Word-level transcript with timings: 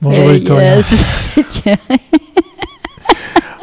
Bonjour 0.00 0.28
Victoria. 0.28 0.80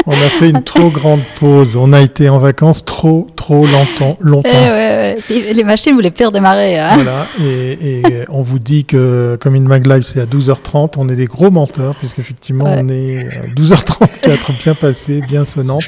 On 0.10 0.14
a 0.14 0.30
fait 0.30 0.50
une 0.50 0.64
trop 0.64 0.90
grande 0.90 1.20
pause. 1.38 1.76
On 1.76 1.92
a 1.92 2.00
été 2.00 2.30
en 2.30 2.40
vacances 2.40 2.86
trop, 2.86 3.28
trop 3.36 3.66
longtemps. 3.66 4.18
longtemps. 4.22 4.50
Eh 4.50 5.54
les 5.54 5.64
machines 5.66 5.94
voulaient 5.94 6.12
plus 6.12 6.26
redémarrer. 6.26 6.80
Hein. 6.80 6.96
Voilà. 6.96 7.26
Et, 7.42 8.02
on 8.30 8.42
vous 8.42 8.60
dit 8.60 8.86
que 8.86 9.38
comme 9.42 9.56
une 9.56 9.68
mag 9.68 9.86
live, 9.86 10.04
c'est 10.04 10.22
à 10.22 10.26
12h30. 10.26 10.94
On 10.98 11.10
est 11.10 11.16
des 11.16 11.26
gros 11.26 11.52
menteurs, 11.52 11.96
puisqu'effectivement, 11.96 12.66
on 12.66 12.88
est 12.88 13.28
à 13.28 13.48
12h34, 13.48 14.64
bien 14.64 14.76
passé, 14.76 15.22
bien 15.22 15.44
sonnante. 15.44 15.84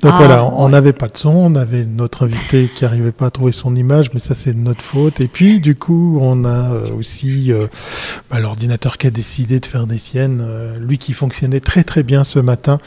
Donc 0.00 0.12
ah, 0.14 0.18
voilà, 0.18 0.44
on 0.44 0.68
n'avait 0.68 0.92
pas 0.92 1.08
de 1.08 1.16
son. 1.16 1.30
On 1.30 1.54
avait 1.54 1.84
notre 1.84 2.24
invité 2.24 2.68
qui 2.72 2.84
n'arrivait 2.84 3.12
pas 3.12 3.26
à 3.26 3.30
trouver 3.30 3.52
son 3.52 3.76
image, 3.76 4.10
mais 4.14 4.20
ça, 4.20 4.34
c'est 4.34 4.52
de 4.52 4.58
notre 4.58 4.82
faute. 4.82 5.20
Et 5.20 5.28
puis, 5.28 5.60
du 5.60 5.74
coup, 5.74 6.18
on 6.20 6.44
a 6.44 6.72
euh, 6.72 6.92
aussi 6.96 7.52
euh, 7.52 7.66
bah, 8.30 8.38
l'ordinateur 8.40 8.98
qui 8.98 9.06
a 9.06 9.10
décidé 9.10 9.60
de 9.60 9.66
faire 9.66 9.86
des 9.86 9.98
siennes. 9.98 10.42
Euh, 10.44 10.78
lui 10.78 10.98
qui 10.98 11.12
fonctionnait 11.12 11.60
très, 11.60 11.84
très 11.84 12.02
bien 12.02 12.24
ce 12.24 12.38
matin. 12.38 12.78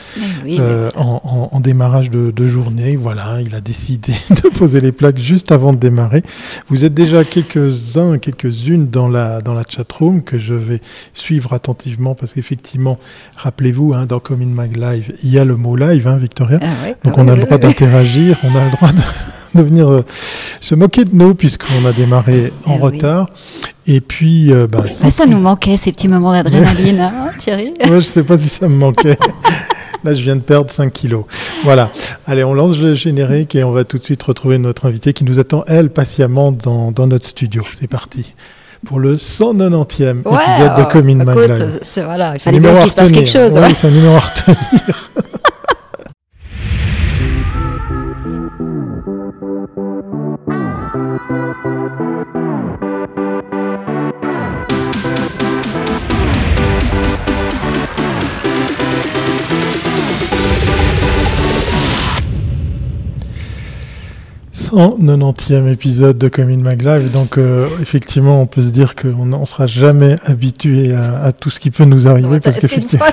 Oui. 0.44 0.55
Euh, 0.60 0.92
en, 0.96 1.60
démarrage 1.60 2.10
de, 2.10 2.48
journée. 2.48 2.96
Voilà, 2.96 3.42
il 3.42 3.56
a 3.56 3.62
décidé 3.62 4.14
de 4.30 4.50
poser 4.50 4.82
les 4.82 4.92
plaques 4.92 5.18
juste 5.18 5.52
avant 5.52 5.74
de 5.74 5.78
démarrer. 5.78 6.22
Vous 6.68 6.86
êtes 6.86 6.94
déjà 6.94 7.24
quelques-uns, 7.24 8.18
quelques-unes 8.20 8.88
dans 8.88 9.08
la, 9.08 9.42
dans 9.42 9.54
la 9.54 9.64
chat-room 9.68 10.22
que 10.22 10.38
je 10.38 10.54
vais 10.54 10.80
suivre 11.14 11.54
attentivement 11.54 12.14
parce 12.14 12.34
qu'effectivement, 12.34 13.00
rappelez-vous, 13.38 13.94
hein, 13.96 14.06
dans 14.06 14.20
Commune 14.20 14.54
Mag 14.54 14.76
Live, 14.78 15.14
il 15.24 15.32
y 15.32 15.40
a 15.40 15.46
le 15.46 15.56
mot 15.56 15.76
live, 15.76 16.08
hein, 16.08 16.18
Victoria. 16.18 16.60
Ah 16.62 16.90
Donc 17.04 17.14
ah 17.18 17.22
on 17.22 17.28
a 17.28 17.36
le 17.36 17.44
droit 17.44 17.58
d'interagir, 17.58 18.38
on 18.44 18.56
a 18.56 18.66
le 18.66 18.72
droit 18.72 18.90
de, 18.92 19.62
venir 19.64 19.90
euh, 19.90 20.06
se 20.60 20.76
moquer 20.76 21.06
de 21.06 21.16
nous 21.16 21.34
puisqu'on 21.34 21.86
a 21.86 21.94
démarré 21.94 22.54
en 22.66 22.76
eh 22.76 22.82
retard. 22.82 23.30
Et 23.88 24.02
puis, 24.02 24.52
euh, 24.52 24.68
bah, 24.68 24.84
ah, 25.02 25.12
ça 25.12 25.26
nous 25.26 25.40
manquait 25.40 25.78
ces 25.78 25.92
petits 25.92 26.08
moments 26.08 26.32
d'adrénaline, 26.32 27.00
hein, 27.00 27.30
Thierry. 27.38 27.74
Moi, 27.86 28.00
je 28.00 28.06
sais 28.06 28.24
pas 28.24 28.38
si 28.38 28.48
ça 28.48 28.68
me 28.68 28.76
manquait. 28.76 29.18
Là, 30.06 30.14
je 30.14 30.22
viens 30.22 30.36
de 30.36 30.42
perdre 30.42 30.70
5 30.70 30.94
kilos. 30.94 31.26
Voilà. 31.64 31.90
Allez, 32.28 32.44
on 32.44 32.54
lance 32.54 32.78
le 32.78 32.94
générique 32.94 33.56
et 33.56 33.64
on 33.64 33.72
va 33.72 33.86
tout 33.86 33.98
de 33.98 34.04
suite 34.04 34.22
retrouver 34.22 34.60
notre 34.60 34.86
invitée 34.86 35.14
qui 35.14 35.24
nous 35.24 35.40
attend, 35.40 35.64
elle, 35.66 35.90
patiemment 35.90 36.52
dans, 36.52 37.08
notre 37.08 37.26
studio. 37.26 37.64
C'est 37.72 37.88
parti 37.88 38.36
pour 38.86 39.00
le 39.00 39.16
190e 39.16 40.20
épisode 40.20 40.76
de 40.78 40.92
Commune 40.92 41.24
Magline. 41.24 41.80
Voilà, 42.04 42.36
il 42.36 42.40
fallait 42.40 42.60
bien 42.60 42.78
qu'il 42.78 42.88
se 42.88 42.94
passe 42.94 43.12
quelque 43.12 43.32
chose. 43.32 43.52
Oui, 43.56 43.74
c'est 43.74 43.88
un 43.88 43.90
numéro 43.90 44.14
à 44.14 44.20
retenir. 44.20 45.12
En 64.76 64.98
90e 65.00 65.72
épisode 65.72 66.18
de 66.18 66.28
Commune 66.28 66.62
Maglav. 66.62 67.10
Donc, 67.10 67.38
euh, 67.38 67.66
effectivement, 67.82 68.42
on 68.42 68.46
peut 68.46 68.62
se 68.62 68.72
dire 68.72 68.94
qu'on 68.96 69.26
ne 69.26 69.46
sera 69.46 69.68
jamais 69.68 70.18
habitué 70.26 70.94
à, 70.94 71.32
tout 71.32 71.50
ce 71.50 71.62
qui 71.62 71.72
peut 71.72 71.86
nous 71.86 72.10
arriver. 72.10 72.42
parce 72.42 72.58
qu'effectivement. 72.58 73.06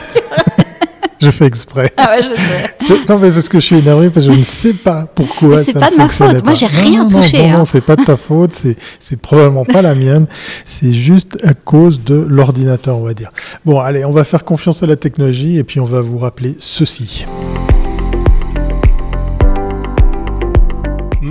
je 1.20 1.30
fais 1.30 1.46
exprès. 1.46 1.92
Ah 1.96 2.16
ouais, 2.16 2.22
je 2.22 2.34
sais. 2.34 2.94
non, 3.08 3.19
mais 3.20 3.30
parce 3.30 3.48
que 3.48 3.60
je 3.60 3.66
suis 3.66 3.77
énervé, 3.77 4.10
parce 4.10 4.27
que 4.27 4.32
je 4.32 4.38
ne 4.41 4.44
sais 4.44 4.72
pas 4.72 5.06
pourquoi 5.14 5.62
ça 5.62 5.74
ne 5.74 5.84
pas 5.84 5.91
de 5.91 5.96
ma 5.98 6.08
faute. 6.08 6.44
Moi, 6.44 6.54
j'ai 6.54 6.66
rien 6.66 7.06
touché. 7.06 7.42
Non, 7.42 7.48
non, 7.48 7.58
hein. 7.58 7.64
c'est 7.64 7.80
pas 7.80 7.94
de 7.94 8.04
ta 8.04 8.16
faute. 8.16 8.54
C'est, 8.54 8.74
c'est 8.98 9.20
probablement 9.20 9.64
pas 9.64 9.82
la 9.82 9.94
mienne. 9.94 10.26
C'est 10.64 10.92
juste 10.92 11.38
à 11.44 11.54
cause 11.54 12.02
de 12.02 12.26
l'ordinateur, 12.28 12.98
on 12.98 13.04
va 13.04 13.14
dire. 13.14 13.30
Bon, 13.64 13.78
allez, 13.78 14.04
on 14.04 14.10
va 14.10 14.24
faire 14.24 14.44
confiance 14.44 14.82
à 14.82 14.86
la 14.86 14.97
technologie 14.97 15.58
et 15.58 15.62
puis 15.62 15.78
on 15.78 15.84
va 15.84 16.00
vous 16.00 16.19
rappeler 16.19 16.56
ceci. 16.58 17.24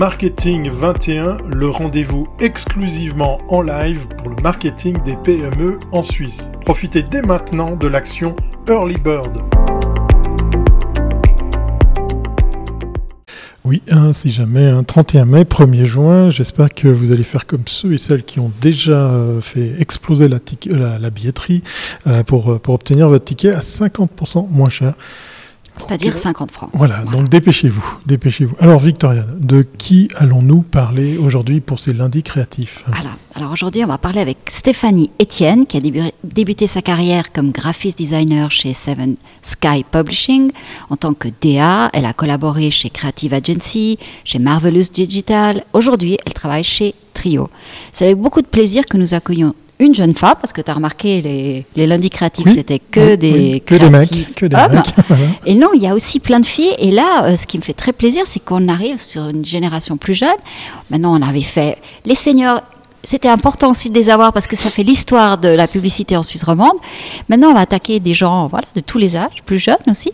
Marketing 0.01 0.67
21, 0.71 1.37
le 1.47 1.69
rendez-vous 1.69 2.27
exclusivement 2.39 3.39
en 3.49 3.61
live 3.61 4.07
pour 4.17 4.29
le 4.29 4.41
marketing 4.41 4.97
des 5.03 5.15
PME 5.15 5.77
en 5.91 6.01
Suisse. 6.01 6.49
Profitez 6.65 7.03
dès 7.03 7.21
maintenant 7.21 7.75
de 7.75 7.85
l'action 7.87 8.35
Early 8.67 8.97
Bird. 8.97 9.37
Oui, 13.63 13.83
hein, 13.91 14.11
si 14.11 14.31
jamais, 14.31 14.65
un 14.65 14.81
31 14.81 15.25
mai, 15.25 15.43
1er 15.43 15.85
juin, 15.85 16.31
j'espère 16.31 16.69
que 16.73 16.87
vous 16.87 17.11
allez 17.11 17.21
faire 17.21 17.45
comme 17.45 17.67
ceux 17.67 17.93
et 17.93 17.99
celles 17.99 18.23
qui 18.23 18.39
ont 18.39 18.51
déjà 18.59 19.11
euh, 19.11 19.39
fait 19.39 19.79
exploser 19.79 20.27
la, 20.27 20.39
billetterie 21.11 21.61
euh, 22.07 22.23
pour, 22.23 22.59
pour 22.59 22.73
obtenir 22.73 23.07
votre 23.07 23.25
ticket 23.25 23.51
à 23.51 23.59
50% 23.59 24.49
moins 24.49 24.69
cher. 24.71 24.95
C'est-à-dire 25.77 26.17
50 26.17 26.51
francs. 26.51 26.69
Voilà, 26.73 27.03
donc 27.05 27.29
dépêchez-vous, 27.29 27.97
dépêchez-vous. 28.05 28.55
Alors 28.59 28.79
Victoria, 28.79 29.23
de 29.39 29.65
qui 29.77 30.09
allons-nous 30.15 30.61
parler 30.61 31.17
aujourd'hui 31.17 31.59
pour 31.61 31.79
ces 31.79 31.93
lundis 31.93 32.23
créatifs? 32.23 32.83
Voilà, 32.87 33.09
alors 33.35 33.51
aujourd'hui 33.51 33.83
on 33.83 33.87
va 33.87 33.97
parler 33.97 34.19
avec 34.19 34.37
Stéphanie 34.47 35.11
Etienne 35.21 35.65
qui 35.65 35.77
a 35.77 35.79
débuté 36.23 36.67
sa 36.67 36.81
carrière 36.81 37.31
comme 37.31 37.51
graphiste 37.51 37.97
designer 37.97 38.51
chez 38.51 38.73
Seven 38.73 39.15
Sky 39.41 39.83
Publishing 39.89 40.51
en 40.89 40.97
tant 40.97 41.13
que 41.13 41.29
DA. 41.41 41.89
Elle 41.93 42.05
a 42.05 42.13
collaboré 42.13 42.71
chez 42.71 42.89
Creative 42.89 43.33
Agency, 43.33 43.97
chez 44.23 44.39
Marvelous 44.39 44.91
Digital. 44.93 45.63
Aujourd'hui, 45.73 46.17
elle 46.25 46.33
travaille 46.33 46.63
chez 46.63 46.93
Trio. 47.13 47.49
C'est 47.91 48.05
avec 48.05 48.17
beaucoup 48.17 48.41
de 48.41 48.47
plaisir 48.47 48.85
que 48.85 48.97
nous 48.97 49.13
accueillons 49.13 49.53
une 49.81 49.95
jeune 49.95 50.15
femme, 50.15 50.35
parce 50.39 50.53
que 50.53 50.61
tu 50.61 50.69
as 50.71 50.73
remarqué, 50.73 51.21
les, 51.21 51.65
les 51.75 51.87
lundis 51.87 52.09
créatifs, 52.09 52.47
c'était 52.47 52.79
que 52.79 53.15
des 53.15 53.61
que 53.65 53.75
créatifs 53.75 53.89
des 53.89 54.19
mecs, 54.19 54.35
que 54.35 54.45
des 54.45 54.55
Mecs. 54.55 55.37
et 55.45 55.55
non, 55.55 55.69
il 55.73 55.81
y 55.81 55.87
a 55.87 55.93
aussi 55.93 56.19
plein 56.19 56.39
de 56.39 56.45
filles. 56.45 56.75
Et 56.79 56.91
là, 56.91 57.25
euh, 57.25 57.35
ce 57.35 57.47
qui 57.47 57.57
me 57.57 57.63
fait 57.63 57.73
très 57.73 57.93
plaisir, 57.93 58.23
c'est 58.25 58.43
qu'on 58.43 58.67
arrive 58.67 59.01
sur 59.01 59.27
une 59.29 59.43
génération 59.43 59.97
plus 59.97 60.13
jeune. 60.13 60.29
Maintenant, 60.89 61.17
on 61.17 61.21
avait 61.21 61.41
fait 61.41 61.77
les 62.05 62.15
seniors 62.15 62.61
c'était 63.03 63.29
important 63.29 63.71
aussi 63.71 63.89
de 63.89 63.95
les 63.95 64.09
avoir 64.09 64.31
parce 64.31 64.45
que 64.45 64.55
ça 64.55 64.69
fait 64.69 64.83
l'histoire 64.83 65.39
de 65.39 65.49
la 65.49 65.67
publicité 65.67 66.15
en 66.17 66.21
Suisse 66.21 66.43
romande. 66.43 66.75
Maintenant, 67.29 67.49
on 67.49 67.53
va 67.55 67.61
attaquer 67.61 67.99
des 67.99 68.13
gens 68.13 68.47
voilà, 68.47 68.67
de 68.75 68.79
tous 68.79 68.99
les 68.99 69.15
âges, 69.15 69.41
plus 69.43 69.57
jeunes 69.57 69.77
aussi. 69.89 70.11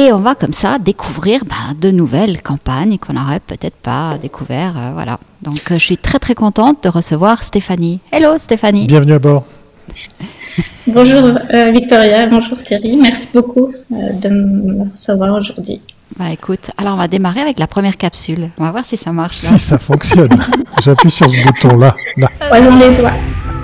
Et 0.00 0.12
on 0.12 0.20
va 0.20 0.36
comme 0.36 0.52
ça 0.52 0.78
découvrir 0.78 1.44
bah, 1.44 1.74
de 1.76 1.90
nouvelles 1.90 2.40
campagnes 2.40 2.98
qu'on 2.98 3.14
n'aurait 3.14 3.40
peut-être 3.40 3.74
pas 3.74 4.16
découvert. 4.16 4.74
Euh, 4.78 4.90
voilà. 4.92 5.18
Donc 5.42 5.72
euh, 5.72 5.74
je 5.74 5.84
suis 5.84 5.96
très 5.96 6.20
très 6.20 6.36
contente 6.36 6.84
de 6.84 6.88
recevoir 6.88 7.42
Stéphanie. 7.42 7.98
Hello 8.12 8.38
Stéphanie. 8.38 8.86
Bienvenue 8.86 9.14
à 9.14 9.18
bord. 9.18 9.44
bonjour 10.86 11.24
euh, 11.52 11.72
Victoria, 11.72 12.28
bonjour 12.28 12.56
Thierry. 12.62 12.96
Merci 12.96 13.26
beaucoup 13.34 13.72
de 13.90 14.28
me 14.28 14.88
recevoir 14.88 15.34
aujourd'hui. 15.34 15.80
Bah 16.16 16.30
écoute, 16.32 16.70
alors 16.78 16.94
on 16.94 16.98
va 16.98 17.08
démarrer 17.08 17.40
avec 17.40 17.58
la 17.58 17.66
première 17.66 17.96
capsule. 17.96 18.50
On 18.56 18.62
va 18.62 18.70
voir 18.70 18.84
si 18.84 18.96
ça 18.96 19.10
marche. 19.10 19.34
Si 19.34 19.58
ça 19.58 19.80
fonctionne. 19.80 20.30
J'appuie 20.80 21.10
sur 21.10 21.28
ce 21.28 21.44
bouton 21.44 21.76
là. 21.76 21.96
là. 22.16 22.28
les 22.52 22.96
doigts. 22.96 23.14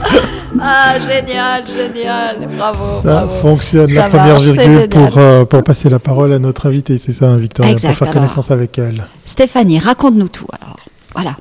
Ah, 0.60 0.94
génial, 1.00 1.64
génial, 1.66 2.48
bravo. 2.56 2.84
Ça 2.84 3.28
fonctionne, 3.40 3.90
la 3.92 4.08
première 4.08 4.38
virgule 4.38 4.88
pour, 4.88 5.18
euh, 5.18 5.44
pour 5.44 5.62
passer 5.62 5.88
la 5.88 5.98
parole 5.98 6.32
à 6.32 6.38
notre 6.38 6.66
invitée, 6.66 6.98
c'est 6.98 7.12
ça, 7.12 7.36
Victoria, 7.36 7.74
pour 7.74 7.90
faire 7.94 8.10
connaissance 8.10 8.50
avec 8.50 8.78
elle. 8.78 9.04
Stéphanie, 9.26 9.78
raconte-nous 9.78 10.28
tout 10.28 10.46
alors. 10.60 10.76
Voilà. 11.14 11.36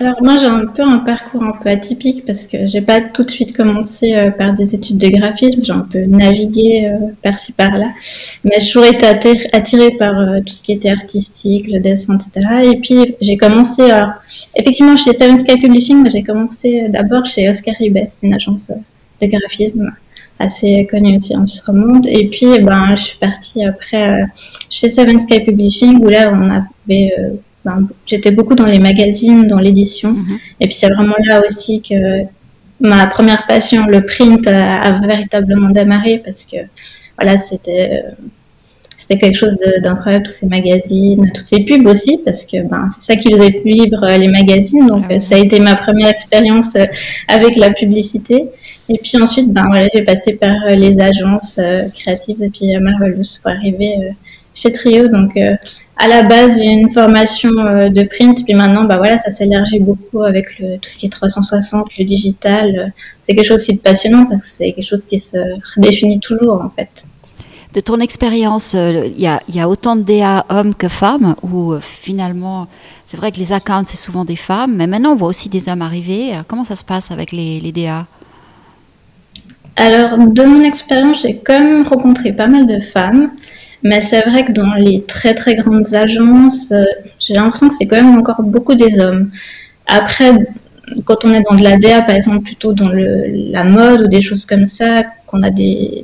Alors 0.00 0.20
moi 0.22 0.36
j'ai 0.36 0.46
un 0.46 0.66
peu 0.66 0.82
un 0.82 0.98
parcours 0.98 1.44
un 1.44 1.52
peu 1.52 1.68
atypique 1.68 2.26
parce 2.26 2.48
que 2.48 2.66
j'ai 2.66 2.80
pas 2.80 3.00
tout 3.00 3.22
de 3.22 3.30
suite 3.30 3.56
commencé 3.56 4.14
euh, 4.14 4.32
par 4.32 4.52
des 4.52 4.74
études 4.74 4.98
de 4.98 5.08
graphisme, 5.08 5.60
j'ai 5.62 5.72
un 5.72 5.86
peu 5.88 6.00
navigué 6.00 6.88
euh, 6.88 7.12
par-ci 7.22 7.52
par-là, 7.52 7.92
mais 8.42 8.56
j'ai 8.58 8.66
toujours 8.66 8.86
été 8.86 9.06
attirée 9.52 9.92
par 9.92 10.18
euh, 10.18 10.40
tout 10.44 10.52
ce 10.52 10.64
qui 10.64 10.72
était 10.72 10.90
artistique, 10.90 11.70
le 11.70 11.78
dessin, 11.78 12.16
etc. 12.16 12.72
Et 12.72 12.80
puis 12.80 13.14
j'ai 13.20 13.36
commencé, 13.36 13.82
alors 13.82 14.14
effectivement 14.56 14.96
chez 14.96 15.12
Seven 15.12 15.38
Sky 15.38 15.58
Publishing, 15.58 16.10
j'ai 16.10 16.24
commencé 16.24 16.88
d'abord 16.88 17.24
chez 17.24 17.48
Oscar 17.48 17.76
Ribes, 17.78 17.98
une 18.24 18.34
agence 18.34 18.72
de 19.22 19.26
graphisme 19.28 19.92
assez 20.40 20.88
connue 20.90 21.14
aussi 21.14 21.36
en 21.36 21.46
Suisse 21.46 21.62
romande. 21.62 22.06
Et 22.08 22.26
puis 22.26 22.58
ben 22.58 22.96
je 22.96 23.02
suis 23.02 23.18
partie 23.18 23.64
après 23.64 24.24
chez 24.68 24.88
Seven 24.88 25.20
Sky 25.20 25.38
Publishing 25.40 25.98
où 26.04 26.08
là 26.08 26.32
on 26.34 26.50
avait 26.50 27.12
ben, 27.64 27.88
j'étais 28.06 28.30
beaucoup 28.30 28.54
dans 28.54 28.66
les 28.66 28.78
magazines, 28.78 29.46
dans 29.46 29.58
l'édition. 29.58 30.10
Mhm. 30.12 30.38
Et 30.60 30.66
puis 30.66 30.74
c'est 30.74 30.90
vraiment 30.90 31.16
là 31.26 31.40
aussi 31.46 31.80
que 31.80 32.24
ma 32.80 33.06
première 33.06 33.46
passion, 33.46 33.86
le 33.86 34.04
print, 34.04 34.46
a, 34.46 35.00
véritablement 35.06 35.70
démarré 35.70 36.20
parce 36.24 36.44
que 36.46 36.56
voilà, 37.16 37.36
c'était 37.38 38.02
c'était 38.96 39.18
quelque 39.18 39.36
chose 39.36 39.56
d'incroyable, 39.82 40.24
tous 40.24 40.32
ces 40.32 40.46
magazines, 40.46 41.30
toutes 41.34 41.44
ces 41.44 41.64
pubs 41.64 41.86
aussi, 41.86 42.18
parce 42.24 42.46
que 42.46 42.62
ben, 42.62 42.88
c'est 42.90 43.12
ça 43.12 43.16
qui 43.16 43.30
faisait 43.32 43.60
vivre 43.64 44.02
euh, 44.04 44.16
les 44.16 44.28
magazines. 44.28 44.86
Donc, 44.86 45.04
ah 45.10 45.20
ça 45.20 45.34
a 45.34 45.38
été 45.38 45.58
ma 45.58 45.74
première 45.74 46.08
expérience 46.08 46.74
euh, 46.76 46.86
avec 47.28 47.56
la 47.56 47.70
publicité. 47.70 48.44
Et 48.88 48.98
puis 49.02 49.20
ensuite, 49.20 49.52
ben, 49.52 49.62
voilà, 49.66 49.88
j'ai 49.92 50.02
passé 50.02 50.34
par 50.34 50.54
euh, 50.66 50.74
les 50.74 51.00
agences 51.00 51.58
créatives 51.92 52.42
et 52.42 52.50
puis 52.50 52.76
Marvelous 52.78 53.40
pour 53.42 53.50
arriver 53.50 54.14
chez 54.54 54.72
Trio. 54.72 55.08
Donc, 55.08 55.36
à 55.96 56.08
la 56.08 56.22
base 56.22 56.60
une 56.60 56.90
formation 56.90 57.50
de 57.50 58.02
print, 58.04 58.44
puis 58.44 58.54
maintenant, 58.54 58.84
bah 58.84 58.96
voilà, 58.96 59.18
ça 59.18 59.30
s'élargit 59.30 59.80
beaucoup 59.80 60.22
avec 60.22 60.58
le, 60.58 60.76
tout 60.78 60.88
ce 60.88 60.96
qui 60.98 61.06
est 61.06 61.10
360, 61.10 61.88
le 61.98 62.04
digital. 62.04 62.92
C'est 63.20 63.34
quelque 63.34 63.46
chose 63.46 63.60
aussi 63.60 63.74
de 63.74 63.80
passionnant 63.80 64.26
parce 64.26 64.42
que 64.42 64.48
c'est 64.48 64.72
quelque 64.72 64.86
chose 64.86 65.06
qui 65.06 65.18
se 65.18 65.36
redéfinit 65.76 66.20
toujours 66.20 66.62
en 66.62 66.70
fait 66.70 67.04
de 67.74 67.80
ton 67.80 67.98
expérience, 67.98 68.74
euh, 68.76 69.06
il 69.06 69.20
y, 69.20 69.60
a, 69.60 69.68
autant 69.68 69.96
de 69.96 70.02
DA 70.02 70.46
hommes 70.48 70.74
que 70.74 70.88
femmes, 70.88 71.34
ou 71.42 71.72
euh, 71.72 71.80
finalement, 71.82 72.68
c'est 73.04 73.16
vrai 73.16 73.32
que 73.32 73.38
les 73.38 73.52
accounts, 73.52 73.84
c'est 73.84 73.96
souvent 73.96 74.24
des 74.24 74.36
femmes, 74.36 74.76
mais 74.76 74.86
maintenant, 74.86 75.12
on 75.12 75.16
voit 75.16 75.28
aussi 75.28 75.48
des 75.48 75.68
hommes 75.68 75.82
arriver. 75.82 76.32
comment 76.46 76.64
ça 76.64 76.76
se 76.76 76.84
passe 76.84 77.10
avec 77.10 77.32
les, 77.32 77.72
DA 77.72 78.06
Alors, 79.76 80.18
de 80.18 80.42
mon 80.44 80.62
expérience, 80.62 81.22
j'ai 81.22 81.38
quand 81.38 81.58
même 81.58 81.86
rencontré 81.86 82.32
pas 82.32 82.46
mal 82.46 82.66
de 82.66 82.78
femmes, 82.80 83.32
mais 83.84 84.00
c'est 84.00 84.22
vrai 84.22 84.44
que 84.44 84.52
dans 84.52 84.72
les 84.74 85.02
très 85.02 85.34
très 85.34 85.54
grandes 85.54 85.94
agences, 85.94 86.72
euh, 86.72 86.84
j'ai 87.20 87.34
l'impression 87.34 87.68
que 87.68 87.74
c'est 87.74 87.86
quand 87.86 87.96
même 87.96 88.18
encore 88.18 88.42
beaucoup 88.42 88.74
des 88.74 88.98
hommes. 88.98 89.30
Après, 89.86 90.32
quand 91.04 91.24
on 91.24 91.34
est 91.34 91.42
dans 91.42 91.54
de 91.54 91.62
la 91.62 91.76
DA, 91.76 92.00
par 92.00 92.16
exemple, 92.16 92.40
plutôt 92.40 92.72
dans 92.72 92.90
la 92.90 93.64
mode 93.64 94.02
ou 94.02 94.08
des 94.08 94.22
choses 94.22 94.46
comme 94.46 94.64
ça, 94.64 95.04
qu'on 95.26 95.42
a 95.42 95.50
des, 95.50 96.02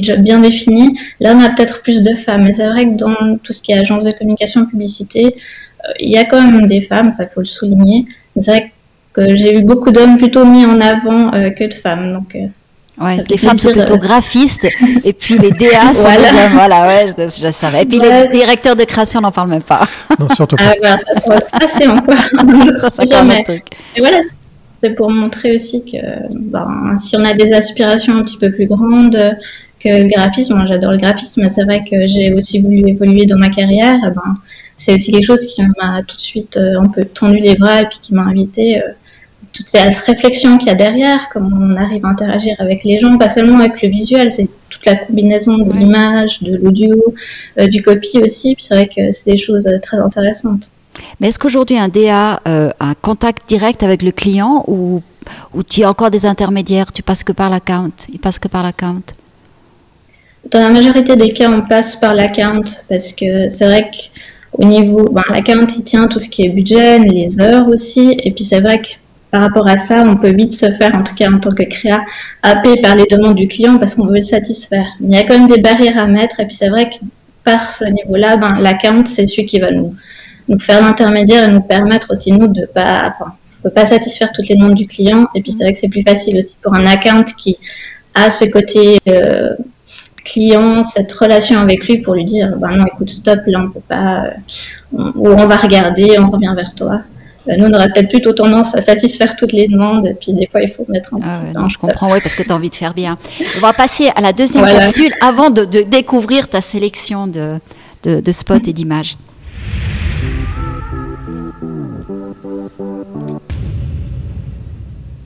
jobs 0.00 0.20
bien 0.20 0.38
définis. 0.38 0.96
Là, 1.18 1.34
on 1.36 1.40
a 1.40 1.50
peut-être 1.50 1.82
plus 1.82 2.02
de 2.02 2.14
femmes. 2.14 2.44
Mais 2.44 2.52
c'est 2.52 2.68
vrai 2.68 2.84
que 2.84 2.96
dans 2.96 3.36
tout 3.42 3.52
ce 3.52 3.60
qui 3.60 3.72
est 3.72 3.78
agence 3.78 4.04
de 4.04 4.12
communication 4.12 4.64
publicité, 4.64 5.26
euh, 5.26 5.92
il 5.98 6.10
y 6.10 6.18
a 6.18 6.24
quand 6.24 6.40
même 6.40 6.66
des 6.66 6.80
femmes, 6.80 7.10
ça 7.10 7.26
faut 7.26 7.40
le 7.40 7.46
souligner. 7.46 8.06
C'est 8.38 8.50
vrai 8.50 8.72
que 9.12 9.36
j'ai 9.36 9.58
eu 9.58 9.62
beaucoup 9.62 9.90
d'hommes 9.90 10.18
plutôt 10.18 10.46
mis 10.46 10.64
en 10.64 10.80
avant 10.80 11.34
euh, 11.34 11.50
que 11.50 11.64
de 11.64 11.74
femmes. 11.74 12.12
Donc, 12.12 12.36
Ouais, 13.00 13.16
les 13.30 13.38
femmes 13.38 13.58
sont 13.58 13.70
plutôt 13.70 13.96
graphistes 13.96 14.68
et 15.04 15.12
puis 15.12 15.38
les 15.38 15.50
DA 15.50 15.94
sont 15.94 16.10
des 16.10 16.28
hommes. 16.28 16.52
Voilà, 16.52 16.86
ouais, 16.86 17.14
je, 17.18 17.50
savais. 17.50 17.82
Et 17.82 17.86
puis 17.86 17.98
les 17.98 18.28
directeurs 18.28 18.76
de 18.76 18.84
création, 18.84 19.20
on 19.20 19.22
n'en 19.22 19.32
parle 19.32 19.48
même 19.48 19.62
pas. 19.62 19.82
Non, 20.18 20.28
surtout 20.28 20.56
pas. 20.56 20.74
Ah, 20.84 20.96
voilà, 21.24 21.40
ça, 21.40 21.66
c'est 21.66 21.86
encore, 21.86 22.14
un 23.30 23.42
truc. 23.42 23.64
Et 23.96 24.00
voilà, 24.00 24.20
c'est 24.82 24.90
pour 24.90 25.10
montrer 25.10 25.54
aussi 25.54 25.82
que 25.82 25.96
ben, 26.30 26.96
si 26.98 27.16
on 27.16 27.24
a 27.24 27.32
des 27.32 27.52
aspirations 27.54 28.18
un 28.18 28.22
petit 28.22 28.36
peu 28.36 28.50
plus 28.50 28.66
grandes, 28.66 29.36
que 29.82 29.88
le 29.88 30.08
graphisme. 30.08 30.54
Moi, 30.54 30.66
j'adore 30.66 30.92
le 30.92 30.98
graphisme, 30.98 31.42
mais 31.42 31.48
c'est 31.48 31.64
vrai 31.64 31.82
que 31.88 32.06
j'ai 32.06 32.32
aussi 32.32 32.60
voulu 32.60 32.88
évoluer 32.88 33.26
dans 33.26 33.38
ma 33.38 33.48
carrière. 33.48 33.98
Ben, 34.00 34.36
c'est 34.76 34.94
aussi 34.94 35.12
quelque 35.12 35.26
chose 35.26 35.46
qui 35.46 35.62
m'a 35.62 36.02
tout 36.06 36.16
de 36.16 36.20
suite 36.20 36.56
euh, 36.56 36.80
un 36.80 36.86
peu 36.86 37.04
tendu 37.04 37.38
les 37.38 37.54
bras 37.54 37.82
et 37.82 37.86
puis 37.86 37.98
qui 38.00 38.14
m'a 38.14 38.22
invité. 38.22 38.78
Euh, 38.78 38.92
toute 39.52 39.68
cette 39.68 39.94
réflexion 39.96 40.58
qu'il 40.58 40.68
y 40.68 40.70
a 40.70 40.74
derrière, 40.74 41.28
comment 41.32 41.56
on 41.60 41.76
arrive 41.76 42.04
à 42.04 42.08
interagir 42.08 42.56
avec 42.58 42.84
les 42.84 42.98
gens, 42.98 43.16
pas 43.18 43.28
seulement 43.28 43.58
avec 43.58 43.82
le 43.82 43.88
visuel, 43.88 44.32
c'est 44.32 44.48
toute 44.70 44.86
la 44.86 44.96
combinaison 44.96 45.58
de 45.58 45.72
l'image, 45.72 46.42
de 46.42 46.56
l'audio, 46.56 47.14
euh, 47.58 47.66
du 47.66 47.82
copy 47.82 48.18
aussi. 48.22 48.54
Puis 48.54 48.64
c'est 48.64 48.74
vrai 48.74 48.86
que 48.86 49.12
c'est 49.12 49.30
des 49.30 49.36
choses 49.36 49.68
très 49.82 49.98
intéressantes. 49.98 50.70
Mais 51.20 51.28
est-ce 51.28 51.38
qu'aujourd'hui 51.38 51.78
un 51.78 51.88
DA 51.88 52.40
a 52.44 52.74
un 52.80 52.94
contact 52.94 53.48
direct 53.48 53.82
avec 53.82 54.02
le 54.02 54.10
client 54.10 54.64
ou, 54.66 55.02
ou 55.54 55.62
tu 55.62 55.84
as 55.84 55.90
encore 55.90 56.10
des 56.10 56.26
intermédiaires 56.26 56.92
Tu 56.92 57.02
passes 57.02 57.24
que 57.24 57.32
par 57.32 57.50
l'account 57.50 57.92
Il 58.12 58.18
passe 58.18 58.38
que 58.38 58.48
par 58.48 58.62
l'account? 58.62 59.02
Dans 60.50 60.60
la 60.60 60.70
majorité 60.70 61.14
des 61.16 61.28
cas, 61.28 61.50
on 61.50 61.62
passe 61.62 61.96
par 61.96 62.14
l'account 62.14 62.64
parce 62.88 63.12
que 63.12 63.48
c'est 63.48 63.66
vrai 63.66 63.90
qu'au 63.90 64.64
niveau, 64.64 65.08
ben, 65.10 65.22
l'account, 65.30 65.66
il 65.66 65.84
tient 65.84 66.08
tout 66.08 66.18
ce 66.18 66.28
qui 66.28 66.44
est 66.44 66.48
budget, 66.48 66.98
les 66.98 67.40
heures 67.40 67.68
aussi. 67.68 68.16
Et 68.22 68.32
puis 68.32 68.44
c'est 68.44 68.60
vrai 68.60 68.80
que 68.82 68.88
par 69.32 69.40
rapport 69.40 69.66
à 69.66 69.78
ça, 69.78 70.04
on 70.06 70.16
peut 70.16 70.30
vite 70.30 70.52
se 70.52 70.70
faire, 70.74 70.94
en 70.94 71.02
tout 71.02 71.14
cas 71.14 71.30
en 71.30 71.38
tant 71.38 71.52
que 71.52 71.62
créa, 71.62 72.02
happer 72.42 72.80
par 72.82 72.94
les 72.94 73.06
demandes 73.10 73.34
du 73.34 73.46
client 73.46 73.78
parce 73.78 73.94
qu'on 73.94 74.04
veut 74.04 74.16
le 74.16 74.20
satisfaire. 74.20 74.86
Mais 75.00 75.16
il 75.16 75.20
y 75.20 75.22
a 75.22 75.24
quand 75.24 75.38
même 75.38 75.48
des 75.48 75.60
barrières 75.60 75.96
à 75.96 76.06
mettre. 76.06 76.38
Et 76.40 76.46
puis 76.46 76.54
c'est 76.54 76.68
vrai 76.68 76.90
que 76.90 76.96
par 77.42 77.70
ce 77.70 77.86
niveau-là, 77.86 78.36
ben, 78.36 78.60
l'account, 78.60 79.06
c'est 79.06 79.26
celui 79.26 79.46
qui 79.46 79.58
va 79.58 79.70
nous, 79.70 79.96
faire 80.58 80.82
l'intermédiaire 80.82 81.48
et 81.48 81.50
nous 81.50 81.62
permettre 81.62 82.12
aussi, 82.12 82.30
nous, 82.30 82.46
de 82.46 82.66
pas, 82.66 83.08
enfin, 83.08 83.32
peut 83.62 83.70
pas 83.70 83.86
satisfaire 83.86 84.32
toutes 84.32 84.48
les 84.48 84.56
demandes 84.56 84.74
du 84.74 84.86
client. 84.86 85.26
Et 85.34 85.40
puis 85.40 85.50
c'est 85.50 85.64
vrai 85.64 85.72
que 85.72 85.78
c'est 85.78 85.88
plus 85.88 86.02
facile 86.02 86.36
aussi 86.36 86.54
pour 86.60 86.74
un 86.74 86.84
account 86.84 87.24
qui 87.38 87.56
a 88.14 88.28
ce 88.28 88.44
côté 88.44 88.98
euh, 89.08 89.54
client, 90.26 90.82
cette 90.82 91.10
relation 91.10 91.58
avec 91.58 91.88
lui 91.88 91.98
pour 92.02 92.12
lui 92.12 92.24
dire, 92.24 92.54
bah 92.58 92.72
non, 92.72 92.84
écoute, 92.84 93.08
stop, 93.08 93.40
là, 93.46 93.60
on 93.64 93.70
peut 93.70 93.80
pas, 93.88 94.24
euh, 94.24 95.10
ou 95.14 95.28
on 95.28 95.46
va 95.46 95.56
regarder, 95.56 96.18
on 96.18 96.28
revient 96.28 96.52
vers 96.54 96.74
toi. 96.74 97.00
Euh, 97.48 97.56
nous, 97.56 97.66
on 97.66 97.74
aurait 97.74 97.90
peut-être 97.92 98.08
plutôt 98.08 98.32
tendance 98.32 98.74
à 98.74 98.80
satisfaire 98.80 99.34
toutes 99.36 99.52
les 99.52 99.66
demandes, 99.66 100.06
et 100.06 100.14
puis 100.14 100.32
des 100.32 100.46
fois, 100.46 100.62
il 100.62 100.70
faut 100.70 100.86
mettre 100.88 101.14
un 101.14 101.20
ah 101.22 101.40
petit 101.54 101.74
Je 101.74 101.78
comprends, 101.78 102.12
oui, 102.12 102.20
parce 102.22 102.34
que 102.34 102.42
tu 102.42 102.50
as 102.50 102.54
envie 102.54 102.70
de 102.70 102.74
faire 102.74 102.94
bien. 102.94 103.18
On 103.56 103.60
va 103.60 103.72
passer 103.72 104.10
à 104.14 104.20
la 104.20 104.32
deuxième 104.32 104.64
capsule 104.66 105.12
avant 105.20 105.50
de, 105.50 105.64
découvrir 105.82 106.48
ta 106.48 106.60
sélection 106.60 107.26
de, 107.26 107.58
de, 108.04 108.20
de 108.20 108.32
spots 108.32 108.66
et 108.66 108.72
d'images. 108.72 109.16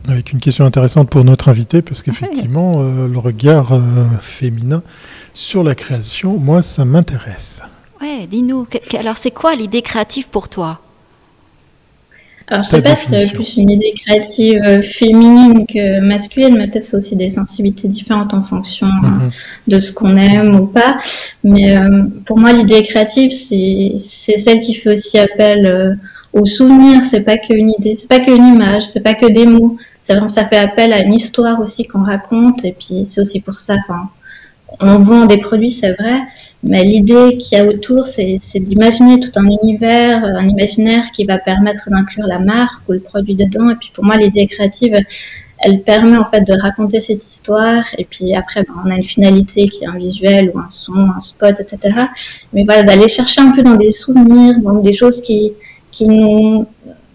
Avec 0.08 0.32
une 0.32 0.38
question 0.38 0.64
intéressante 0.64 1.10
pour 1.10 1.24
notre 1.24 1.48
invité, 1.48 1.82
parce 1.82 2.02
qu'effectivement, 2.02 2.76
euh, 2.78 3.08
le 3.08 3.18
regard 3.18 3.72
euh, 3.72 3.80
féminin 4.20 4.82
sur 5.34 5.64
la 5.64 5.74
création, 5.74 6.38
moi, 6.38 6.62
ça 6.62 6.84
m'intéresse. 6.84 7.60
Ouais, 8.00 8.26
dis-nous, 8.30 8.66
alors 8.98 9.16
c'est 9.18 9.32
quoi 9.32 9.54
l'idée 9.54 9.82
créative 9.82 10.28
pour 10.28 10.48
toi? 10.48 10.80
Alors, 12.48 12.62
je 12.62 12.68
sais 12.68 12.82
pas 12.82 12.94
si 12.94 13.08
c'est 13.10 13.32
plus 13.32 13.56
une 13.56 13.70
idée 13.70 13.92
créative 14.04 14.62
euh, 14.64 14.80
féminine 14.80 15.66
que 15.66 16.00
masculine, 16.00 16.56
mais 16.56 16.68
peut-être 16.68 16.84
c'est 16.84 16.96
aussi 16.96 17.16
des 17.16 17.30
sensibilités 17.30 17.88
différentes 17.88 18.34
en 18.34 18.42
fonction 18.42 18.86
mhm. 18.86 19.30
de 19.66 19.78
ce 19.80 19.92
qu'on 19.92 20.16
aime 20.16 20.54
ou 20.54 20.66
pas. 20.66 20.98
Mais 21.42 21.76
pour 22.24 22.38
moi, 22.38 22.52
l'idée 22.52 22.82
créative, 22.82 23.32
c'est 23.32 23.96
celle 23.98 24.60
qui 24.60 24.74
fait 24.74 24.90
aussi 24.90 25.18
appel 25.18 25.98
au 26.32 26.46
souvenir. 26.46 27.02
C'est 27.02 27.22
pas 27.22 27.36
qu'une 27.36 27.70
idée, 27.70 27.94
c'est 27.94 28.08
pas 28.08 28.20
qu'une 28.20 28.46
image, 28.46 28.84
c'est 28.84 29.02
pas 29.02 29.14
que 29.14 29.26
des 29.26 29.46
mots 29.46 29.76
ça 30.28 30.44
fait 30.44 30.56
appel 30.56 30.92
à 30.92 31.02
une 31.02 31.14
histoire 31.14 31.60
aussi 31.60 31.84
qu'on 31.84 32.02
raconte. 32.02 32.64
Et 32.64 32.72
puis, 32.72 33.04
c'est 33.04 33.20
aussi 33.20 33.40
pour 33.40 33.58
ça, 33.58 33.74
enfin, 33.74 34.08
on 34.80 34.98
vend 34.98 35.24
des 35.26 35.38
produits, 35.38 35.70
c'est 35.70 35.92
vrai, 35.92 36.20
mais 36.62 36.84
l'idée 36.84 37.36
qu'il 37.36 37.58
y 37.58 37.60
a 37.60 37.66
autour, 37.66 38.04
c'est 38.04 38.58
d'imaginer 38.58 39.20
tout 39.20 39.30
un 39.36 39.46
univers, 39.62 40.24
un 40.24 40.48
imaginaire 40.48 41.10
qui 41.12 41.24
va 41.24 41.38
permettre 41.38 41.88
d'inclure 41.90 42.26
la 42.26 42.38
marque 42.38 42.88
ou 42.88 42.92
le 42.92 43.00
produit 43.00 43.36
dedans. 43.36 43.70
Et 43.70 43.76
puis, 43.76 43.90
pour 43.94 44.04
moi, 44.04 44.16
l'idée 44.16 44.46
créative, 44.46 44.96
elle 45.58 45.82
permet 45.82 46.16
en 46.16 46.24
fait 46.24 46.42
de 46.42 46.54
raconter 46.60 47.00
cette 47.00 47.24
histoire. 47.24 47.84
Et 47.98 48.04
puis 48.04 48.34
après, 48.34 48.62
ben, 48.62 48.74
on 48.84 48.90
a 48.90 48.96
une 48.96 49.04
finalité 49.04 49.66
qui 49.66 49.84
est 49.84 49.88
un 49.88 49.98
visuel 49.98 50.50
ou 50.54 50.58
un 50.58 50.68
son, 50.68 51.10
un 51.14 51.20
spot, 51.20 51.60
etc. 51.60 51.96
Mais 52.52 52.64
voilà, 52.64 52.82
d'aller 52.82 53.08
chercher 53.08 53.40
un 53.42 53.52
peu 53.52 53.62
dans 53.62 53.76
des 53.76 53.90
souvenirs, 53.90 54.58
dans 54.60 54.80
des 54.80 54.92
choses 54.92 55.20
qui, 55.20 55.52
qui 55.90 56.06
nous 56.06 56.66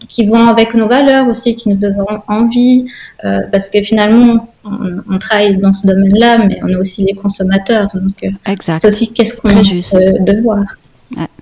qui 0.09 0.25
vont 0.25 0.47
avec 0.47 0.73
nos 0.73 0.87
valeurs 0.87 1.27
aussi, 1.27 1.55
qui 1.55 1.69
nous 1.69 1.77
donneront 1.77 2.21
envie, 2.27 2.85
euh, 3.23 3.41
parce 3.51 3.69
que 3.69 3.81
finalement, 3.81 4.50
on, 4.63 5.17
travaille 5.19 5.57
dans 5.57 5.73
ce 5.73 5.87
domaine-là, 5.87 6.37
mais 6.47 6.59
on 6.63 6.67
est 6.67 6.75
aussi 6.75 7.03
les 7.03 7.13
consommateurs. 7.13 7.89
Donc, 7.93 8.13
euh, 8.23 8.29
exact. 8.45 8.81
c'est 8.81 8.87
aussi 8.87 9.11
qu'est-ce 9.11 9.39
qu'on 9.39 9.49
a 9.49 9.61
de 9.61 10.41
voir. 10.41 10.63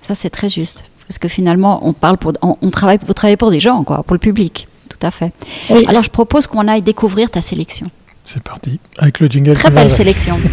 ça, 0.01 0.15
c'est 0.15 0.29
très 0.29 0.50
juste. 0.50 0.86
Parce 1.08 1.17
que 1.17 1.27
finalement, 1.27 1.88
on 1.88 1.93
parle 1.93 2.17
pour, 2.17 2.34
on, 2.41 2.70
travaille, 2.70 3.00
vous 3.05 3.13
travaillez 3.13 3.38
pour 3.38 3.51
des 3.51 3.60
gens, 3.60 3.84
quoi, 3.84 4.03
pour 4.03 4.13
le 4.13 4.20
public. 4.20 4.67
Tout 4.89 5.05
à 5.05 5.12
fait. 5.12 5.34
Alors, 5.88 6.03
je 6.03 6.10
propose 6.10 6.48
qu'on 6.48 6.67
aille 6.67 6.82
découvrir 6.82 7.32
ta 7.32 7.41
sélection. 7.41 7.88
C'est 8.25 8.43
parti. 8.43 8.79
Avec 8.98 9.20
le 9.20 9.27
jingle. 9.27 9.53
Très 9.53 9.72
belle 9.72 9.89
sélection. 9.89 10.39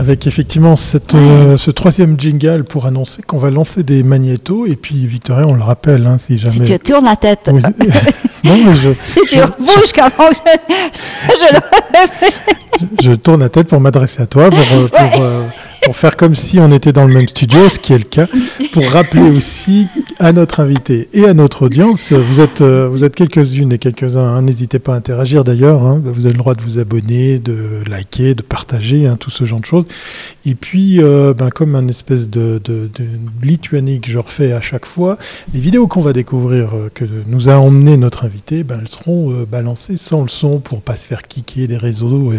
Avec 0.00 0.26
effectivement 0.26 0.76
cette, 0.76 1.14
euh, 1.14 1.58
ce 1.58 1.70
troisième 1.70 2.18
jingle 2.18 2.64
pour 2.64 2.86
annoncer 2.86 3.20
qu'on 3.20 3.36
va 3.36 3.50
lancer 3.50 3.82
des 3.82 4.02
magnétos. 4.02 4.64
Et 4.64 4.74
puis, 4.74 5.04
Victoria, 5.04 5.46
on 5.46 5.52
le 5.52 5.62
rappelle, 5.62 6.06
hein, 6.06 6.16
si 6.16 6.38
jamais. 6.38 6.54
Si 6.54 6.62
tu 6.62 6.78
tournes 6.78 7.04
la 7.04 7.16
tête. 7.16 7.50
non, 8.44 8.56
mais 8.64 8.74
je. 8.74 8.92
si 8.94 9.20
tu 9.28 9.36
bouges 9.36 9.92
comment 9.94 10.30
je. 10.32 10.38
Je, 12.80 13.04
je, 13.04 13.12
tourne 13.12 13.40
la 13.40 13.50
tête 13.50 13.68
pour 13.68 13.78
m'adresser 13.78 14.22
à 14.22 14.26
toi, 14.26 14.48
pour, 14.48 14.58
euh, 14.58 14.88
pour, 14.88 15.22
euh, 15.22 15.44
pour 15.82 15.94
faire 15.94 16.16
comme 16.16 16.34
si 16.34 16.58
on 16.58 16.72
était 16.72 16.92
dans 16.92 17.04
le 17.04 17.12
même 17.12 17.28
studio, 17.28 17.68
ce 17.68 17.78
qui 17.78 17.92
est 17.92 17.98
le 17.98 18.04
cas, 18.04 18.26
pour 18.72 18.88
rappeler 18.88 19.28
aussi 19.36 19.86
à 20.18 20.32
notre 20.32 20.60
invité 20.60 21.10
et 21.12 21.26
à 21.26 21.34
notre 21.34 21.66
audience, 21.66 22.10
vous 22.12 22.40
êtes, 22.40 22.62
vous 22.62 23.04
êtes 23.04 23.14
quelques-unes 23.14 23.72
et 23.72 23.78
quelques-uns, 23.78 24.34
hein. 24.34 24.40
n'hésitez 24.42 24.78
pas 24.78 24.94
à 24.94 24.96
interagir 24.96 25.44
d'ailleurs, 25.44 25.82
hein. 25.84 26.00
vous 26.02 26.24
avez 26.24 26.32
le 26.32 26.38
droit 26.38 26.54
de 26.54 26.62
vous 26.62 26.78
abonner, 26.78 27.38
de 27.38 27.82
liker, 27.88 28.34
de 28.34 28.42
partager, 28.42 29.10
tout 29.18 29.30
ce 29.30 29.44
genre 29.44 29.60
de 29.60 29.66
choses. 29.66 29.84
Et 30.44 30.54
puis, 30.54 31.02
euh, 31.02 31.34
ben, 31.34 31.50
comme 31.50 31.74
un 31.74 31.88
espèce 31.88 32.28
de, 32.28 32.60
de, 32.62 32.88
de 32.92 33.06
lituanie 33.42 34.00
que 34.00 34.10
je 34.10 34.18
refais 34.18 34.52
à 34.52 34.60
chaque 34.60 34.86
fois, 34.86 35.18
les 35.52 35.60
vidéos 35.60 35.88
qu'on 35.88 36.00
va 36.00 36.12
découvrir, 36.12 36.74
euh, 36.74 36.90
que 36.92 37.04
nous 37.26 37.48
a 37.48 37.54
emmené 37.54 37.96
notre 37.96 38.24
invité, 38.24 38.62
ben, 38.62 38.78
elles 38.80 38.88
seront 38.88 39.44
balancées 39.50 39.96
sans 39.96 40.22
le 40.22 40.28
son 40.28 40.60
pour 40.60 40.82
pas 40.82 40.96
se 40.96 41.06
faire 41.06 41.22
kicker 41.22 41.66
des 41.66 41.76
réseaux, 41.76 42.32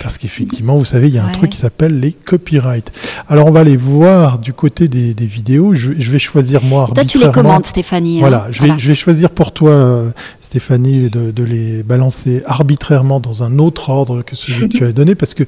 parce 0.00 0.18
qu'effectivement, 0.18 0.76
vous 0.76 0.84
savez, 0.84 1.08
il 1.08 1.14
y 1.14 1.18
a 1.18 1.24
un 1.24 1.32
truc 1.32 1.50
qui 1.50 1.58
s'appelle 1.58 2.00
les 2.00 2.12
copyrights 2.12 2.36
Copyright. 2.46 2.92
Alors 3.28 3.46
on 3.46 3.50
va 3.50 3.60
aller 3.60 3.76
voir 3.76 4.38
du 4.38 4.52
côté 4.52 4.88
des, 4.88 5.14
vidéos. 5.26 5.74
Je, 5.74 5.90
vais 6.10 6.18
choisir 6.18 6.62
moi. 6.62 6.88
Toi 6.94 7.04
tu 7.04 7.18
les 7.18 7.30
commandes, 7.30 7.64
Stéphanie. 7.64 8.18
Hein. 8.18 8.20
Voilà, 8.20 8.46
je, 8.50 8.62
Vais, 8.62 8.70
je 8.78 8.88
vais 8.88 8.94
choisir 8.94 9.30
pour 9.30 9.52
toi, 9.52 10.04
Stéphanie, 10.40 11.10
de, 11.10 11.30
de, 11.30 11.42
les 11.42 11.82
balancer 11.82 12.42
arbitrairement 12.46 13.20
dans 13.20 13.42
un 13.42 13.58
autre 13.58 13.90
ordre 13.90 14.22
que 14.22 14.36
celui 14.36 14.68
que 14.68 14.76
tu 14.76 14.84
as 14.84 14.92
donné, 14.92 15.14
parce 15.14 15.34
que 15.34 15.44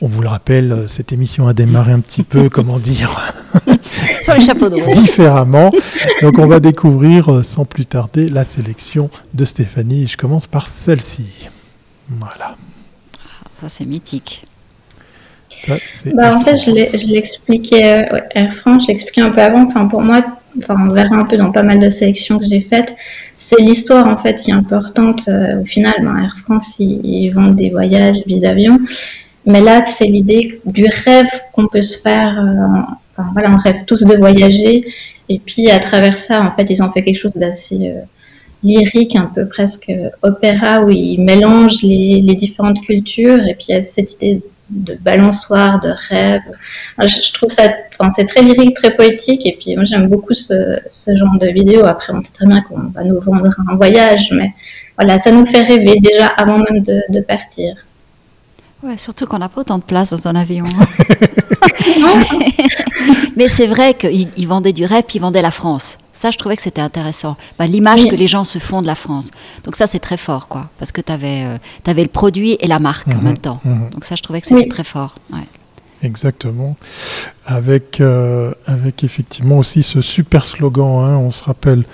on 0.00 0.06
vous 0.06 0.22
le 0.22 0.28
rappelle, 0.28 0.84
cette 0.86 1.12
émission 1.12 1.48
a 1.48 1.52
démarré 1.52 1.92
un 1.92 2.00
petit 2.00 2.22
peu, 2.22 2.48
comment 2.48 2.78
dire, 2.78 3.34
sur 4.22 4.34
les 4.34 4.40
chapeaux 4.40 4.68
de 4.68 4.80
roue. 4.80 4.92
différemment. 4.92 5.70
Donc 6.22 6.38
on 6.38 6.46
va 6.46 6.60
découvrir 6.60 7.32
euh, 7.32 7.42
sans 7.42 7.64
plus 7.64 7.84
tarder 7.84 8.28
la 8.28 8.44
sélection 8.44 9.10
de 9.34 9.44
Stéphanie. 9.44 10.06
Je 10.06 10.16
commence 10.16 10.46
par 10.46 10.68
celle-ci. 10.68 11.48
Voilà. 12.08 12.56
Ça 13.54 13.68
c'est 13.68 13.86
mythique. 13.86 14.42
bah, 16.14 16.36
en 16.36 16.40
fait, 16.40 16.56
je 16.56 16.70
l'expliquais, 17.10 17.98
euh, 18.12 18.20
Air 18.34 18.54
France, 18.54 18.84
je 18.84 18.88
l'expliquais 18.88 19.22
un 19.22 19.30
peu 19.30 19.40
avant. 19.40 19.64
Enfin, 19.64 19.86
pour 19.86 20.02
moi, 20.02 20.22
enfin, 20.58 20.76
on 20.78 20.92
verra 20.92 21.16
un 21.16 21.24
peu 21.24 21.36
dans 21.36 21.50
pas 21.50 21.64
mal 21.64 21.80
de 21.80 21.90
sélections 21.90 22.38
que 22.38 22.44
j'ai 22.44 22.60
faites, 22.60 22.94
c'est 23.36 23.60
l'histoire 23.60 24.08
en 24.08 24.16
fait 24.16 24.36
qui 24.36 24.50
est 24.50 24.54
importante. 24.54 25.28
Euh, 25.28 25.62
au 25.62 25.64
final, 25.64 25.94
ben, 26.00 26.16
Air 26.18 26.36
France, 26.38 26.76
ils, 26.78 27.30
vendent 27.30 27.56
des 27.56 27.70
voyages, 27.70 28.24
billets 28.24 28.40
d'avion. 28.40 28.78
Mais 29.48 29.60
là, 29.60 29.82
c'est 29.82 30.04
l'idée 30.04 30.60
du 30.64 30.86
rêve 31.04 31.30
qu'on 31.52 31.66
peut 31.66 31.80
se 31.80 31.98
faire. 31.98 32.38
enfin, 33.10 33.28
voilà, 33.32 33.50
on 33.50 33.56
rêve 33.56 33.84
tous 33.86 34.04
de 34.04 34.14
voyager. 34.14 34.82
Et 35.28 35.40
puis, 35.40 35.70
à 35.70 35.80
travers 35.80 36.18
ça, 36.18 36.40
en 36.42 36.52
fait, 36.52 36.70
ils 36.70 36.82
ont 36.82 36.92
fait 36.92 37.02
quelque 37.02 37.18
chose 37.18 37.34
d'assez 37.34 37.92
lyrique, 38.62 39.16
un 39.16 39.30
peu 39.34 39.46
presque 39.46 39.90
opéra, 40.22 40.82
où 40.82 40.90
il 40.90 41.20
mélange 41.20 41.82
les, 41.82 42.20
différentes 42.34 42.80
cultures, 42.82 43.44
et 43.46 43.54
puis 43.54 43.66
il 43.70 43.72
y 43.72 43.74
a 43.74 43.82
cette 43.82 44.14
idée 44.14 44.42
de 44.70 44.94
balançoire, 44.94 45.80
de 45.80 45.94
rêve. 46.08 46.42
Je, 46.98 47.32
trouve 47.32 47.48
ça, 47.48 47.70
enfin, 47.98 48.10
c'est 48.10 48.24
très 48.24 48.42
lyrique, 48.42 48.74
très 48.74 48.94
poétique, 48.94 49.46
et 49.46 49.56
puis 49.58 49.74
moi 49.76 49.84
j'aime 49.84 50.08
beaucoup 50.08 50.34
ce, 50.34 50.80
genre 51.06 51.38
de 51.40 51.48
vidéo. 51.48 51.84
Après, 51.86 52.12
on 52.12 52.20
sait 52.20 52.32
très 52.32 52.46
bien 52.46 52.60
qu'on 52.62 52.90
va 52.94 53.04
nous 53.04 53.20
vendre 53.20 53.48
un 53.66 53.76
voyage, 53.76 54.30
mais 54.32 54.52
voilà, 54.98 55.18
ça 55.18 55.32
nous 55.32 55.46
fait 55.46 55.62
rêver 55.62 55.94
déjà 56.00 56.26
avant 56.26 56.58
même 56.58 56.82
de, 56.82 57.20
partir. 57.20 57.76
Ouais, 58.82 58.96
surtout 58.96 59.26
qu'on 59.26 59.38
n'a 59.38 59.48
pas 59.48 59.62
autant 59.62 59.78
de 59.78 59.82
place 59.82 60.10
dans 60.10 60.28
un 60.28 60.36
avion. 60.36 60.64
Mais 63.36 63.48
c'est 63.48 63.66
vrai 63.66 63.94
qu'ils 63.94 64.46
vendaient 64.48 64.72
du 64.72 64.84
rêve, 64.84 65.04
puis 65.06 65.18
ils 65.18 65.20
vendaient 65.20 65.42
la 65.42 65.50
France. 65.50 65.98
Ça, 66.12 66.30
je 66.30 66.38
trouvais 66.38 66.56
que 66.56 66.62
c'était 66.62 66.80
intéressant. 66.80 67.36
Bah, 67.58 67.66
l'image 67.66 68.04
que 68.08 68.14
les 68.14 68.26
gens 68.26 68.44
se 68.44 68.58
font 68.58 68.82
de 68.82 68.86
la 68.86 68.94
France. 68.94 69.30
Donc 69.64 69.76
ça, 69.76 69.86
c'est 69.86 70.00
très 70.00 70.16
fort, 70.16 70.48
quoi. 70.48 70.70
Parce 70.78 70.92
que 70.92 71.00
tu 71.00 71.12
avais, 71.12 71.44
euh, 71.44 71.56
avais, 71.86 72.02
le 72.02 72.08
produit 72.08 72.56
et 72.60 72.66
la 72.66 72.78
marque 72.78 73.08
en 73.08 73.14
mhm, 73.16 73.22
même 73.22 73.38
temps. 73.38 73.60
Mhm. 73.64 73.90
Donc 73.90 74.04
ça, 74.04 74.16
je 74.16 74.22
trouvais 74.22 74.40
que 74.40 74.48
c'était 74.48 74.68
très 74.68 74.84
fort. 74.84 75.14
Exactement. 76.02 76.76
Avec, 77.44 78.00
euh, 78.00 78.52
avec 78.66 79.02
effectivement 79.04 79.58
aussi 79.58 79.82
ce 79.82 80.02
super 80.02 80.44
slogan, 80.44 81.04
hein, 81.04 81.16
on 81.16 81.30
se 81.30 81.42
rappelle 81.42 81.84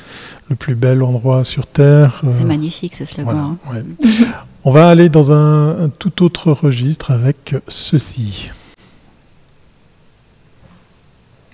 le 0.48 0.56
plus 0.56 0.74
bel 0.74 1.02
endroit 1.02 1.44
sur 1.44 1.66
Terre. 1.66 2.20
Euh, 2.24 2.32
c'est 2.38 2.44
magnifique 2.44 2.94
ce 2.94 3.04
slogan. 3.04 3.56
Hein. 3.72 3.82
on 4.64 4.72
va 4.72 4.88
aller 4.88 5.08
dans 5.08 5.32
un 5.32 5.88
tout 5.90 6.24
autre 6.24 6.52
registre 6.52 7.10
avec 7.10 7.54
ceci. 7.68 8.50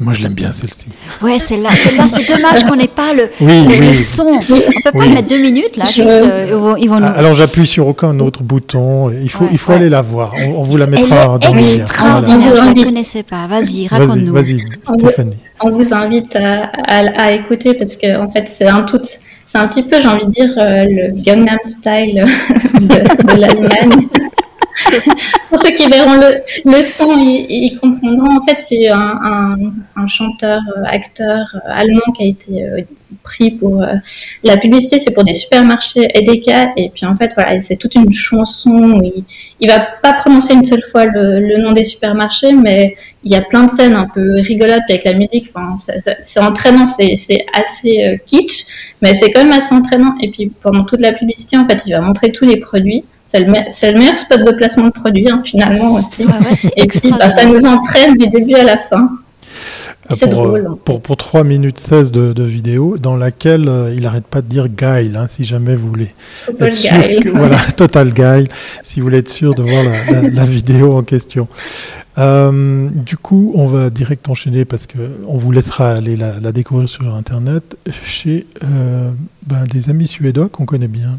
Moi, 0.00 0.14
je 0.14 0.22
l'aime 0.22 0.32
bien 0.32 0.50
celle-ci. 0.50 0.86
Ouais, 1.20 1.38
celle-là, 1.38 1.68
celle-là, 1.76 2.06
c'est 2.08 2.26
dommage 2.26 2.64
qu'on 2.64 2.76
n'ait 2.76 2.88
pas 2.88 3.12
le, 3.12 3.28
le, 3.88 3.94
son. 3.94 4.22
On 4.28 4.38
peut 4.40 4.98
pas 4.98 5.06
mettre 5.06 5.28
deux 5.28 5.38
minutes 5.40 5.76
là. 5.76 5.84
Juste, 5.84 6.08
euh, 6.08 6.74
ils 6.78 6.88
vont 6.88 7.00
nous... 7.00 7.06
Alors, 7.06 7.34
j'appuie 7.34 7.66
sur 7.66 7.86
aucun 7.86 8.18
autre 8.20 8.42
bouton. 8.42 9.10
Il 9.10 9.28
faut, 9.28 9.44
il 9.52 9.58
faut 9.58 9.72
aller 9.72 9.90
la 9.90 10.00
voir. 10.00 10.32
On, 10.56 10.62
vous 10.62 10.78
la 10.78 10.86
mettra 10.86 11.38
dans 11.38 11.52
les 11.52 11.82
Extraordinaire. 11.82 12.56
Je 12.56 12.78
la 12.78 12.84
connaissais 12.84 13.22
pas. 13.22 13.46
Vas-y, 13.46 13.88
raconte-nous. 13.88 14.32
Vas-y, 14.32 14.60
Stéphanie. 14.82 15.36
On 15.60 15.70
vous 15.70 15.86
invite 15.92 16.34
à, 16.34 16.70
à, 16.88 17.32
écouter 17.32 17.74
parce 17.74 17.96
que 17.96 18.18
en 18.18 18.30
fait, 18.30 18.48
c'est 18.48 18.68
un 18.68 18.82
tout. 18.82 19.00
C'est 19.44 19.58
un 19.58 19.66
petit 19.66 19.82
peu, 19.82 20.00
j'ai 20.00 20.08
envie 20.08 20.26
de 20.26 20.30
dire, 20.30 20.50
euh, 20.58 20.84
le 20.88 21.22
Gangnam 21.22 21.58
Style 21.64 22.14
de, 22.74 23.34
de 23.34 23.40
l'Allemagne. 23.40 24.06
Pour 25.48 25.58
ceux 25.58 25.70
qui 25.70 25.88
verront 25.88 26.14
le, 26.14 26.40
le 26.64 26.82
son, 26.82 27.18
ils, 27.18 27.76
comprendront. 27.80 28.38
En 28.38 28.42
fait, 28.42 28.58
c'est 28.60 28.88
un, 28.88 29.56
un, 29.96 30.06
chanteur, 30.06 30.60
euh, 30.76 30.82
acteur 30.86 31.54
euh, 31.54 31.70
allemand 31.72 32.12
qui 32.16 32.22
a 32.22 32.26
été 32.26 32.64
euh, 32.64 32.82
pris 33.22 33.52
pour 33.52 33.84
la 34.44 34.56
publicité. 34.56 34.98
C'est 34.98 35.10
pour 35.10 35.24
des 35.24 35.34
supermarchés 35.34 36.08
Edeka. 36.14 36.72
Et 36.76 36.90
puis 36.90 37.06
en 37.06 37.16
fait, 37.16 37.32
voilà, 37.34 37.60
c'est 37.60 37.76
toute 37.76 37.94
une 37.94 38.12
chanson. 38.12 38.70
Où 38.70 39.02
il, 39.02 39.24
il 39.60 39.68
va 39.68 39.80
pas 39.80 40.14
prononcer 40.14 40.54
une 40.54 40.64
seule 40.64 40.82
fois 40.82 41.06
le, 41.06 41.40
le, 41.40 41.58
nom 41.58 41.72
des 41.72 41.84
supermarchés, 41.84 42.52
mais 42.52 42.94
il 43.22 43.32
y 43.32 43.36
a 43.36 43.42
plein 43.42 43.64
de 43.64 43.70
scènes 43.70 43.94
un 43.94 44.06
peu 44.06 44.36
rigolotes 44.40 44.82
avec 44.88 45.04
la 45.04 45.12
musique. 45.12 45.50
Enfin, 45.54 45.74
c'est 46.24 46.40
entraînant, 46.40 46.86
c'est 46.86 47.44
assez 47.52 48.20
kitsch, 48.26 48.64
mais 49.02 49.14
c'est 49.14 49.30
quand 49.30 49.44
même 49.44 49.52
assez 49.52 49.74
entraînant. 49.74 50.14
Et 50.20 50.30
puis 50.30 50.50
pendant 50.60 50.84
toute 50.84 51.00
la 51.00 51.12
publicité, 51.12 51.56
en 51.56 51.66
fait, 51.66 51.82
il 51.86 51.92
va 51.92 52.00
montrer 52.00 52.32
tous 52.32 52.44
les 52.44 52.56
produits. 52.56 53.04
C'est 53.26 53.40
le, 53.40 53.46
le, 53.46 53.98
meilleur 53.98 54.16
spot 54.16 54.42
de 54.44 54.50
placement 54.52 54.86
de 54.86 54.90
produit, 54.90 55.30
hein, 55.30 55.40
finalement 55.44 55.92
aussi. 55.92 56.24
et 56.76 56.86
puis, 56.88 57.10
bah, 57.10 57.28
ça 57.28 57.44
nous 57.44 57.64
entraîne 57.64 58.16
du 58.16 58.26
début 58.26 58.54
à 58.54 58.64
la 58.64 58.78
fin. 58.78 59.08
Ah, 60.08 60.14
pour, 60.18 60.28
drôle, 60.28 60.66
hein. 60.66 60.78
pour, 60.84 61.00
pour, 61.00 61.16
3 61.16 61.44
minutes 61.44 61.78
16 61.78 62.10
de, 62.10 62.32
de 62.32 62.42
vidéo, 62.42 62.96
dans 62.98 63.16
laquelle 63.16 63.68
euh, 63.68 63.94
il 63.94 64.02
n'arrête 64.02 64.26
pas 64.26 64.42
de 64.42 64.46
dire 64.48 64.68
guile, 64.68 65.16
hein, 65.16 65.26
si 65.28 65.44
jamais 65.44 65.76
vous 65.76 65.88
voulez 65.88 66.08
total 66.46 66.68
être 66.68 66.74
sûr 66.74 67.00
que, 67.22 67.28
voilà, 67.36 67.58
total 67.76 68.12
guile, 68.12 68.48
si 68.82 69.00
vous 69.00 69.06
voulez 69.06 69.18
être 69.18 69.30
sûr 69.30 69.54
de 69.54 69.62
voir 69.62 69.84
la, 69.84 70.28
la, 70.28 70.44
vidéo 70.44 70.94
en 70.94 71.02
question. 71.02 71.48
Euh, 72.18 72.88
du 72.90 73.16
coup, 73.16 73.52
on 73.54 73.66
va 73.66 73.90
direct 73.90 74.28
enchaîner 74.28 74.64
parce 74.64 74.86
que 74.86 74.98
on 75.26 75.38
vous 75.38 75.52
laissera 75.52 75.90
aller 75.90 76.16
la, 76.16 76.40
la 76.40 76.52
découvrir 76.52 76.88
sur 76.88 77.14
Internet 77.14 77.76
chez 78.04 78.46
euh, 78.64 79.10
ben, 79.46 79.64
des 79.64 79.90
amis 79.90 80.06
suédois 80.06 80.48
qu'on 80.48 80.66
connaît 80.66 80.88
bien. 80.88 81.18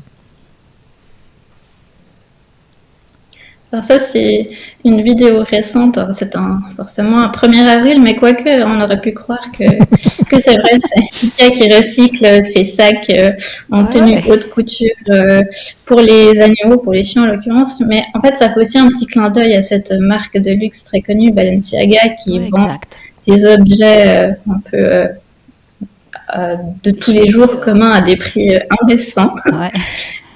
Alors 3.72 3.86
ça, 3.86 4.00
c'est 4.00 4.50
une 4.84 5.00
vidéo 5.00 5.44
récente. 5.44 5.98
C'est 6.12 6.36
forcément 6.76 7.20
un 7.20 7.30
1er 7.30 7.66
avril, 7.68 8.02
mais 8.02 8.18
quoique, 8.18 8.50
on 8.64 8.82
aurait 8.82 9.00
pu 9.00 9.14
croire 9.14 9.50
que, 9.58 9.64
que 10.30 10.42
c'est 10.42 10.58
vrai. 10.58 10.78
C'est 10.82 11.28
Ika 11.28 11.52
qui 11.52 11.74
recycle 11.74 12.44
ses 12.44 12.66
sacs 12.66 13.10
euh, 13.12 13.32
en 13.72 13.86
tenue 13.86 14.18
haute 14.28 14.50
couture 14.50 14.90
euh, 15.10 15.44
pour 15.86 16.02
les 16.02 16.42
animaux, 16.42 16.80
pour 16.80 16.92
les 16.92 17.06
chiens 17.06 17.24
en 17.24 17.28
l'occurrence. 17.28 17.82
Mais 17.88 18.04
en 18.14 18.20
fait, 18.20 18.34
ça 18.34 18.50
fait 18.50 18.60
aussi 18.60 18.78
un 18.78 18.90
petit 18.90 19.06
clin 19.06 19.30
d'œil 19.30 19.56
à 19.56 19.62
cette 19.62 19.92
marque 19.94 20.38
de 20.38 20.52
luxe 20.52 20.84
très 20.84 21.00
connue, 21.00 21.32
Balenciaga, 21.32 22.10
qui 22.22 22.40
vend 22.50 22.78
des 23.26 23.46
objets 23.46 24.08
euh, 24.08 24.32
un 24.50 24.60
peu... 24.70 25.08
de 26.84 26.92
tous 26.92 27.12
les 27.12 27.26
jours 27.26 27.62
communs 27.62 27.92
à 27.92 28.02
des 28.02 28.18
prix 28.18 28.50
indécents. 28.82 29.34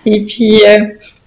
Et 0.06 0.24
puis, 0.24 0.62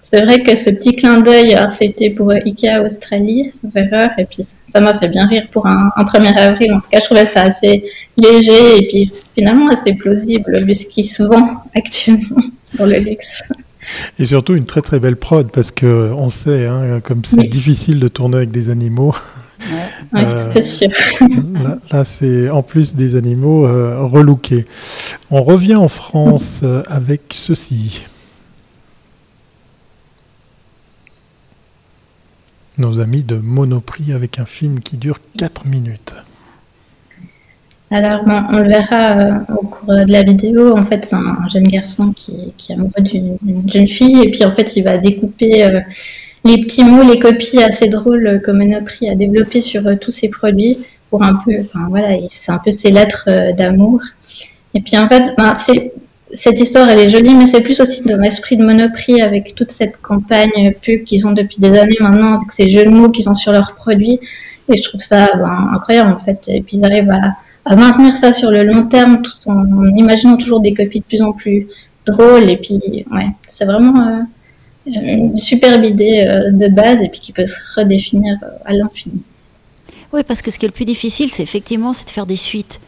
c'est 0.09 0.25
vrai 0.25 0.41
que 0.41 0.55
ce 0.55 0.71
petit 0.71 0.95
clin 0.95 1.21
d'œil, 1.21 1.55
c'était 1.69 2.09
pour 2.09 2.31
Ikea 2.31 2.81
Australie, 2.83 3.51
sauf 3.51 3.69
erreur, 3.75 4.09
et 4.17 4.25
puis 4.25 4.43
ça 4.67 4.81
m'a 4.81 4.97
fait 4.97 5.07
bien 5.07 5.27
rire 5.27 5.43
pour 5.51 5.67
un, 5.67 5.91
1er 5.97 6.35
avril. 6.35 6.73
En 6.73 6.79
tout 6.79 6.89
cas, 6.89 6.99
je 6.99 7.05
trouvais 7.05 7.25
ça 7.25 7.41
assez 7.41 7.83
léger 8.17 8.77
et 8.77 8.87
puis 8.87 9.11
finalement 9.35 9.69
assez 9.69 9.93
plausible 9.93 10.65
vu 10.65 10.73
ce 10.73 10.87
qui 10.87 11.03
se 11.03 11.21
vend 11.21 11.61
actuellement 11.75 12.41
pour 12.75 12.87
le 12.87 12.97
luxe. 12.97 13.43
Et 14.17 14.25
surtout 14.25 14.55
une 14.55 14.65
très 14.65 14.81
très 14.81 14.99
belle 14.99 15.15
prod 15.15 15.51
parce 15.51 15.69
que 15.69 16.11
on 16.17 16.31
sait, 16.31 16.65
hein, 16.65 17.01
comme 17.03 17.23
c'est 17.23 17.47
difficile 17.47 17.99
de 17.99 18.07
tourner 18.07 18.37
avec 18.37 18.49
des 18.49 18.71
animaux. 18.71 19.13
Ouais, 20.11 20.23
euh, 20.23 20.49
c'est 20.53 20.63
sûr. 20.63 20.89
Là, 21.91 22.03
c'est 22.03 22.49
en 22.49 22.63
plus 22.63 22.95
des 22.95 23.15
animaux 23.15 23.67
euh, 23.67 24.03
relookés. 24.05 24.65
On 25.29 25.43
revient 25.43 25.75
en 25.75 25.87
France 25.87 26.61
euh, 26.63 26.81
avec 26.87 27.21
ceci. 27.29 28.05
Nos 32.79 32.99
amis 32.99 33.23
de 33.23 33.35
Monoprix 33.35 34.13
avec 34.13 34.39
un 34.39 34.45
film 34.45 34.79
qui 34.79 34.97
dure 34.97 35.19
4 35.37 35.67
minutes. 35.67 36.13
Alors, 37.91 38.21
on 38.27 38.57
le 38.57 38.69
verra 38.69 39.17
euh, 39.17 39.55
au 39.57 39.65
cours 39.65 39.93
de 39.93 40.11
la 40.11 40.21
vidéo. 40.21 40.77
En 40.77 40.85
fait, 40.85 41.05
c'est 41.05 41.15
un, 41.15 41.47
jeune 41.51 41.63
garçon 41.63 42.13
qui, 42.13 42.53
qui 42.55 42.71
est 42.71 42.75
amoureux 42.75 43.01
d'une 43.01 43.37
jeune 43.71 43.89
fille. 43.89 44.21
Et 44.21 44.29
puis, 44.29 44.43
en 44.43 44.53
fait, 44.53 44.75
il 44.75 44.83
va 44.83 44.97
découper 44.99 45.65
euh, 45.65 45.81
les 46.45 46.61
petits 46.61 46.83
mots, 46.83 47.01
les 47.03 47.17
copies 47.17 47.63
assez 47.63 47.87
drôles 47.87 48.41
que 48.43 48.51
Monoprix 48.51 49.09
a 49.09 49.15
développées 49.15 49.61
sur 49.61 49.87
euh, 49.87 49.95
tous 49.95 50.11
ses 50.11 50.29
produits 50.29 50.77
pour 51.09 51.23
un 51.23 51.33
peu, 51.43 51.53
enfin, 51.61 51.87
voilà, 51.89 52.15
c'est 52.27 52.51
un 52.51 52.59
peu 52.59 52.69
ses 52.71 52.91
lettres 52.91 53.27
d'amour. 53.57 54.01
Et 54.75 54.81
puis, 54.81 54.95
en 54.95 55.07
fait, 55.07 55.33
ben, 55.35 55.55
c'est 55.57 55.91
cette 56.33 56.59
histoire, 56.59 56.89
elle 56.89 56.99
est 56.99 57.09
jolie, 57.09 57.33
mais 57.33 57.47
c'est 57.47 57.61
plus 57.61 57.79
aussi 57.81 58.03
dans 58.03 58.17
l'esprit 58.17 58.55
de 58.55 58.63
Monoprix 58.63 59.21
avec 59.21 59.55
toute 59.55 59.71
cette 59.71 59.99
campagne 60.01 60.73
pub 60.81 61.03
qu'ils 61.03 61.27
ont 61.27 61.31
depuis 61.31 61.57
des 61.59 61.77
années 61.77 61.97
maintenant, 61.99 62.35
avec 62.35 62.51
ces 62.51 62.67
jeux 62.67 62.85
de 62.85 62.89
mots 62.89 63.09
qu'ils 63.09 63.29
ont 63.29 63.33
sur 63.33 63.51
leurs 63.51 63.73
produits. 63.73 64.19
Et 64.71 64.77
je 64.77 64.83
trouve 64.83 65.01
ça 65.01 65.35
ben, 65.35 65.71
incroyable, 65.73 66.11
en 66.11 66.19
fait. 66.19 66.45
Et 66.47 66.61
puis 66.61 66.77
ils 66.77 66.85
arrivent 66.85 67.11
à, 67.11 67.75
maintenir 67.75 68.15
ça 68.15 68.33
sur 68.33 68.51
le 68.51 68.63
long 68.63 68.87
terme 68.87 69.21
tout 69.21 69.49
en, 69.49 69.85
imaginant 69.95 70.37
toujours 70.37 70.59
des 70.59 70.73
copies 70.73 70.99
de 70.99 71.05
plus 71.05 71.21
en 71.21 71.33
plus 71.33 71.67
drôles. 72.05 72.49
Et 72.49 72.57
puis, 72.57 73.05
ouais, 73.11 73.27
c'est 73.47 73.65
vraiment 73.65 74.07
euh, 74.07 74.21
une 74.85 75.39
superbe 75.39 75.83
idée 75.85 76.25
euh, 76.27 76.51
de 76.51 76.67
base 76.67 77.01
et 77.01 77.09
puis 77.09 77.19
qui 77.19 77.31
peut 77.31 77.45
se 77.45 77.79
redéfinir 77.79 78.37
euh, 78.43 78.47
à 78.65 78.73
l'infini. 78.73 79.21
Oui, 80.13 80.21
parce 80.27 80.41
que 80.41 80.51
ce 80.51 80.57
qui 80.57 80.65
est 80.65 80.69
le 80.69 80.73
plus 80.73 80.85
difficile, 80.85 81.29
c'est 81.29 81.43
effectivement 81.43 81.93
c'est 81.93 82.05
de 82.05 82.11
faire 82.11 82.25
des 82.25 82.37
suites. 82.37 82.79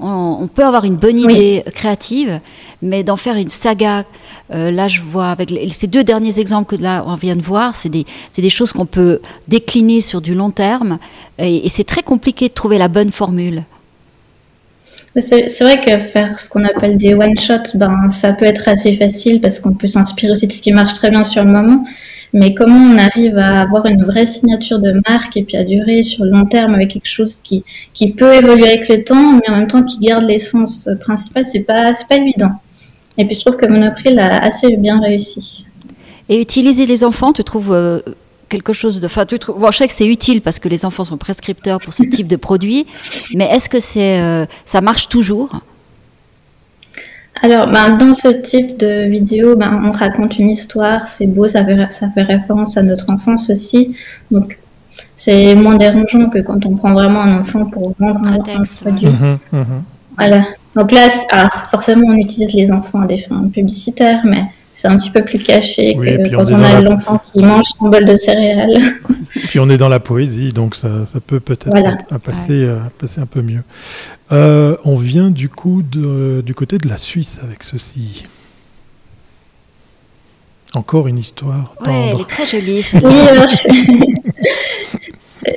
On, 0.00 0.48
peut 0.48 0.64
avoir 0.64 0.84
une 0.84 0.96
bonne 0.96 1.18
idée 1.18 1.62
créative, 1.74 2.40
mais 2.80 3.02
d'en 3.02 3.16
faire 3.16 3.36
une 3.36 3.50
saga, 3.50 4.04
euh, 4.50 4.70
là 4.70 4.88
je 4.88 5.00
vois 5.02 5.28
avec 5.28 5.52
ces 5.68 5.86
deux 5.86 6.04
derniers 6.04 6.38
exemples 6.38 6.76
que 6.76 6.82
là 6.82 7.04
on 7.06 7.14
vient 7.14 7.36
de 7.36 7.42
voir, 7.42 7.74
c'est 7.74 7.90
des, 7.90 8.06
des, 8.36 8.50
choses 8.50 8.72
qu'on 8.72 8.86
peut 8.86 9.20
décliner 9.48 10.00
sur 10.00 10.20
du 10.20 10.34
long 10.34 10.50
terme, 10.50 10.98
et, 11.38 11.66
et 11.66 11.68
c'est 11.68 11.84
très 11.84 12.02
compliqué 12.02 12.48
de 12.48 12.54
trouver 12.54 12.78
la 12.78 12.88
bonne 12.88 13.10
formule. 13.10 13.64
C'est 15.16 15.60
vrai 15.60 15.80
que 15.80 15.98
faire 15.98 16.38
ce 16.38 16.48
qu'on 16.48 16.64
appelle 16.64 16.96
des 16.96 17.14
one-shots, 17.14 17.74
ben, 17.76 18.08
ça 18.10 18.32
peut 18.32 18.44
être 18.44 18.68
assez 18.68 18.94
facile 18.94 19.40
parce 19.40 19.58
qu'on 19.58 19.72
peut 19.72 19.88
s'inspirer 19.88 20.30
aussi 20.30 20.46
de 20.46 20.52
ce 20.52 20.62
qui 20.62 20.72
marche 20.72 20.94
très 20.94 21.10
bien 21.10 21.24
sur 21.24 21.42
le 21.42 21.50
moment. 21.50 21.84
Mais 22.32 22.54
comment 22.54 22.94
on 22.94 22.98
arrive 22.98 23.38
à 23.38 23.60
avoir 23.60 23.86
une 23.86 24.04
vraie 24.04 24.26
signature 24.26 24.78
de 24.78 25.00
marque 25.08 25.36
et 25.36 25.42
puis 25.42 25.56
à 25.56 25.64
durer 25.64 26.02
sur 26.02 26.24
le 26.24 26.30
long 26.30 26.46
terme 26.46 26.74
avec 26.74 26.88
quelque 26.88 27.08
chose 27.08 27.40
qui, 27.40 27.64
qui 27.92 28.12
peut 28.12 28.34
évoluer 28.34 28.68
avec 28.68 28.88
le 28.88 29.02
temps, 29.02 29.32
mais 29.34 29.48
en 29.48 29.56
même 29.56 29.66
temps 29.66 29.82
qui 29.82 29.98
garde 29.98 30.24
l'essence 30.24 30.88
principale, 31.00 31.44
c'est 31.44 31.60
pas, 31.60 31.92
pas 32.08 32.16
évident. 32.16 32.52
Et 33.18 33.24
puis 33.24 33.34
je 33.34 33.40
trouve 33.40 33.56
que 33.56 33.66
Monoprix 33.66 34.14
l'a 34.14 34.38
assez 34.38 34.76
bien 34.76 35.00
réussi. 35.00 35.66
Et 36.28 36.40
utiliser 36.40 36.86
les 36.86 37.02
enfants, 37.02 37.32
tu 37.32 37.42
trouves 37.42 37.72
euh, 37.72 37.98
quelque 38.48 38.72
chose 38.72 39.00
de. 39.00 39.06
Enfin, 39.06 39.26
tu 39.26 39.38
trouves, 39.38 39.58
bon, 39.58 39.70
je 39.70 39.78
sais 39.78 39.86
que 39.86 39.92
c'est 39.92 40.06
utile 40.06 40.42
parce 40.42 40.58
que 40.60 40.68
les 40.68 40.84
enfants 40.84 41.04
sont 41.04 41.16
prescripteurs 41.16 41.80
pour 41.80 41.92
ce 41.92 42.04
type 42.04 42.28
de 42.28 42.36
produit, 42.36 42.86
mais 43.34 43.46
est-ce 43.46 43.68
que 43.68 43.78
euh, 43.98 44.46
ça 44.64 44.80
marche 44.80 45.08
toujours? 45.08 45.60
Alors, 47.42 47.68
ben, 47.68 47.96
dans 47.96 48.12
ce 48.12 48.28
type 48.28 48.76
de 48.76 49.08
vidéo, 49.08 49.56
ben, 49.56 49.82
on 49.84 49.92
raconte 49.92 50.38
une 50.38 50.50
histoire, 50.50 51.08
c'est 51.08 51.26
beau, 51.26 51.46
ça 51.46 51.64
fait, 51.64 51.92
ça 51.92 52.10
fait 52.10 52.22
référence 52.22 52.76
à 52.76 52.82
notre 52.82 53.10
enfance 53.10 53.48
aussi. 53.48 53.96
Donc, 54.30 54.58
c'est 55.16 55.54
moins 55.54 55.76
dérangeant 55.76 56.28
que 56.28 56.38
quand 56.40 56.66
on 56.66 56.76
prend 56.76 56.92
vraiment 56.92 57.22
un 57.22 57.40
enfant 57.40 57.64
pour 57.66 57.92
vendre 57.98 58.20
un, 58.26 58.38
produit. 58.80 59.06
Mhm, 59.06 59.38
mhm. 59.52 59.82
Voilà. 60.16 60.44
Donc 60.76 60.92
là, 60.92 61.08
alors, 61.30 61.52
forcément, 61.70 62.08
on 62.08 62.16
utilise 62.16 62.52
les 62.54 62.70
enfants 62.70 63.00
à 63.00 63.06
des 63.06 63.18
fins 63.18 63.48
publicitaires, 63.52 64.20
mais 64.24 64.42
c'est 64.80 64.88
un 64.88 64.96
petit 64.96 65.10
peu 65.10 65.22
plus 65.22 65.38
caché 65.38 65.94
que 65.94 66.34
quand 66.34 66.50
on, 66.50 66.62
a 66.62 66.80
l'enfant 66.80 67.20
qui 67.30 67.40
mange 67.40 67.66
son 67.78 67.90
bol 67.90 68.06
de 68.06 68.16
céréales. 68.16 68.80
puis 69.48 69.60
on 69.60 69.68
est 69.68 69.76
dans 69.76 69.90
la 69.90 70.00
poésie, 70.00 70.54
donc 70.54 70.74
ça, 70.74 71.04
ça 71.04 71.20
peut 71.20 71.38
peut-être 71.38 72.18
passer, 72.20 72.64
euh, 72.64 72.78
passer 72.98 73.20
un 73.20 73.26
peu 73.26 73.42
mieux. 73.42 73.62
Euh, 74.32 74.76
on 74.86 74.96
vient 74.96 75.28
du 75.28 75.50
coup 75.50 75.82
de, 75.82 76.40
du 76.40 76.54
côté 76.54 76.78
de 76.78 76.88
la 76.88 76.96
Suisse 76.96 77.40
avec 77.42 77.62
ceci. 77.62 78.24
Encore 80.72 81.08
une 81.08 81.18
histoire. 81.18 81.74
Oui, 81.86 81.92
elle 81.92 82.20
est 82.20 82.28
très 82.28 82.46
jolie. 82.46 82.82
Oui, 82.94 83.02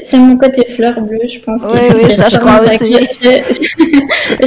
C'est 0.02 0.18
mon 0.18 0.38
côté 0.38 0.64
fleur 0.66 1.00
bleue, 1.02 1.28
je 1.28 1.40
pense. 1.40 1.62
Oui, 1.64 1.80
oui, 1.96 2.12
ça, 2.12 2.30
je 2.30 2.38
crois 2.38 2.62
aussi. 2.66 2.96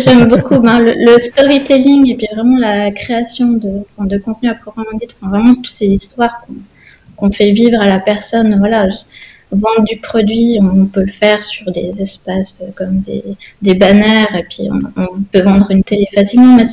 J'aime 0.04 0.28
beaucoup 0.28 0.58
ben, 0.60 0.78
le, 0.78 1.18
storytelling 1.18 2.10
et 2.10 2.14
puis 2.14 2.26
vraiment 2.34 2.58
la 2.58 2.90
création 2.90 3.48
de, 3.48 3.82
de 3.98 4.18
contenu 4.18 4.48
à 4.48 4.54
proprement 4.54 4.86
dit. 4.94 5.06
vraiment 5.20 5.54
toutes 5.54 5.66
ces 5.66 5.86
histoires 5.86 6.46
qu'on 7.16 7.30
fait 7.30 7.52
vivre 7.52 7.80
à 7.80 7.86
la 7.86 7.98
personne. 7.98 8.56
Voilà, 8.58 8.88
vendre 9.50 9.84
du 9.84 9.98
produit, 10.00 10.58
on 10.60 10.86
peut 10.86 11.04
le 11.04 11.12
faire 11.12 11.42
sur 11.42 11.70
des 11.70 12.00
espaces 12.00 12.62
comme 12.74 13.00
des, 13.00 13.22
des 13.62 13.74
banners 13.74 14.26
et 14.34 14.42
puis 14.42 14.68
on, 14.70 15.22
peut 15.30 15.42
vendre 15.42 15.70
une 15.70 15.84
télé 15.84 16.06
facilement. 16.14 16.56
Mais 16.56 16.64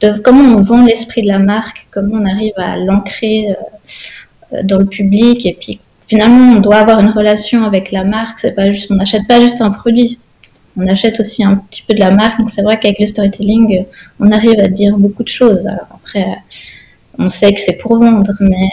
de, 0.00 0.18
comment 0.18 0.56
on 0.56 0.60
vend 0.60 0.84
l'esprit 0.84 1.22
de 1.22 1.28
la 1.28 1.38
marque, 1.38 1.86
comment 1.90 2.18
on 2.20 2.26
arrive 2.26 2.54
à 2.56 2.76
l'ancrer 2.76 3.50
euh, 4.52 4.62
dans 4.62 4.78
le 4.78 4.86
public 4.86 5.44
et 5.46 5.56
puis 5.60 5.80
finalement, 6.04 6.56
on 6.56 6.60
doit 6.60 6.76
avoir 6.76 7.00
une 7.00 7.10
relation 7.10 7.64
avec 7.64 7.92
la 7.92 8.04
marque. 8.04 8.38
C'est 8.38 8.52
pas 8.52 8.70
juste, 8.70 8.90
on 8.90 8.96
n'achète 8.96 9.26
pas 9.26 9.40
juste 9.40 9.60
un 9.60 9.70
produit. 9.70 10.18
On 10.76 10.86
achète 10.88 11.20
aussi 11.20 11.44
un 11.44 11.56
petit 11.56 11.82
peu 11.82 11.94
de 11.94 12.00
la 12.00 12.10
marque. 12.10 12.38
Donc 12.38 12.50
c'est 12.50 12.62
vrai 12.62 12.78
qu'avec 12.78 12.98
le 12.98 13.06
storytelling, 13.06 13.84
on 14.20 14.30
arrive 14.32 14.60
à 14.60 14.68
dire 14.68 14.96
beaucoup 14.96 15.22
de 15.22 15.28
choses. 15.28 15.66
Alors 15.66 15.86
après, 15.94 16.26
on 17.18 17.28
sait 17.28 17.52
que 17.52 17.60
c'est 17.60 17.78
pour 17.78 17.96
vendre, 17.98 18.32
mais 18.40 18.68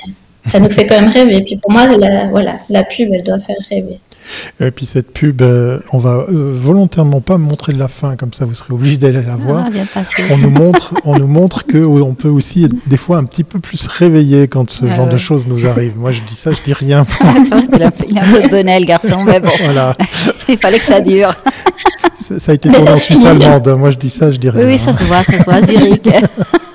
ça 0.45 0.59
nous 0.59 0.69
fait 0.69 0.87
quand 0.87 0.99
même 0.99 1.11
rêver. 1.11 1.37
Et 1.37 1.43
puis 1.43 1.57
pour 1.57 1.71
moi, 1.71 1.87
voilà, 2.29 2.59
la 2.69 2.83
pub, 2.83 3.13
elle 3.13 3.23
doit 3.23 3.39
faire 3.39 3.57
rêver. 3.69 3.99
Et 4.59 4.71
puis 4.71 4.85
cette 4.85 5.11
pub, 5.11 5.41
euh, 5.41 5.79
on 5.91 5.97
va 5.97 6.25
euh, 6.29 6.55
volontairement 6.55 7.21
pas 7.21 7.37
montrer 7.37 7.73
la 7.73 7.87
fin, 7.87 8.15
comme 8.15 8.33
ça 8.33 8.45
vous 8.45 8.53
serez 8.53 8.73
obligé 8.73 8.97
d'aller 8.97 9.21
la 9.21 9.35
voir. 9.35 9.67
Ah, 9.95 10.01
on 10.29 10.37
nous 10.37 10.49
montre, 10.49 10.93
on 11.05 11.17
nous 11.17 11.27
montre 11.27 11.65
que 11.65 11.77
on 11.77 12.13
peut 12.13 12.29
aussi 12.29 12.65
être 12.65 12.75
des 12.87 12.97
fois 12.97 13.17
un 13.17 13.23
petit 13.23 13.43
peu 13.43 13.59
plus 13.59 13.87
réveillé 13.87 14.47
quand 14.47 14.69
ce 14.69 14.87
genre 14.87 15.09
de 15.09 15.17
choses 15.17 15.47
nous 15.47 15.65
arrive. 15.65 15.97
Moi, 15.97 16.11
je 16.11 16.21
dis 16.21 16.35
ça, 16.35 16.51
je 16.51 16.61
dis 16.63 16.73
rien. 16.73 17.05
il, 17.21 17.83
a, 17.83 17.87
un 17.87 17.91
peu 18.31 18.43
de 18.43 18.49
bonnet, 18.49 18.79
le 18.79 18.85
garçon, 18.85 19.23
mais 19.23 19.39
bon. 19.39 19.49
Voilà. 19.63 19.95
il 20.49 20.57
fallait 20.57 20.79
que 20.79 20.85
ça 20.85 21.01
dure. 21.01 21.33
Ça, 22.15 22.51
a 22.51 22.55
été 22.55 22.69
tourné 22.69 22.91
en 22.91 22.97
Suisse 22.97 23.25
allemande. 23.25 23.67
Moi, 23.77 23.91
je 23.91 23.97
dis 23.97 24.09
ça, 24.09 24.31
je 24.31 24.37
dis 24.37 24.49
rien. 24.49 24.65
Oui, 24.65 24.77
ça 24.77 24.93
se 24.93 25.03
voit, 25.03 25.23
ça 25.23 25.39
se 25.39 25.43
voit, 25.43 25.61
Zurich. 25.61 26.07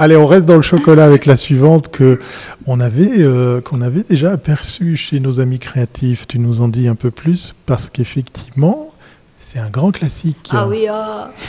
Allez, 0.00 0.16
on 0.16 0.26
reste 0.26 0.46
dans 0.46 0.54
le 0.54 0.62
chocolat 0.62 1.04
avec 1.04 1.26
la 1.26 1.34
suivante 1.34 1.88
que 1.88 2.20
on 2.68 2.78
avait 2.78 3.18
euh, 3.18 3.60
qu'on 3.60 3.80
avait 3.80 4.04
déjà 4.04 4.30
aperçu 4.30 4.94
chez 4.94 5.18
nos 5.18 5.40
amis 5.40 5.58
créatifs. 5.58 6.28
Tu 6.28 6.38
nous 6.38 6.60
en 6.60 6.68
dis 6.68 6.86
un 6.86 6.94
peu 6.94 7.10
plus 7.10 7.56
parce 7.66 7.90
qu'effectivement, 7.90 8.90
c'est 9.38 9.58
un 9.58 9.70
grand 9.70 9.90
classique. 9.90 10.50
Ah 10.52 10.68
oui. 10.68 10.86
Ah. 10.88 11.30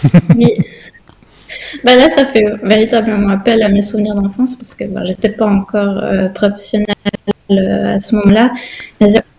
Bah 1.84 1.96
là, 1.96 2.10
ça 2.10 2.26
fait 2.28 2.46
véritablement 2.64 3.30
appel 3.30 3.64
à 3.64 3.70
mes 3.70 3.82
souvenirs 3.82 4.14
d'enfance 4.14 4.56
parce 4.56 4.76
que 4.76 4.84
bah, 4.86 5.02
j'étais 5.04 5.30
pas 5.30 5.48
encore 5.48 5.98
euh, 5.98 6.30
professionnelle 6.30 6.86
euh, 7.50 7.96
à 7.96 8.00
ce 8.00 8.16
moment-là. 8.16 8.52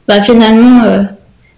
Bah, 0.09 0.21
finalement, 0.21 1.07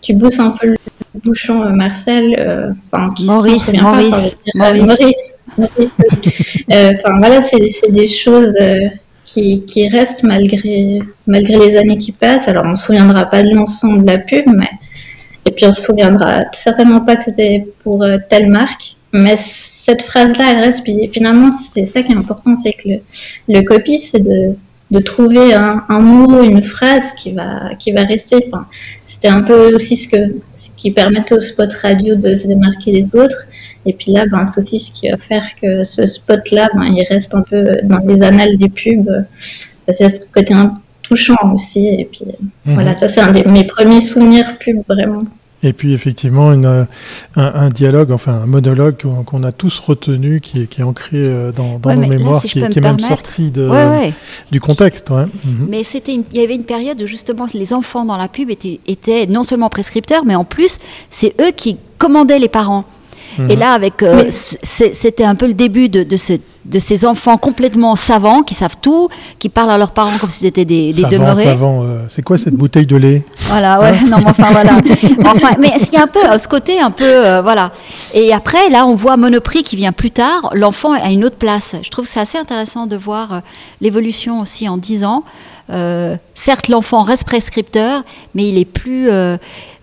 tu 0.02 0.12
bousses 0.12 0.38
un 0.40 0.50
peu 0.50 0.68
le 0.68 0.76
bouchon, 1.24 1.70
Marcel. 1.70 2.76
Maurice, 2.92 3.26
Maurice, 3.26 3.72
Maurice. 3.74 4.36
Euh, 4.54 5.31
enfin 5.58 7.18
voilà, 7.18 7.42
c'est 7.42 7.90
des 7.90 8.06
choses 8.06 8.54
euh, 8.60 8.88
qui, 9.24 9.88
restent 9.88 10.22
malgré, 10.22 11.00
malgré 11.26 11.58
les 11.58 11.76
années 11.76 11.98
qui 11.98 12.12
passent. 12.12 12.48
Alors 12.48 12.64
on 12.66 12.74
se 12.74 12.86
souviendra 12.86 13.26
pas 13.26 13.42
de 13.42 13.54
l'ensemble 13.54 14.04
de 14.04 14.10
la 14.10 14.18
pub, 14.18 14.44
mais 14.46 14.70
et 15.44 15.50
puis 15.50 15.66
on 15.66 15.72
se 15.72 15.82
souviendra 15.82 16.44
certainement 16.52 17.00
pas 17.00 17.16
que 17.16 17.24
c'était 17.24 17.66
pour 17.82 18.02
euh, 18.02 18.16
telle 18.28 18.48
marque. 18.48 18.96
Mais 19.14 19.34
cette 19.36 20.02
phrase-là, 20.02 20.52
elle 20.52 20.60
reste. 20.60 20.84
Puis 20.84 21.10
finalement, 21.12 21.52
c'est 21.52 21.84
ça 21.84 22.02
qui 22.02 22.12
est 22.12 22.16
important, 22.16 22.56
c'est 22.56 22.72
que 22.72 22.88
le, 22.88 23.00
le 23.48 23.60
copy, 23.62 23.98
c'est 23.98 24.20
de 24.20 24.56
de 24.92 24.98
trouver 24.98 25.54
un, 25.54 26.00
mot, 26.00 26.42
une 26.42 26.62
phrase 26.62 27.14
qui 27.14 27.32
va, 27.32 27.74
qui 27.78 27.92
va 27.92 28.04
rester. 28.04 28.46
C'était 29.22 29.34
un 29.34 29.42
peu 29.42 29.72
aussi 29.72 29.96
ce, 29.96 30.08
que, 30.08 30.34
ce 30.56 30.70
qui 30.76 30.90
permettait 30.90 31.36
au 31.36 31.38
spot 31.38 31.72
radio 31.74 32.16
de 32.16 32.34
se 32.34 32.48
démarquer 32.48 32.90
des 32.90 33.14
autres. 33.14 33.46
Et 33.86 33.92
puis 33.92 34.10
là, 34.10 34.26
ben, 34.26 34.44
c'est 34.44 34.58
aussi 34.58 34.80
ce 34.80 34.90
qui 34.90 35.08
va 35.08 35.16
faire 35.16 35.44
que 35.60 35.84
ce 35.84 36.06
spot-là, 36.06 36.68
ben, 36.74 36.86
il 36.86 37.06
reste 37.08 37.32
un 37.32 37.42
peu 37.42 37.64
dans 37.84 37.98
les 37.98 38.20
annales 38.20 38.56
des 38.56 38.68
pubs. 38.68 39.24
C'est 39.88 40.08
ce 40.08 40.26
côté 40.26 40.54
un 40.54 40.74
touchant 41.02 41.54
aussi. 41.54 41.86
Et 41.86 42.08
puis 42.10 42.24
mhm. 42.64 42.74
voilà, 42.74 42.96
ça 42.96 43.06
c'est 43.06 43.20
un 43.20 43.30
de 43.30 43.48
mes 43.48 43.62
premiers 43.62 44.00
souvenirs 44.00 44.58
pubs 44.58 44.82
vraiment. 44.88 45.22
Et 45.64 45.72
puis 45.72 45.92
effectivement, 45.92 46.52
une, 46.52 46.66
un, 46.66 46.86
un, 47.36 47.68
dialogue, 47.68 48.10
enfin 48.10 48.32
un 48.42 48.46
monologue 48.46 48.96
qu'on 49.24 49.42
a 49.44 49.52
tous 49.52 49.78
retenu, 49.78 50.40
qui 50.40 50.62
est, 50.62 50.66
qui 50.66 50.80
est 50.80 50.84
ancré 50.84 51.18
euh, 51.18 51.52
dans, 51.52 51.78
nos 51.78 52.08
mémoires, 52.08 52.42
qui, 52.42 52.58
est 52.58 52.80
même 52.80 52.98
sorti 52.98 53.50
de, 53.50 53.70
du 54.50 54.60
contexte. 54.60 55.10
Mhm. 55.10 55.28
Mais 55.68 55.84
c'était, 55.84 56.14
il 56.14 56.40
y 56.40 56.42
avait 56.42 56.56
une 56.56 56.64
période 56.64 57.00
où 57.00 57.06
justement 57.06 57.46
les 57.54 57.72
enfants 57.72 58.04
dans 58.04 58.16
la 58.16 58.28
pub 58.28 58.50
étaient, 58.50 58.80
étaient 58.86 59.26
non 59.26 59.44
seulement 59.44 59.68
prescripteurs, 59.68 60.24
mais 60.24 60.34
en 60.34 60.44
plus, 60.44 60.78
c'est 61.10 61.34
eux 61.40 61.52
qui 61.54 61.76
commandaient 61.98 62.38
les 62.38 62.48
parents. 62.48 62.84
Et 63.38 63.54
mhm. 63.54 63.58
là, 63.58 63.72
avec, 63.72 64.02
euh, 64.02 64.24
c'était 64.30 65.24
un 65.24 65.34
peu 65.34 65.46
le 65.46 65.54
début 65.54 65.88
de, 65.88 66.02
de, 66.02 66.16
ce, 66.16 66.34
de, 66.64 66.78
ces 66.78 67.06
enfants 67.06 67.36
complètement 67.36 67.96
savants, 67.96 68.42
qui 68.42 68.54
savent 68.54 68.76
tout, 68.80 69.08
qui 69.38 69.48
parlent 69.48 69.70
à 69.70 69.78
leurs 69.78 69.92
parents 69.92 70.16
comme 70.18 70.30
si 70.30 70.40
c'était 70.40 70.64
des, 70.64 70.92
des 70.92 71.04
demeurés. 71.04 71.44
Savant, 71.44 71.82
euh, 71.82 72.04
c'est 72.08 72.22
quoi 72.22 72.38
cette 72.38 72.54
bouteille 72.54 72.86
de 72.86 72.96
lait? 72.96 73.22
Voilà, 73.48 73.80
ouais, 73.80 73.88
hein? 73.90 74.08
non, 74.08 74.18
mais 74.18 74.30
enfin 74.30 74.48
voilà. 74.50 74.76
Enfin, 75.24 75.54
mais 75.58 75.72
il 75.78 75.94
y 75.94 75.96
a 75.96 76.02
un 76.02 76.06
peu 76.06 76.24
euh, 76.24 76.38
ce 76.38 76.46
côté 76.46 76.80
un 76.80 76.90
peu, 76.90 77.40
voilà. 77.40 77.72
Et 78.12 78.32
après, 78.32 78.68
là, 78.70 78.86
on 78.86 78.94
voit 78.94 79.16
Monoprix 79.16 79.62
qui 79.62 79.76
vient 79.76 79.92
plus 79.92 80.10
tard. 80.10 80.50
L'enfant 80.54 80.92
a 80.92 81.10
une 81.10 81.24
autre 81.24 81.36
place. 81.36 81.76
Je 81.82 81.90
trouve 81.90 82.04
que 82.04 82.10
c'est 82.10 82.20
assez 82.20 82.38
intéressant 82.38 82.86
de 82.86 82.96
voir 82.96 83.42
l'évolution 83.80 84.40
aussi 84.40 84.68
en 84.68 84.76
10 84.76 85.04
ans. 85.04 85.24
Euh, 85.70 86.16
certes, 86.34 86.68
l'enfant 86.68 87.02
reste 87.02 87.24
prescripteur, 87.24 88.02
mais 88.34 88.48
il 88.48 88.58
est 88.58 88.64
plus. 88.64 89.08
Euh, 89.08 89.36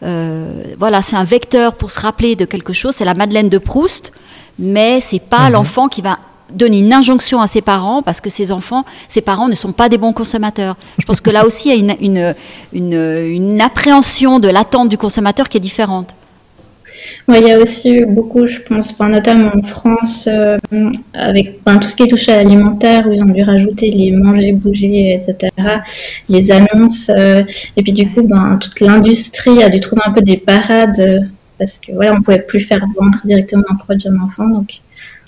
euh, 0.03 0.63
voilà, 0.77 1.01
c'est 1.01 1.15
un 1.15 1.23
vecteur 1.23 1.75
pour 1.75 1.91
se 1.91 1.99
rappeler 1.99 2.35
de 2.35 2.45
quelque 2.45 2.73
chose. 2.73 2.95
C'est 2.95 3.05
la 3.05 3.13
Madeleine 3.13 3.49
de 3.49 3.57
Proust, 3.57 4.11
mais 4.57 4.99
c'est 5.01 5.19
pas 5.21 5.47
mhm. 5.47 5.53
l'enfant 5.53 5.87
qui 5.87 6.01
va 6.01 6.17
donner 6.53 6.79
une 6.79 6.91
injonction 6.91 7.41
à 7.41 7.47
ses 7.47 7.61
parents 7.61 8.01
parce 8.01 8.21
que 8.21 8.29
ses 8.29 8.51
enfants, 8.51 8.83
ses 9.07 9.21
parents 9.21 9.47
ne 9.47 9.55
sont 9.55 9.71
pas 9.71 9.87
des 9.87 9.97
bons 9.97 10.13
consommateurs. 10.13 10.77
Je 10.97 11.05
pense 11.05 11.21
que 11.21 11.29
là 11.29 11.45
aussi, 11.45 11.69
il 11.69 11.85
y 11.85 11.91
a 11.91 11.95
une, 11.99 12.35
une, 12.71 13.21
une, 13.21 13.61
appréhension 13.61 14.39
de 14.39 14.47
l'attente 14.49 14.89
du 14.89 14.97
consommateur 14.97 15.47
qui 15.47 15.57
est 15.57 15.61
différente. 15.61 16.15
Il 17.27 17.47
y 17.47 17.51
a 17.51 17.59
aussi 17.59 18.05
beaucoup, 18.05 18.47
je 18.47 18.59
pense, 18.59 18.91
enfin, 18.91 19.09
notamment 19.09 19.51
en 19.55 19.61
France, 19.61 20.27
euh, 20.31 20.57
avec 21.13 21.63
tout 21.63 21.87
ce 21.87 21.95
qui 21.95 22.03
est 22.03 22.07
touché 22.07 22.31
à 22.31 22.43
l'alimentaire, 22.43 23.07
où 23.07 23.11
ils 23.11 23.23
ont 23.23 23.27
dû 23.27 23.43
rajouter 23.43 23.91
les 23.91 24.11
manger, 24.11 24.51
bouger, 24.51 25.13
etc., 25.13 25.51
les 26.27 26.51
annonces. 26.51 27.09
Euh, 27.09 27.43
et 27.77 27.83
puis 27.83 27.93
du 27.93 28.09
coup, 28.09 28.23
ben, 28.23 28.57
toute 28.61 28.79
l'industrie 28.79 29.63
a 29.63 29.69
dû 29.69 29.79
trouver 29.79 30.01
un 30.05 30.11
peu 30.11 30.21
des 30.21 30.37
parades, 30.37 30.99
euh, 30.99 31.19
parce 31.57 31.79
que 31.79 31.91
voilà, 31.91 32.13
on 32.17 32.21
pouvait 32.21 32.41
plus 32.41 32.61
faire 32.61 32.85
vendre 32.97 33.19
directement 33.25 33.63
un 33.69 33.75
produit 33.75 34.07
à 34.07 34.11
l'enfant. 34.11 34.47
Donc, 34.47 34.79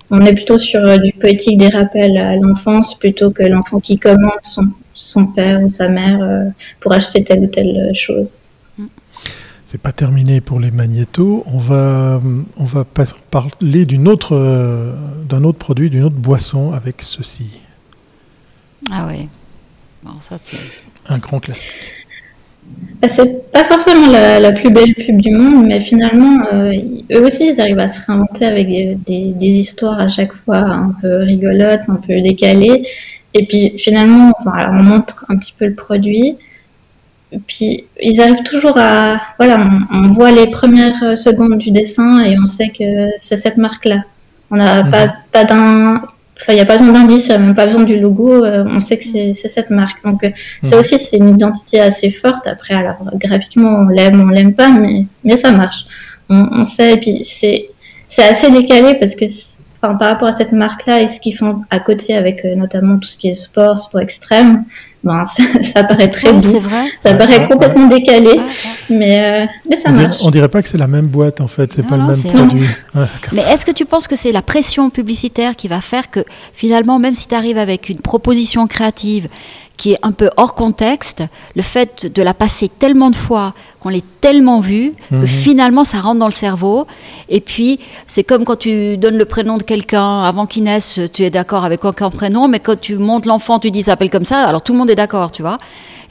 on 0.10 0.26
est 0.26 0.34
plutôt 0.34 0.58
sur 0.58 1.00
du 1.00 1.14
poétique 1.14 1.58
des 1.58 1.70
rappels 1.70 2.18
à 2.18 2.36
l'enfance, 2.36 2.98
plutôt 2.98 3.32
que 3.32 3.44
l'enfant 3.44 3.80
qui 3.80 3.98
commande 3.98 4.42
son, 4.44 4.64
son 4.94 5.26
père 5.26 5.62
ou 5.62 5.70
sa 5.70 5.88
mère 5.88 6.52
pour 6.82 6.92
acheter 6.92 7.24
telle 7.24 7.40
ou 7.40 7.48
telle 7.48 7.92
chose 7.94 8.38
c'est 9.72 9.80
pas 9.80 9.94
terminé 9.94 10.42
pour 10.42 10.60
les 10.60 10.70
magnétos. 10.70 11.46
On 11.48 11.58
va, 11.58 12.20
on 12.58 12.66
va 12.66 12.84
parler 12.84 13.86
d'une 13.86 14.10
autre, 14.10 14.36
euh, 14.36 14.94
d'un 15.30 15.46
autre 15.46 15.60
produit, 15.60 15.90
d'une 15.90 16.04
autre 16.04 16.18
boisson 16.18 16.74
avec 16.74 17.02
ceci. 17.02 17.62
Ah 18.92 19.08
oui. 19.08 19.30
Bon, 20.04 20.12
ça 20.20 20.36
c'est. 20.38 20.58
Un 21.08 21.20
grand 21.20 21.40
classique. 21.40 21.90
Bah, 23.02 23.08
c'est 23.08 23.50
pas 23.54 23.64
forcément 23.64 24.08
la, 24.08 24.52
plus 24.52 24.72
belle 24.72 24.94
pub 24.94 25.22
du 25.22 25.32
monde, 25.32 25.66
mais 25.66 25.80
finalement, 25.80 26.46
euh, 26.52 26.74
eux 27.14 27.26
aussi, 27.26 27.54
ils 27.54 27.62
arrivent 27.62 27.80
à 27.80 27.88
se 27.88 28.06
réinventer 28.06 28.46
avec 28.46 28.68
des, 28.68 28.98
des, 29.32 29.48
histoires 29.48 30.02
à 30.02 30.10
chaque 30.10 30.34
fois 30.34 30.58
un 30.58 30.94
peu 31.02 31.20
rigolotes, 31.20 31.84
un 31.88 31.96
peu 31.96 32.22
décalées. 32.22 32.86
Et 33.34 33.46
puis 33.46 33.78
finalement, 33.78 34.34
on 34.46 34.84
montre 34.84 35.26
un 35.30 35.38
petit 35.38 35.54
peu 35.58 35.66
le 35.66 35.76
produit 35.76 36.36
puis 37.48 37.86
ils 38.02 38.22
arrivent 38.22 38.44
toujours 38.44 38.78
à 38.78 39.22
voilà 39.38 39.70
on, 39.92 40.10
voit 40.12 40.32
les 40.32 40.48
premières 40.48 41.18
secondes 41.18 41.58
du 41.58 41.72
dessin 41.72 42.20
et 42.24 42.38
on 42.38 42.46
sait 42.46 42.70
que 42.70 43.10
c'est 43.18 43.38
cette 43.38 43.58
marque 43.58 43.86
là 43.86 44.04
on 44.52 44.58
n'a 44.58 44.84
pas 44.84 45.06
mhm. 45.06 45.14
pas 45.32 45.44
d'un 45.46 46.02
enfin 46.38 46.54
il 46.54 46.56
n'y 46.56 46.62
a 46.62 46.66
pas 46.66 46.78
besoin 46.78 46.92
d'indice 46.92 47.28
il 47.28 47.30
n'y 47.30 47.36
a 47.36 47.40
même 47.40 47.56
pas 47.56 47.66
besoin 47.66 47.84
du 47.84 48.00
logo 48.00 48.44
euh, 48.44 48.66
on 48.68 48.80
sait 48.80 48.98
que 48.98 49.04
c'est 49.04 49.34
cette 49.34 49.70
marque. 49.70 50.04
Donc 50.04 50.24
euh, 50.24 50.30
ça 50.64 50.76
mhm. 50.76 50.80
aussi 50.80 50.98
c'est 50.98 51.18
une 51.18 51.30
identité 51.30 51.80
assez 51.80 52.12
forte. 52.12 52.48
Après 52.48 52.74
alors 52.74 52.98
graphiquement 53.16 53.70
on 53.70 53.88
l'aime 53.88 54.20
on 54.20 54.28
l'aime 54.28 54.54
pas 54.54 54.70
mais 54.70 55.06
mais 55.24 55.38
ça 55.38 55.52
marche. 55.52 55.86
On, 56.30 56.48
on 56.52 56.66
sait. 56.66 56.94
Et 56.94 56.98
puis 56.98 57.24
c'est 57.24 57.70
c'est 58.08 58.24
assez 58.24 58.52
décalé 58.52 58.96
parce 58.96 59.16
que 59.16 59.26
enfin 59.78 59.96
par 59.96 60.10
rapport 60.10 60.28
à 60.28 60.36
cette 60.36 60.52
marque 60.52 60.86
là 60.86 61.02
et 61.02 61.08
ce 61.08 61.20
qu'ils 61.20 61.38
font 61.38 61.62
à 61.70 61.80
côté 61.80 62.16
avec 62.16 62.44
euh, 62.44 62.56
notamment 62.56 62.98
tout 62.98 63.08
ce 63.08 63.18
qui 63.18 63.30
est 63.30 63.34
sport 63.34 63.80
sport 63.80 64.02
extrême 64.02 64.66
Bon, 65.04 65.26
ça, 65.26 65.84
paraît 65.84 66.12
très 66.12 66.42
c'est 66.42 66.60
vrai. 66.60 66.86
Ça 67.02 67.16
paraît 67.16 67.48
complètement 67.48 67.88
décalé, 67.88 68.40
mais, 68.88 69.20
euh, 69.20 69.46
mais 69.68 69.76
ça 69.76 69.90
on 69.90 69.94
marche. 69.94 70.12
Dirait, 70.12 70.28
on 70.28 70.30
dirait 70.30 70.48
pas 70.48 70.62
que 70.62 70.70
c'est 70.70 70.78
la 70.78 70.86
même 70.86 71.08
boîte 71.08 71.42
en 71.42 71.48
fait, 71.48 71.74
c'est 71.74 71.88
pas 71.88 71.98
le 71.98 72.04
même 72.04 72.22
produit. 72.22 72.68
mais 73.34 73.42
est-ce 73.42 73.66
que 73.66 73.72
tu 73.72 73.86
penses 73.86 74.08
que 74.08 74.16
c'est 74.16 74.32
la 74.32 74.44
pression 74.44 74.92
publicitaire 74.92 75.56
qui 75.56 75.68
va 75.68 75.82
faire 75.82 76.12
que 76.12 76.24
finalement, 76.54 77.00
même 77.00 77.16
si 77.16 77.28
tu 77.28 77.34
arrives 77.34 77.58
avec 77.58 77.90
une 77.90 78.00
proposition 78.00 78.68
créative 78.68 79.28
qui 79.82 79.94
est 79.94 80.00
un 80.04 80.12
peu 80.12 80.30
hors 80.38 80.54
contexte, 80.54 81.24
le 81.56 81.64
fait 81.64 82.06
de 82.06 82.22
la 82.22 82.36
passer 82.36 82.70
tellement 82.70 83.10
de 83.10 83.16
fois, 83.16 83.56
qu'on 83.80 83.90
l'ait 83.90 84.04
tellement 84.22 84.60
vue, 84.60 84.94
que 85.10 85.16
mhm. 85.16 85.26
finalement 85.26 85.84
ça 85.84 86.00
rentre 86.02 86.20
dans 86.20 86.28
le 86.28 86.32
cerveau. 86.32 86.86
Et 87.30 87.42
puis, 87.42 87.80
c'est 88.06 88.24
comme 88.24 88.46
quand 88.46 88.58
tu 88.58 88.96
donnes 88.98 89.18
le 89.18 89.26
prénom 89.26 89.58
de 89.58 89.64
quelqu'un 89.64 90.22
avant 90.22 90.46
qu'il 90.46 90.66
naisse, 90.66 91.00
tu 91.14 91.24
es 91.24 91.32
d'accord 91.32 91.66
avec 91.66 91.84
aucun 91.84 92.12
prénom, 92.12 92.48
mais 92.48 92.60
quand 92.60 92.80
tu 92.80 92.98
montes 92.98 93.26
l'enfant, 93.26 93.58
tu 93.58 93.72
dis 93.72 93.82
s'appelle 93.82 94.12
comme 94.12 94.24
ça, 94.24 94.44
alors 94.44 94.62
tout 94.62 94.74
le 94.74 94.78
monde 94.78 94.92
est 94.92 94.96
d'accord, 94.96 95.32
tu 95.32 95.42
vois. 95.42 95.58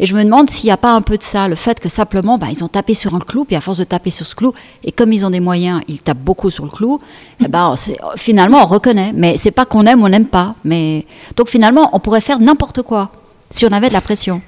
Et 0.01 0.07
je 0.07 0.17
me 0.17 0.25
demande 0.25 0.51
s'il 0.51 0.67
n'y 0.67 0.73
a 0.73 0.77
pas 0.77 0.91
un 0.91 1.03
peu 1.03 1.17
de 1.17 1.23
ça, 1.23 1.47
le 1.47 1.55
fait 1.55 1.79
que 1.79 1.89
simplement, 1.89 2.39
bah, 2.39 2.49
ils 2.51 2.65
ont 2.65 2.69
tapé 2.69 2.95
sur 2.95 3.15
un 3.15 3.21
clou, 3.21 3.45
puis 3.45 3.55
à 3.55 3.61
force 3.61 3.79
de 3.79 3.85
taper 3.85 4.11
sur 4.11 4.27
ce 4.27 4.35
clou, 4.35 4.53
et 4.83 4.91
comme 4.91 5.13
ils 5.13 5.25
ont 5.25 5.31
des 5.31 5.39
moyens, 5.39 5.81
ils 5.87 6.03
tapent 6.03 6.19
beaucoup 6.19 6.51
sur 6.51 6.65
le 6.65 6.71
clou, 6.73 6.99
et 7.39 7.45
eh 7.45 7.49
ben, 7.49 7.77
finalement 8.17 8.65
on 8.65 8.67
reconnaît. 8.67 9.13
Mais 9.15 9.37
c'est 9.37 9.53
pas 9.53 9.65
qu'on 9.65 9.87
aime 9.87 10.03
ou 10.03 10.07
on 10.07 10.09
n'aime 10.09 10.27
pas. 10.27 10.57
Mais... 10.65 11.07
Donc 11.37 11.49
finalement, 11.49 11.89
on 11.93 12.01
pourrait 12.01 12.21
faire 12.21 12.41
n'importe 12.41 12.83
quoi 12.83 13.13
si 13.51 13.67
on 13.67 13.69
avait 13.69 13.89
de 13.89 13.93
la 13.93 14.01
pression 14.01 14.41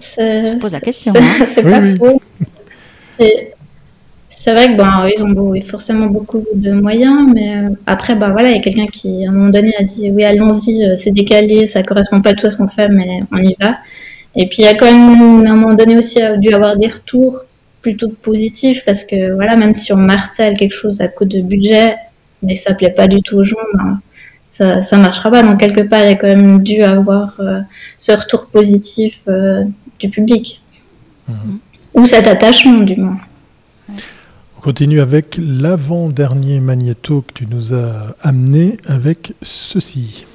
Je 0.00 0.56
pose 0.56 0.72
la 0.72 0.80
question. 0.80 1.12
C'est 1.46 1.64
hein. 1.64 1.96
pas 3.18 3.28
C'est 4.28 4.52
vrai 4.52 4.68
que 4.68 4.76
bon, 4.76 4.84
ils 5.14 5.22
ont 5.24 5.62
forcément 5.66 6.06
beaucoup 6.06 6.42
de 6.54 6.72
moyens, 6.72 7.28
mais 7.34 7.56
euh, 7.56 7.70
après, 7.86 8.14
bah 8.14 8.30
voilà, 8.30 8.50
il 8.50 8.54
y 8.54 8.58
a 8.58 8.62
quelqu'un 8.62 8.86
qui 8.86 9.26
à 9.26 9.30
un 9.30 9.32
moment 9.32 9.50
donné 9.50 9.74
a 9.78 9.82
dit 9.82 10.10
oui, 10.10 10.24
allons-y, 10.24 10.84
euh, 10.84 10.94
c'est 10.96 11.10
décalé, 11.10 11.66
ça 11.66 11.82
correspond 11.82 12.22
pas 12.22 12.30
à 12.30 12.34
tout 12.34 12.46
à 12.46 12.50
ce 12.50 12.56
qu'on 12.56 12.68
fait, 12.68 12.88
mais 12.88 13.22
on 13.32 13.38
y 13.38 13.56
va. 13.60 13.78
Et 14.36 14.48
puis 14.48 14.58
il 14.60 14.64
y 14.64 14.68
a 14.68 14.74
quand 14.74 14.86
même 14.86 15.46
à 15.46 15.50
un 15.50 15.56
moment 15.56 15.74
donné 15.74 15.96
aussi 15.96 16.20
dû 16.38 16.54
avoir 16.54 16.76
des 16.76 16.86
retours 16.86 17.44
plutôt 17.82 18.08
positifs 18.08 18.84
parce 18.84 19.04
que 19.04 19.34
voilà, 19.34 19.56
même 19.56 19.74
si 19.74 19.92
on 19.92 19.96
martèle 19.96 20.54
quelque 20.56 20.74
chose 20.74 21.00
à 21.00 21.08
coup 21.08 21.24
de 21.24 21.40
budget, 21.40 21.96
mais 22.42 22.54
ça 22.54 22.74
plaît 22.74 22.90
pas 22.90 23.08
du 23.08 23.20
tout 23.22 23.38
aux 23.38 23.44
gens, 23.44 23.56
ben, 23.74 23.98
ça, 24.58 24.82
ça 24.82 24.96
marchera 24.96 25.30
pas. 25.30 25.42
Donc 25.42 25.60
quelque 25.60 25.82
part, 25.82 26.02
il 26.02 26.08
y 26.08 26.12
a 26.12 26.16
quand 26.16 26.26
même 26.26 26.62
dû 26.62 26.82
avoir 26.82 27.34
euh, 27.38 27.60
ce 27.96 28.12
retour 28.12 28.46
positif 28.48 29.22
euh, 29.28 29.64
du 30.00 30.08
public. 30.10 30.60
Mhm. 31.28 31.58
Ou 31.94 32.06
cet 32.06 32.26
attachement 32.26 32.82
du 32.82 32.96
moins. 32.96 33.20
On 34.56 34.60
continue 34.60 35.00
avec 35.00 35.38
l'avant-dernier 35.40 36.60
magnéto 36.60 37.22
que 37.22 37.32
tu 37.32 37.46
nous 37.46 37.72
as 37.72 38.16
amené 38.20 38.76
avec 38.86 39.32
ceci. 39.42 40.26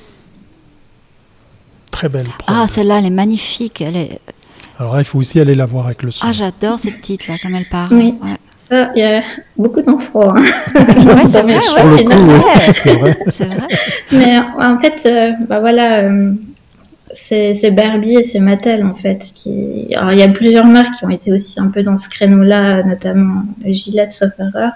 Très 1.91 2.07
belle. 2.09 2.27
Ah, 2.47 2.65
celle-là, 2.67 2.99
elle 2.99 3.07
est 3.07 3.09
magnifique. 3.09 3.81
Elle 3.81 3.95
est... 3.97 4.19
Alors 4.79 4.95
là, 4.95 5.01
il 5.01 5.05
faut 5.05 5.19
aussi 5.19 5.39
aller 5.39 5.55
la 5.55 5.65
voir 5.65 5.88
avec 5.88 6.01
le 6.01 6.12
son. 6.12 6.25
Ah, 6.25 6.31
j'adore 6.31 6.79
ces 6.79 6.91
petites 6.91 7.27
là, 7.27 7.36
comme 7.41 7.55
elle 7.55 7.67
parle. 7.67 7.93
Oui. 7.93 8.13
Il 8.95 8.99
y 8.99 9.03
a 9.03 9.21
beaucoup 9.57 9.81
d'enfants. 9.81 10.36
Hein. 10.36 10.41
c'est 11.25 11.41
vrai, 11.41 11.53
c'est 12.71 13.45
vrai. 13.45 13.67
Mais 14.12 14.38
en 14.59 14.77
fait, 14.77 15.01
euh, 15.05 15.31
bah 15.47 15.59
voilà, 15.59 16.01
euh, 16.01 16.33
c'est 17.13 17.71
Barbie 17.71 18.15
et 18.15 18.23
c'est 18.23 18.39
Mattel 18.39 18.83
en 18.86 18.93
fait. 18.93 19.31
Qui... 19.33 19.88
Alors, 19.95 20.12
il 20.12 20.19
y 20.19 20.23
a 20.23 20.29
plusieurs 20.29 20.65
marques 20.65 20.95
qui 20.95 21.05
ont 21.05 21.09
été 21.09 21.31
aussi 21.31 21.59
un 21.59 21.67
peu 21.67 21.83
dans 21.83 21.97
ce 21.97 22.09
créneau-là, 22.09 22.83
notamment 22.83 23.43
Gillette, 23.65 24.12
sauf 24.12 24.31
erreur, 24.39 24.71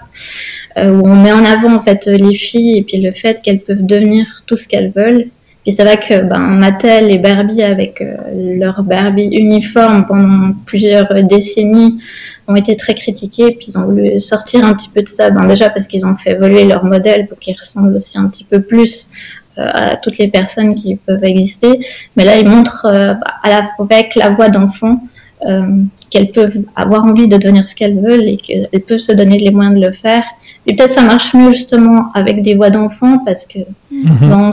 euh, 0.78 0.90
où 0.90 1.06
on 1.06 1.16
met 1.16 1.32
en 1.32 1.44
avant 1.44 1.74
en 1.74 1.80
fait 1.80 2.06
les 2.06 2.34
filles 2.34 2.78
et 2.78 2.82
puis 2.82 3.00
le 3.00 3.10
fait 3.10 3.40
qu'elles 3.42 3.60
peuvent 3.60 3.84
devenir 3.84 4.26
tout 4.46 4.56
ce 4.56 4.68
qu'elles 4.68 4.92
veulent. 4.94 5.26
Et 5.68 5.70
c'est 5.70 5.84
vrai 5.84 5.98
que 5.98 6.22
ben, 6.22 6.38
Mattel 6.38 7.10
et 7.10 7.18
Barbie, 7.18 7.62
avec 7.62 8.02
leur 8.34 8.82
Barbie 8.82 9.28
uniforme 9.28 10.06
pendant 10.06 10.54
plusieurs 10.64 11.12
décennies, 11.24 11.98
ont 12.46 12.56
été 12.56 12.74
très 12.74 12.94
critiqués, 12.94 13.50
puis 13.52 13.66
ils 13.68 13.78
ont 13.78 13.84
voulu 13.84 14.18
sortir 14.18 14.64
un 14.64 14.72
petit 14.72 14.88
peu 14.88 15.02
de 15.02 15.08
ça, 15.08 15.28
ben 15.28 15.46
déjà 15.46 15.68
parce 15.68 15.86
qu'ils 15.86 16.06
ont 16.06 16.16
fait 16.16 16.32
évoluer 16.32 16.64
leur 16.64 16.84
modèle 16.84 17.26
pour 17.26 17.38
qu'ils 17.38 17.54
ressemblent 17.54 17.94
aussi 17.94 18.16
un 18.16 18.28
petit 18.28 18.44
peu 18.44 18.62
plus 18.62 19.10
euh, 19.58 19.70
à 19.74 19.96
toutes 19.96 20.18
les 20.18 20.28
personnes 20.28 20.74
qui 20.74 20.96
peuvent 20.96 21.24
exister. 21.24 21.80
Mais 22.16 22.24
là, 22.24 22.38
ils 22.38 22.48
montrent 22.48 22.86
euh, 22.86 23.12
à 23.42 23.50
la 23.50 23.68
avec 23.78 24.14
la 24.14 24.30
voix 24.30 24.48
d'enfant 24.48 25.02
euh, 25.46 25.82
qu'elles 26.10 26.30
peuvent 26.30 26.64
avoir 26.74 27.04
envie 27.04 27.28
de 27.28 27.36
devenir 27.36 27.68
ce 27.68 27.74
qu'elles 27.74 27.98
veulent 28.00 28.28
et 28.28 28.36
qu'elles 28.36 28.68
peuvent 28.86 28.98
se 28.98 29.12
donner 29.12 29.36
les 29.36 29.50
moyens 29.50 29.78
de 29.78 29.84
le 29.84 29.92
faire. 29.92 30.24
Et 30.66 30.74
peut-être 30.74 30.92
ça 30.92 31.02
marche 31.02 31.34
mieux 31.34 31.52
justement 31.52 32.10
avec 32.14 32.40
des 32.40 32.54
voix 32.54 32.70
d'enfants 32.70 33.18
parce 33.26 33.46
que 33.46 33.58
ben, 33.90 34.52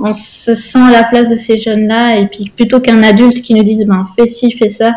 on, 0.00 0.12
se 0.12 0.54
sent 0.54 0.78
à 0.78 0.90
la 0.90 1.04
place 1.04 1.28
de 1.28 1.36
ces 1.36 1.56
jeunes-là 1.56 2.18
et 2.18 2.26
puis 2.26 2.52
plutôt 2.54 2.80
qu'un 2.80 3.02
adulte 3.02 3.42
qui 3.42 3.54
nous 3.54 3.62
dise 3.62 3.84
ben 3.86 4.04
fais 4.16 4.26
ci, 4.26 4.50
fais 4.50 4.68
ça, 4.68 4.92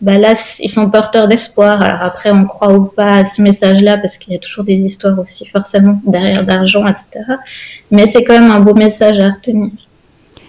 bah 0.00 0.18
là, 0.18 0.34
ils 0.60 0.68
sont 0.68 0.90
porteurs 0.90 1.26
d'espoir. 1.26 1.80
Alors 1.80 2.02
après, 2.02 2.30
on 2.30 2.44
croit 2.44 2.72
ou 2.72 2.84
pas 2.84 3.18
à 3.18 3.24
ce 3.24 3.40
message-là, 3.40 3.96
parce 3.96 4.18
qu'il 4.18 4.34
y 4.34 4.36
a 4.36 4.38
toujours 4.38 4.64
des 4.64 4.80
histoires 4.80 5.18
aussi, 5.18 5.46
forcément, 5.46 6.00
derrière 6.06 6.44
d'argent, 6.44 6.86
etc. 6.86 7.08
Mais 7.90 8.06
c'est 8.06 8.22
quand 8.22 8.34
même 8.38 8.50
un 8.50 8.60
beau 8.60 8.74
message 8.74 9.18
à 9.18 9.30
retenir. 9.30 9.70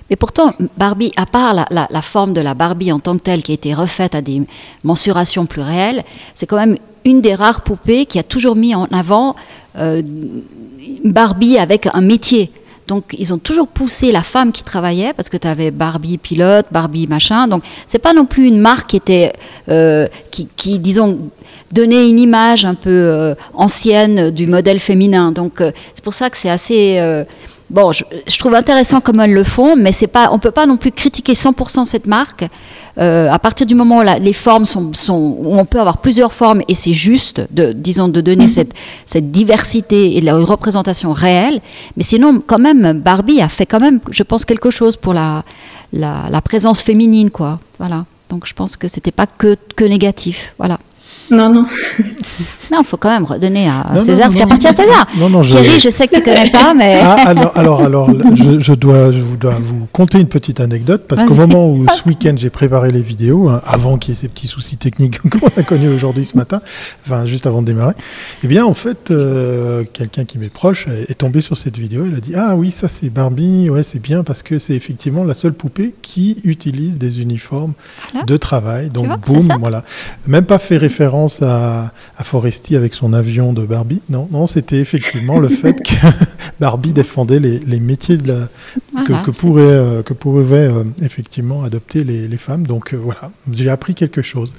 Mais 0.10 0.16
pourtant, 0.16 0.54
Barbie, 0.78 1.12
à 1.18 1.26
part 1.26 1.54
la, 1.54 2.02
forme 2.02 2.34
de 2.34 2.42
la 2.42 2.54
Barbie 2.54 2.92
en 2.92 3.00
tant 3.00 3.18
que 3.18 3.24
telle, 3.24 3.44
qui 3.44 3.52
a 3.52 3.56
été 3.56 3.74
refaite 3.74 4.16
à 4.16 4.22
des 4.22 4.42
mensurations 4.84 5.46
plus 5.46 5.62
réelles, 5.62 6.04
c'est 6.34 6.46
quand 6.46 6.56
même 6.58 6.78
une 7.04 7.22
des 7.22 7.36
rares 7.36 7.62
poupées 7.62 8.06
qui 8.06 8.20
a 8.20 8.24
toujours 8.24 8.56
mis 8.56 8.74
en 8.74 8.86
avant 8.86 9.36
euh, 9.78 10.02
Barbie 11.04 11.58
avec 11.58 11.88
un 11.94 12.02
métier. 12.02 12.52
Donc, 12.88 13.16
ils 13.18 13.34
ont 13.34 13.38
toujours 13.38 13.68
poussé 13.68 14.12
la 14.12 14.24
femme 14.24 14.52
qui 14.52 14.64
travaillait, 14.64 15.14
parce 15.14 15.30
que 15.30 15.38
tu 15.38 15.48
avais 15.48 15.72
Barbie 15.72 16.18
pilote, 16.18 16.68
Barbie 16.72 17.08
machin. 17.08 17.48
Donc, 17.48 17.64
c'est 17.86 18.00
pas 18.00 18.14
non 18.14 18.26
plus 18.26 18.48
une 18.48 18.60
marque 18.60 18.90
qui 18.92 18.98
était, 18.98 19.34
euh, 19.70 20.08
qui, 20.32 20.80
disons, 20.80 21.20
donnait 21.74 22.10
une 22.10 22.20
image 22.20 22.64
un 22.64 22.76
peu 22.76 22.90
euh, 22.90 23.36
ancienne 23.54 24.32
du 24.32 24.48
modèle 24.48 24.80
féminin. 24.80 25.34
Donc, 25.34 25.60
euh, 25.60 25.72
c'est 25.94 26.04
pour 26.04 26.14
ça 26.14 26.30
que 26.30 26.38
c'est 26.38 26.50
assez 26.50 27.26
Bon, 27.70 27.92
je, 27.92 28.04
trouve 28.40 28.56
intéressant 28.56 29.02
comment 29.02 29.24
elles 29.24 29.34
le 29.34 29.44
font, 29.44 29.76
mais 29.76 29.92
c'est 29.92 30.08
pas, 30.08 30.30
on 30.32 30.40
peut 30.40 30.52
pas 30.52 30.66
non 30.66 30.78
plus 30.78 30.92
critiquer 30.92 31.34
100% 31.34 31.84
cette 31.84 32.08
marque. 32.08 32.46
Euh, 32.98 33.30
à 33.30 33.40
partir 33.40 33.68
du 33.68 33.76
moment 33.76 34.00
où 34.00 34.04
les 34.22 34.32
formes 34.32 34.66
sont, 34.66 34.94
sont, 34.94 35.36
où 35.38 35.58
on 35.58 35.66
peut 35.66 35.80
avoir 35.80 35.98
plusieurs 35.98 36.34
formes 36.34 36.62
et 36.70 36.76
c'est 36.76 36.94
juste, 36.94 37.42
de, 37.52 37.74
disons, 37.74 38.08
de 38.08 38.22
donner 38.22 38.44
mhm. 38.44 38.50
cette, 38.50 38.72
cette 39.06 39.32
diversité 39.32 40.16
et 40.16 40.22
de 40.22 40.26
la 40.26 40.38
représentation 40.38 41.12
réelle. 41.12 41.60
Mais 41.98 42.04
sinon, 42.04 42.42
quand 42.46 42.60
même, 42.60 43.02
Barbie 43.02 43.42
a 43.42 43.50
fait 43.50 43.66
quand 43.66 43.82
même, 43.82 44.00
je 44.12 44.24
pense, 44.24 44.46
quelque 44.46 44.70
chose 44.70 44.96
pour 44.96 45.14
la, 45.14 45.44
la, 45.92 46.30
la 46.30 46.42
présence 46.42 46.82
féminine, 46.82 47.32
quoi. 47.32 47.60
Voilà. 47.80 48.06
Donc, 48.30 48.46
je 48.46 48.54
pense 48.54 48.78
que 48.78 48.88
c'était 48.88 49.12
pas 49.12 49.28
que, 49.28 49.58
que 49.76 49.84
négatif. 49.84 50.54
Voilà. 50.58 50.80
Non, 51.30 51.50
non. 51.50 51.66
Non, 52.72 52.80
il 52.82 52.86
faut 52.86 52.98
quand 52.98 53.10
même 53.10 53.26
redonner 53.26 53.68
à 53.68 53.98
César 54.00 54.32
ce 54.32 54.38
qui 54.38 54.42
appartient 54.42 54.68
à 54.68 54.74
César. 54.74 55.08
Thierry, 55.44 55.80
je 55.80 55.90
sais 55.90 56.08
que 56.08 56.16
tu 56.16 56.22
connais 56.22 56.50
pas, 56.52 56.74
mais. 56.74 56.98
Ah, 57.08 57.30
alors, 57.30 57.58
alors, 57.58 57.82
alors 57.82 58.10
je, 58.36 58.74
dois, 58.74 59.12
je 59.12 59.22
dois 59.40 59.56
vous 59.60 59.88
conter 59.92 60.20
une 60.20 60.28
petite 60.28 60.60
anecdote 60.60 61.06
parce 61.08 61.24
qu'au 61.24 61.34
moment 61.34 61.70
où 61.70 61.86
ce 61.90 62.08
week-end 62.08 62.34
j'ai 62.36 62.50
préparé 62.50 62.92
les 62.92 63.02
vidéos, 63.02 63.50
hein, 63.50 63.62
avant 63.66 63.98
qu'il 63.98 64.14
y 64.14 64.18
ait 64.18 64.20
ces 64.20 64.28
petits 64.28 64.48
soucis 64.48 64.78
techniques 64.78 65.20
qu'on 65.30 65.48
a 65.56 65.64
connus 65.64 65.90
aujourd'hui 65.90 66.26
ce 66.26 66.36
matin, 66.38 66.62
enfin 67.06 67.26
juste 67.26 67.48
avant 67.48 67.62
de 67.62 67.68
démarrer, 67.68 67.94
eh 68.44 68.48
bien 68.48 68.66
en 68.66 68.74
fait, 68.74 69.12
euh, 69.12 69.84
quelqu'un 69.94 70.26
qui 70.26 70.38
m'est 70.38 70.50
proche 70.50 70.88
est 70.88 71.18
tombé 71.18 71.42
sur 71.42 71.56
cette 71.58 71.78
vidéo. 71.78 72.06
Il 72.08 72.16
a 72.16 72.20
dit 72.20 72.34
Ah 72.36 72.56
oui, 72.56 72.72
ça 72.72 72.88
c'est 72.88 73.10
Barbie, 73.10 73.70
ouais, 73.70 73.84
c'est 73.84 74.02
bien 74.02 74.24
parce 74.24 74.44
que 74.44 74.60
c'est 74.60 74.76
effectivement 74.76 75.24
la 75.24 75.34
seule 75.34 75.54
poupée 75.54 75.96
qui 76.02 76.42
utilise 76.44 76.98
des 76.98 77.22
uniformes 77.22 77.74
de 78.26 78.38
travail. 78.38 78.90
Donc, 78.90 79.08
boum, 79.26 79.48
voilà. 79.60 79.84
Même 80.28 80.46
pas 80.46 80.60
fait 80.60 80.78
référence 80.78 81.17
à, 81.42 81.92
à 82.18 82.24
Foresti 82.24 82.76
avec 82.76 82.94
son 82.94 83.14
avion 83.14 83.54
de 83.54 83.66
Barbie. 83.66 84.02
Non, 84.10 84.28
non, 84.32 84.48
c'était 84.48 84.80
effectivement 84.80 85.40
le 85.40 85.50
fait 85.50 85.74
que 85.74 86.08
Barbie 86.60 86.94
défendait 86.94 87.40
les, 87.40 87.60
les 87.60 87.80
métiers 87.80 88.18
de 88.18 88.28
la, 88.28 89.04
que, 89.04 89.26
que, 89.26 89.32
pourraient, 89.32 89.64
euh, 89.64 90.04
que 90.04 90.14
pouvaient 90.14 90.68
euh, 90.68 90.84
effectivement 91.02 91.64
adopter 91.64 92.04
les, 92.04 92.28
les 92.28 92.38
femmes. 92.38 92.68
Donc 92.68 92.94
euh, 92.94 92.98
voilà, 92.98 93.32
j'ai 93.52 93.70
appris 93.70 93.96
quelque 93.96 94.22
chose. 94.22 94.56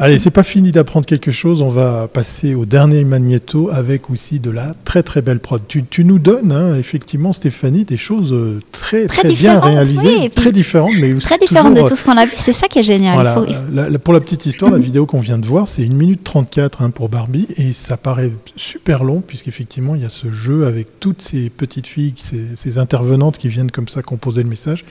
Allez, 0.00 0.20
c'est 0.20 0.30
pas 0.30 0.44
fini 0.44 0.70
d'apprendre 0.70 1.06
quelque 1.06 1.32
chose. 1.32 1.60
On 1.60 1.70
va 1.70 2.06
passer 2.06 2.54
au 2.54 2.64
dernier 2.66 3.02
magnéto 3.02 3.68
avec 3.72 4.10
aussi 4.10 4.38
de 4.38 4.48
la 4.48 4.74
très 4.84 5.02
très 5.02 5.22
belle 5.22 5.40
prod. 5.40 5.60
Tu, 5.66 5.84
tu 5.84 6.04
nous 6.04 6.20
donnes 6.20 6.52
hein, 6.52 6.76
effectivement, 6.78 7.32
Stéphanie, 7.32 7.84
des 7.84 7.96
choses 7.96 8.32
euh, 8.32 8.60
très 8.70 9.06
très, 9.06 9.28
bien 9.32 9.58
réalisées, 9.58 10.30
très 10.30 10.52
différentes, 10.52 10.94
mais 11.00 11.12
aussi 11.12 11.26
très 11.26 11.38
différentes 11.38 11.74
de 11.74 11.82
tout 11.82 11.96
ce 11.96 12.04
qu'on 12.04 12.16
a 12.16 12.26
vu. 12.26 12.32
C'est 12.36 12.52
ça 12.52 12.68
qui 12.68 12.78
est 12.78 12.84
génial. 12.84 13.14
Voilà, 13.14 13.98
pour 13.98 14.14
la 14.14 14.20
petite 14.20 14.46
histoire, 14.46 14.70
la 14.70 14.78
vidéo 14.78 15.04
qu'on 15.04 15.20
vient 15.20 15.38
de 15.38 15.46
voir, 15.46 15.66
c'est 15.66 15.82
une 15.82 15.96
minute 15.96 16.22
34 16.22 16.82
hein, 16.82 16.90
pour 16.90 17.08
Barbie 17.08 17.48
et 17.56 17.72
ça 17.72 17.96
paraît 17.96 18.30
super 18.54 19.02
long 19.02 19.20
puisqu'effectivement 19.20 19.96
il 19.96 20.02
y 20.02 20.06
a 20.06 20.10
ce 20.10 20.30
jeu 20.30 20.66
avec 20.66 21.00
toutes 21.00 21.22
ces 21.22 21.50
petites 21.50 21.88
filles, 21.88 22.14
ces, 22.16 22.54
ces 22.54 22.78
intervenantes 22.78 23.36
qui 23.36 23.48
viennent 23.48 23.72
comme 23.72 23.88
ça 23.88 24.02
composer 24.02 24.44
le 24.44 24.48
message 24.48 24.84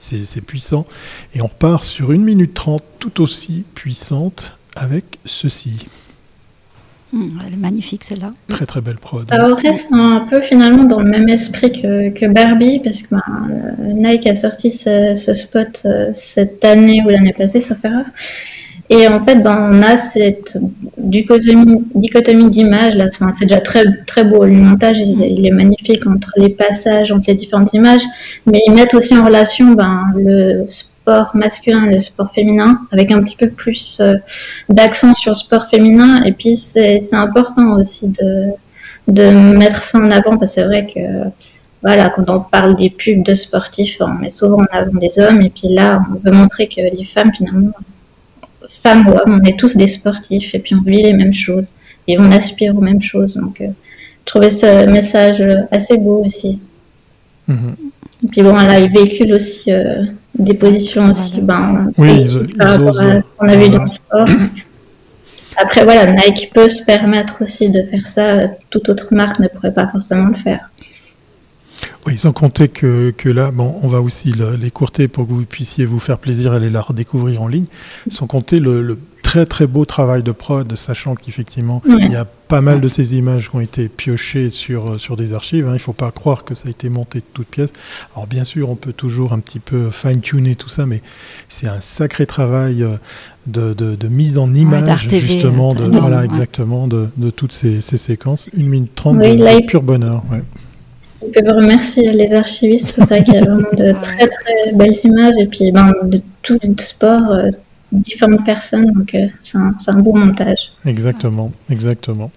c'est 0.00 0.40
puissant. 0.40 0.84
Et 1.34 1.42
on 1.42 1.46
repart 1.46 1.84
sur 1.84 2.12
une 2.12 2.24
minute 2.24 2.54
trente 2.54 2.84
tout 2.98 3.20
aussi 3.22 3.64
puissante 3.74 4.56
avec 4.76 5.04
ceci. 5.24 5.86
Hmm, 7.12 7.30
elle 7.44 7.54
est 7.54 7.56
magnifique 7.56 8.04
celle-là. 8.04 8.30
Très 8.48 8.66
très 8.66 8.80
belle 8.80 8.96
prod. 8.96 9.26
Alors, 9.32 9.50
on 9.50 9.54
reste 9.60 9.92
un 9.92 10.26
peu 10.30 10.40
finalement 10.40 10.84
dans 10.84 11.00
le 11.00 11.10
même 11.10 11.28
esprit 11.28 11.72
que, 11.72 12.32
Barbie, 12.32 12.78
parce 12.78 13.02
que 13.02 13.08
ben, 13.10 13.22
Nike 13.80 14.28
a 14.28 14.34
sorti 14.34 14.70
ce, 14.70 15.14
spot 15.16 15.82
euh, 15.86 16.10
cette 16.12 16.64
année 16.64 17.02
ou 17.04 17.08
l'année 17.08 17.32
passée, 17.32 17.60
sauf 17.60 17.84
erreur. 17.84 18.04
Et 18.92 19.06
en 19.06 19.22
fait, 19.22 19.36
ben, 19.36 19.70
on 19.70 19.82
a 19.82 19.96
cette 19.96 20.58
dichotomie. 20.98 21.84
Là, 21.94 23.06
c'est 23.10 23.44
déjà 23.46 23.60
très, 23.60 23.84
très 24.04 24.24
beau. 24.24 24.44
Le 24.44 24.52
montage, 24.52 24.98
il, 24.98 25.46
est 25.46 25.52
magnifique 25.52 26.04
entre 26.08 26.32
les 26.36 26.48
passages, 26.48 27.12
entre 27.12 27.26
les 27.28 27.34
différentes 27.34 27.72
images. 27.72 28.02
Mais 28.46 28.60
ils 28.66 28.72
mettent 28.72 28.94
aussi 28.94 29.16
en 29.16 29.24
relation 29.24 29.72
ben, 29.74 30.02
le 30.16 30.64
sport 30.66 31.30
masculin 31.34 31.84
et 31.84 31.94
le 31.94 32.00
sport 32.00 32.32
féminin, 32.32 32.80
avec 32.90 33.12
un 33.12 33.22
petit 33.22 33.36
peu 33.36 33.48
plus 33.48 34.00
euh, 34.00 34.16
d'accent 34.68 35.14
sur 35.14 35.30
le 35.30 35.36
sport 35.36 35.66
féminin. 35.66 36.24
Et 36.24 36.32
puis, 36.32 36.56
c'est 36.56 36.98
important 37.12 37.76
aussi 37.76 38.08
de, 38.08 38.46
de 39.06 39.30
mettre 39.30 39.82
ça 39.82 39.98
en 39.98 40.10
avant, 40.10 40.36
parce 40.36 40.56
que 40.56 40.60
c'est 40.62 40.66
vrai 40.66 40.86
que 40.92 41.00
voilà, 41.82 42.10
quand 42.10 42.28
on 42.28 42.40
parle 42.40 42.74
des 42.74 42.90
pubs 42.90 43.22
de 43.22 43.34
sportifs, 43.34 43.98
on 44.00 44.08
met 44.08 44.30
souvent 44.30 44.58
en 44.58 44.76
avant 44.76 44.98
des 44.98 45.18
hommes, 45.20 45.40
et 45.42 45.50
puis 45.50 45.68
là, 45.68 46.02
on 46.10 46.18
veut 46.18 46.36
montrer 46.36 46.66
que 46.66 46.80
les 46.80 47.04
femmes, 47.04 47.32
finalement, 47.32 47.70
femmes 48.70 49.06
ou 49.08 49.12
hommes, 49.12 49.40
on 49.42 49.44
est 49.44 49.58
tous 49.58 49.76
des 49.76 49.86
sportifs 49.86 50.54
et 50.54 50.58
puis 50.58 50.74
on 50.74 50.82
vit 50.82 51.02
les 51.02 51.12
mêmes 51.12 51.34
choses 51.34 51.74
et 52.06 52.18
on 52.18 52.30
aspire 52.32 52.76
aux 52.76 52.80
mêmes 52.80 53.02
choses. 53.02 53.34
Donc, 53.34 53.60
euh, 53.60 53.68
je 54.20 54.24
trouvais 54.24 54.50
ce 54.50 54.86
message 54.86 55.44
assez 55.70 55.96
beau 55.96 56.22
aussi. 56.24 56.58
Mhm. 57.48 57.76
Et 58.24 58.26
puis 58.28 58.42
bon, 58.42 58.54
là, 58.54 58.78
il 58.78 58.92
véhicule 58.92 59.34
aussi 59.34 59.72
euh, 59.72 60.04
des 60.38 60.54
positions 60.54 61.10
aussi, 61.10 61.40
ben, 61.40 61.90
oui, 61.98 62.26
par 62.56 62.70
rapport 62.70 63.00
à 63.00 63.20
ce 63.20 63.26
qu'on 63.36 63.48
a 63.48 63.56
vu 63.56 63.68
dans 63.70 63.82
le 63.82 63.88
sport. 63.88 64.24
Après, 65.56 65.84
voilà, 65.84 66.06
Nike 66.12 66.50
peut 66.54 66.68
se 66.68 66.84
permettre 66.84 67.42
aussi 67.42 67.70
de 67.70 67.82
faire 67.82 68.06
ça. 68.06 68.38
Toute 68.70 68.88
autre 68.88 69.08
marque 69.10 69.40
ne 69.40 69.48
pourrait 69.48 69.74
pas 69.74 69.88
forcément 69.88 70.28
le 70.28 70.34
faire. 70.34 70.70
Oui, 72.06 72.16
sans 72.16 72.32
compter 72.32 72.68
que, 72.68 73.10
que 73.10 73.28
là, 73.28 73.50
bon, 73.50 73.78
on 73.82 73.88
va 73.88 74.00
aussi 74.00 74.32
l'écourter 74.58 75.06
pour 75.06 75.26
que 75.26 75.32
vous 75.32 75.44
puissiez 75.44 75.84
vous 75.84 75.98
faire 75.98 76.18
plaisir 76.18 76.52
à 76.52 76.56
aller 76.56 76.70
la 76.70 76.80
redécouvrir 76.80 77.42
en 77.42 77.48
ligne. 77.48 77.66
Sans 78.08 78.26
compter 78.26 78.58
le, 78.58 78.98
très 79.30 79.46
très 79.46 79.68
beau 79.68 79.84
travail 79.84 80.24
de 80.24 80.32
prod, 80.32 80.74
sachant 80.74 81.14
qu'effectivement, 81.14 81.80
il 81.86 82.10
y 82.10 82.16
a 82.16 82.24
pas 82.24 82.60
mal 82.60 82.80
de 82.80 82.88
ces 82.88 83.16
images 83.16 83.48
qui 83.48 83.54
ont 83.54 83.60
été 83.60 83.88
piochées 83.88 84.50
sur, 84.50 84.98
sur 84.98 85.14
des 85.14 85.34
archives. 85.34 85.66
Hein. 85.66 85.70
Il 85.70 85.74
ne 85.74 85.78
faut 85.78 85.92
pas 85.92 86.10
croire 86.10 86.42
que 86.42 86.52
ça 86.52 86.66
a 86.66 86.70
été 86.70 86.88
monté 86.88 87.20
de 87.20 87.24
toutes 87.32 87.46
pièces. 87.46 87.72
Alors 88.16 88.26
bien 88.26 88.42
sûr, 88.42 88.70
on 88.70 88.74
peut 88.74 88.92
toujours 88.92 89.32
un 89.32 89.38
petit 89.38 89.60
peu 89.60 89.92
fine-tuner 89.92 90.56
tout 90.56 90.68
ça, 90.68 90.84
mais 90.84 91.00
c'est 91.48 91.68
un 91.68 91.80
sacré 91.80 92.26
travail 92.26 92.82
euh, 92.82 92.96
de, 93.46 93.72
de, 93.72 94.08
mise 94.08 94.36
en 94.36 94.52
image, 94.52 95.08
justement, 95.08 95.74
de, 95.74 95.84
voilà, 95.84 96.24
exactement, 96.24 96.88
de, 96.88 97.08
de 97.16 97.30
toutes 97.30 97.52
ces, 97.52 97.80
ces, 97.82 97.98
séquences. 97.98 98.48
Une 98.56 98.66
minute 98.66 98.96
trente 98.96 99.18
de, 99.18 99.66
pur 99.66 99.82
bonheur. 99.82 100.24
Ouais. 100.28 100.42
On 101.22 101.30
peut 101.30 101.54
remercier 101.54 102.12
les 102.12 102.32
archivistes, 102.34 102.94
c'est 102.94 103.04
ça 103.04 103.20
qu'il 103.20 103.34
y 103.34 103.38
a 103.38 103.44
vraiment 103.44 103.68
de 103.76 103.92
très 104.02 104.28
très 104.28 104.72
belles 104.72 104.94
images 105.04 105.34
et 105.38 105.46
puis 105.46 105.70
ben, 105.70 105.92
de 106.04 106.20
tout 106.42 106.58
le 106.62 106.74
sport, 106.78 107.30
euh, 107.30 107.50
différentes 107.92 108.44
personnes, 108.44 108.90
donc 108.92 109.14
euh, 109.14 109.26
c'est 109.42 109.58
un, 109.58 109.74
un, 109.86 109.98
beau 109.98 110.14
montage. 110.14 110.72
Exactement, 110.86 111.52
exactement. 111.68 112.30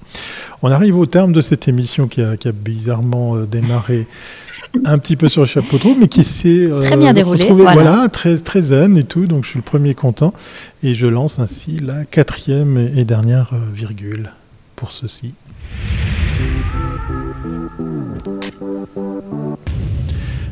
On 0.62 0.72
arrive 0.72 0.98
au 0.98 1.06
terme 1.06 1.32
de 1.32 1.40
cette 1.40 1.68
émission 1.68 2.08
qui 2.08 2.22
a, 2.22 2.36
qui 2.36 2.50
a 2.50 2.52
bizarrement 2.52 3.38
euh, 3.38 3.46
démarré 3.46 4.06
un 4.86 4.98
petit 4.98 5.16
peu 5.16 5.30
sur 5.30 5.44
le 5.44 5.48
chapeau 5.48 5.78
de 5.78 5.84
roue, 5.84 5.96
mais 5.98 6.08
qui 6.08 6.26
s'est 6.26 6.68
très 6.82 6.98
bien 6.98 7.14
déroulé, 7.14 7.50
voilà. 7.50 8.10
très 8.12 8.38
très 8.38 8.62
zen 8.62 8.98
et 8.98 9.04
tout. 9.04 9.28
Donc 9.28 9.46
je 9.46 9.52
suis 9.52 9.60
le 9.60 9.64
premier 9.64 9.94
content 9.94 10.34
et 10.82 10.94
je 10.94 11.08
lance 11.08 11.40
ainsi 11.40 11.80
la 11.80 12.04
quatrième 12.04 12.90
et 12.96 13.06
dernière 13.06 13.52
virgule 13.72 14.32
pour 14.76 14.92
ceci. 14.92 15.36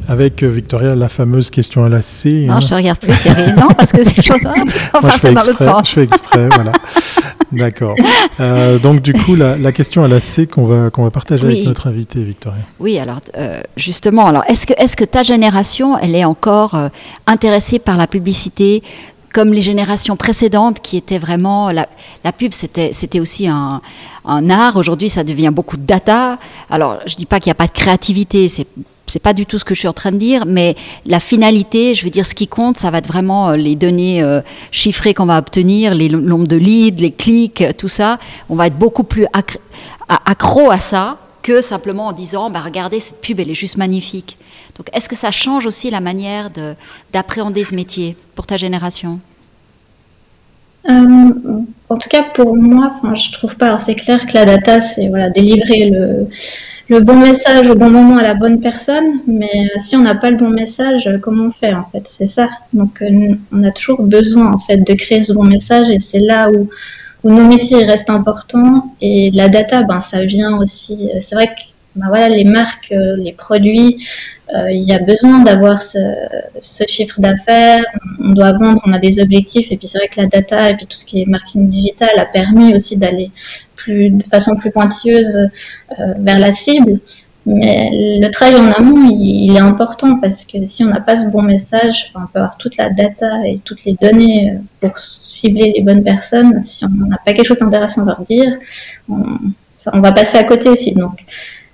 Avec 0.08 0.44
euh, 0.44 0.48
Victoria 0.48 0.96
la 0.96 1.10
fameuse 1.10 1.50
question 1.50 1.84
à 1.84 1.90
la 1.90 2.02
C. 2.02 2.46
Non, 2.48 2.56
hein. 2.56 2.60
je 2.60 2.68
te 2.68 2.74
regarde 2.74 3.00
plus, 3.00 3.18
Thierry. 3.18 3.54
non, 3.60 3.68
parce 3.78 3.92
que 3.92 4.04
c'est 4.04 4.22
chaud. 4.22 4.36
On 4.44 5.02
Moi, 5.02 5.12
je 5.14 5.20
fais, 5.20 5.32
exprès, 5.32 5.66
je 5.86 5.92
fais 5.92 6.04
exprès, 6.04 6.50
voilà. 6.54 6.72
D'accord. 7.52 7.96
Euh, 8.40 8.80
donc 8.80 9.02
du 9.02 9.14
coup, 9.14 9.36
la, 9.36 9.72
question 9.72 10.04
à 10.04 10.08
la 10.08 10.20
C 10.20 10.48
qu'on 10.48 10.66
va 10.66 10.90
qu'on 10.90 11.04
va 11.04 11.12
partager 11.12 11.46
avec 11.46 11.66
notre 11.66 11.88
invité, 11.88 12.24
Victoria. 12.24 12.62
Oui, 12.80 12.98
alors 12.98 13.20
euh, 13.38 13.62
justement, 13.76 14.28
alors 14.28 14.44
est-ce 14.48 14.66
que 14.66 14.74
est-ce 14.78 14.96
que 14.96 15.04
ta 15.04 15.24
génération, 15.24 15.98
elle 15.98 16.16
est 16.16 16.26
encore 16.26 16.78
intéressée 17.28 17.80
par 17.80 17.98
la 17.98 18.08
publicité 18.08 18.84
comme 19.34 19.54
les 19.54 19.62
générations 19.62 20.16
précédentes 20.16 20.82
qui 20.82 20.98
étaient 20.98 21.20
vraiment 21.20 21.72
la, 21.72 21.88
la 22.24 22.32
pub 22.32 22.52
c'était 22.54 22.92
c'était 22.94 23.20
aussi 23.20 23.48
un, 23.48 23.82
un 24.26 24.50
art 24.50 24.78
aujourd'hui 24.78 25.10
ça 25.10 25.24
devient 25.24 25.52
beaucoup 25.54 25.78
de 25.78 25.86
data 25.86 26.38
alors 26.70 27.00
je 27.06 27.16
dis 27.16 27.26
pas 27.26 27.40
qu'il 27.40 27.48
n'y 27.50 27.54
a 27.54 27.56
pas 27.56 27.68
de 27.68 27.72
créativité 27.72 28.50
c'est 28.50 28.68
c'est 29.08 29.22
pas 29.22 29.34
du 29.34 29.46
tout 29.46 29.58
ce 29.58 29.66
que 29.66 29.76
je 29.76 29.80
suis 29.80 29.88
en 29.88 29.94
train 29.94 30.12
de 30.12 30.18
dire, 30.18 30.46
mais 30.46 30.76
la 31.06 31.20
finalité, 31.20 31.96
je 31.96 32.04
veux 32.04 32.10
dire, 32.10 32.26
ce 32.26 32.36
qui 32.36 32.48
compte, 32.48 32.78
ça 32.78 32.92
va 32.92 33.00
être 33.00 33.08
vraiment 33.08 33.50
euh, 33.50 33.56
les 33.56 33.76
données 33.76 34.24
euh, 34.24 34.42
chiffrées 34.72 35.14
qu'on 35.14 35.26
va 35.26 35.38
obtenir, 35.38 35.94
les 35.94 36.10
nombres 36.10 36.48
de 36.48 36.56
leads, 36.56 37.02
les 37.02 37.12
clics, 37.12 37.64
tout 37.78 37.88
ça. 37.88 38.20
On 38.50 38.56
va 38.56 38.68
être 38.68 38.78
beaucoup 38.78 39.04
plus 39.04 39.26
accro 40.26 40.72
à 40.72 40.80
ça 40.80 41.18
que 41.42 41.62
simplement 41.62 42.08
en 42.08 42.12
disant, 42.12 42.50
bah, 42.50 42.62
regardez, 42.64 43.00
cette 43.00 43.20
pub, 43.20 43.40
elle 43.40 43.50
est 43.50 43.56
juste 43.56 43.78
magnifique. 43.78 44.38
Donc, 44.78 44.88
est-ce 44.94 45.10
que 45.10 45.16
ça 45.16 45.32
change 45.32 45.66
aussi 45.66 45.90
la 45.90 46.00
manière 46.00 46.50
d'appréhender 47.12 47.64
ce 47.64 47.76
métier 47.76 48.16
pour 48.36 48.46
ta 48.46 48.58
génération? 48.58 49.20
Euh, 50.90 51.30
en 51.90 51.98
tout 51.98 52.10
cas, 52.10 52.24
pour 52.34 52.56
moi, 52.56 52.94
je 53.16 53.32
trouve 53.32 53.56
pas. 53.56 53.78
C'est 53.80 53.96
clair 53.96 54.26
que 54.26 54.34
la 54.34 54.46
data, 54.46 54.82
c'est 54.82 55.10
voilà, 55.10 55.30
délivrer 55.30 55.90
le, 55.90 56.28
le 56.90 57.00
bon 57.00 57.18
message 57.18 57.70
au 57.70 57.76
bon 57.76 57.90
moment 57.90 58.18
à 58.18 58.24
la 58.24 58.34
bonne 58.34 58.60
personne, 58.60 59.22
mais 59.28 59.70
euh, 59.76 59.80
si 59.80 59.96
on 59.96 60.02
n'a 60.02 60.16
pas 60.16 60.30
le 60.30 60.38
bon 60.38 60.50
message, 60.50 61.08
euh, 61.08 61.18
comment 61.18 61.46
on 61.46 61.52
fait 61.52 61.74
en 61.74 61.86
fait? 61.86 62.04
C'est 62.08 62.26
ça. 62.26 62.50
Donc 62.74 63.02
euh, 63.02 63.36
on 63.52 63.64
a 63.64 63.72
toujours 63.72 64.04
besoin 64.04 64.52
en 64.52 64.60
fait 64.60 64.78
de 64.78 64.94
créer 64.94 65.22
ce 65.22 65.34
bon 65.34 65.46
message 65.46 65.90
et 65.90 66.00
c'est 66.00 66.20
là 66.20 66.50
où, 66.52 66.70
où 67.24 67.32
nos 67.32 67.48
métiers 67.48 67.86
restent 67.86 68.10
importants 68.10 68.94
et 69.02 69.32
la 69.32 69.48
data, 69.48 69.84
ben 69.84 70.00
ça 70.00 70.26
vient 70.26 70.58
aussi. 70.58 71.10
C'est 71.22 71.36
vrai 71.36 71.48
que 71.48 71.71
ben 71.96 72.08
voilà, 72.08 72.30
les 72.30 72.44
marques, 72.44 72.94
les 72.94 73.34
produits, 73.34 73.98
il 74.54 74.84
y 74.84 74.94
a 74.94 75.00
besoin 75.00 75.44
d'avoir 75.44 75.82
ce, 75.82 75.98
chiffre 76.88 77.20
d'affaires. 77.20 77.84
On 78.24 78.32
doit 78.32 78.54
vendre, 78.54 78.82
on 78.86 78.94
a 78.94 79.00
des 79.00 79.22
objectifs 79.22 79.72
et 79.72 79.78
puis 79.78 79.88
c'est 79.88 79.98
vrai 79.98 80.08
que 80.08 80.20
la 80.20 80.28
data 80.28 80.70
et 80.70 80.78
tout 80.78 80.98
ce 80.98 81.06
qui 81.06 81.22
est 81.22 81.26
marketing 81.26 81.70
digital 81.70 82.10
a 82.18 82.26
permis 82.26 82.76
aussi 82.76 82.98
d'aller 82.98 83.32
de 83.88 84.24
façon 84.28 84.56
plus 84.56 84.72
pointilleuse 84.72 85.38
euh, 85.38 86.14
vers 86.20 86.40
la 86.40 86.52
cible. 86.52 87.00
Mais 87.46 87.90
le 88.22 88.30
travail 88.30 88.56
en 88.56 88.72
amont, 88.72 89.10
il, 89.10 89.56
est 89.56 89.60
important 89.60 90.20
parce 90.20 90.46
que 90.46 90.64
si 90.64 90.84
on 90.84 90.90
n'a 90.90 91.02
pas 91.02 91.16
ce 91.16 91.26
bon 91.26 91.42
message, 91.42 92.12
on 92.14 92.28
peut 92.28 92.38
avoir 92.38 92.56
toute 92.58 92.78
la 92.78 92.90
data 92.90 93.48
et 93.48 93.58
toutes 93.58 93.84
les 93.84 93.96
données 94.00 94.60
pour 94.80 94.96
cibler 95.00 95.74
les 95.76 95.82
bonnes 95.82 96.04
personnes. 96.04 96.60
Si 96.60 96.86
on 96.86 97.08
n'a 97.08 97.18
pas 97.26 97.34
quelque 97.34 97.48
chose 97.48 97.58
d'intéressant 97.58 98.04
à 98.04 98.06
leur 98.06 98.22
dire, 98.22 98.60
on, 99.10 99.24
on 99.92 100.02
va 100.02 100.12
passer 100.12 100.38
à 100.38 100.44
côté 100.44 100.70
aussi. 100.70 100.94
Donc, 100.94 101.26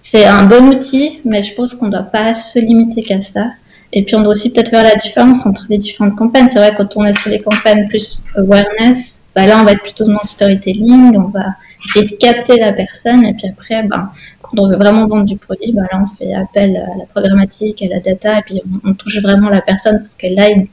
c'est 0.09 0.23
un 0.23 0.45
bon 0.45 0.69
outil, 0.69 1.19
mais 1.25 1.41
je 1.41 1.53
pense 1.53 1.75
qu'on 1.75 1.87
ne 1.87 1.91
doit 1.91 2.03
pas 2.03 2.33
se 2.33 2.59
limiter 2.59 3.01
qu'à 3.01 3.19
ça. 3.19 3.47
Et 3.91 4.05
puis, 4.05 4.15
on 4.15 4.21
doit 4.21 4.29
aussi 4.29 4.53
peut-être 4.53 4.69
faire 4.69 4.83
la 4.83 4.95
différence 4.95 5.45
entre 5.45 5.65
les 5.69 5.77
différentes 5.77 6.15
campagnes. 6.15 6.47
C'est 6.47 6.59
vrai, 6.59 6.71
quand 6.77 6.95
on 6.95 7.03
est 7.03 7.11
sur 7.11 7.29
les 7.29 7.41
campagnes 7.41 7.89
plus 7.89 8.23
awareness, 8.37 9.21
bah 9.35 9.45
là, 9.45 9.59
on 9.59 9.65
va 9.65 9.73
être 9.73 9.83
plutôt 9.83 10.05
dans 10.05 10.13
le 10.13 10.27
storytelling, 10.27 11.17
on 11.17 11.27
va 11.27 11.47
essayer 11.85 12.05
de 12.05 12.15
capter 12.15 12.57
la 12.57 12.71
personne, 12.71 13.25
et 13.25 13.33
puis 13.33 13.49
après, 13.49 13.83
bah, 13.83 14.13
quand 14.41 14.57
on 14.57 14.69
veut 14.69 14.77
vraiment 14.77 15.07
vendre 15.07 15.25
du 15.25 15.35
produit, 15.35 15.73
bah 15.73 15.83
là, 15.91 16.01
on 16.01 16.07
fait 16.07 16.33
appel 16.33 16.77
à 16.77 16.97
la 16.97 17.05
programmatique, 17.05 17.81
à 17.81 17.87
la 17.87 17.99
data, 17.99 18.39
et 18.39 18.41
puis 18.43 18.61
on, 18.85 18.93
touche 18.93 19.21
vraiment 19.21 19.49
la 19.49 19.61
personne 19.61 20.03
pour 20.03 20.15
qu'elle 20.15 20.39
aille 20.39 20.69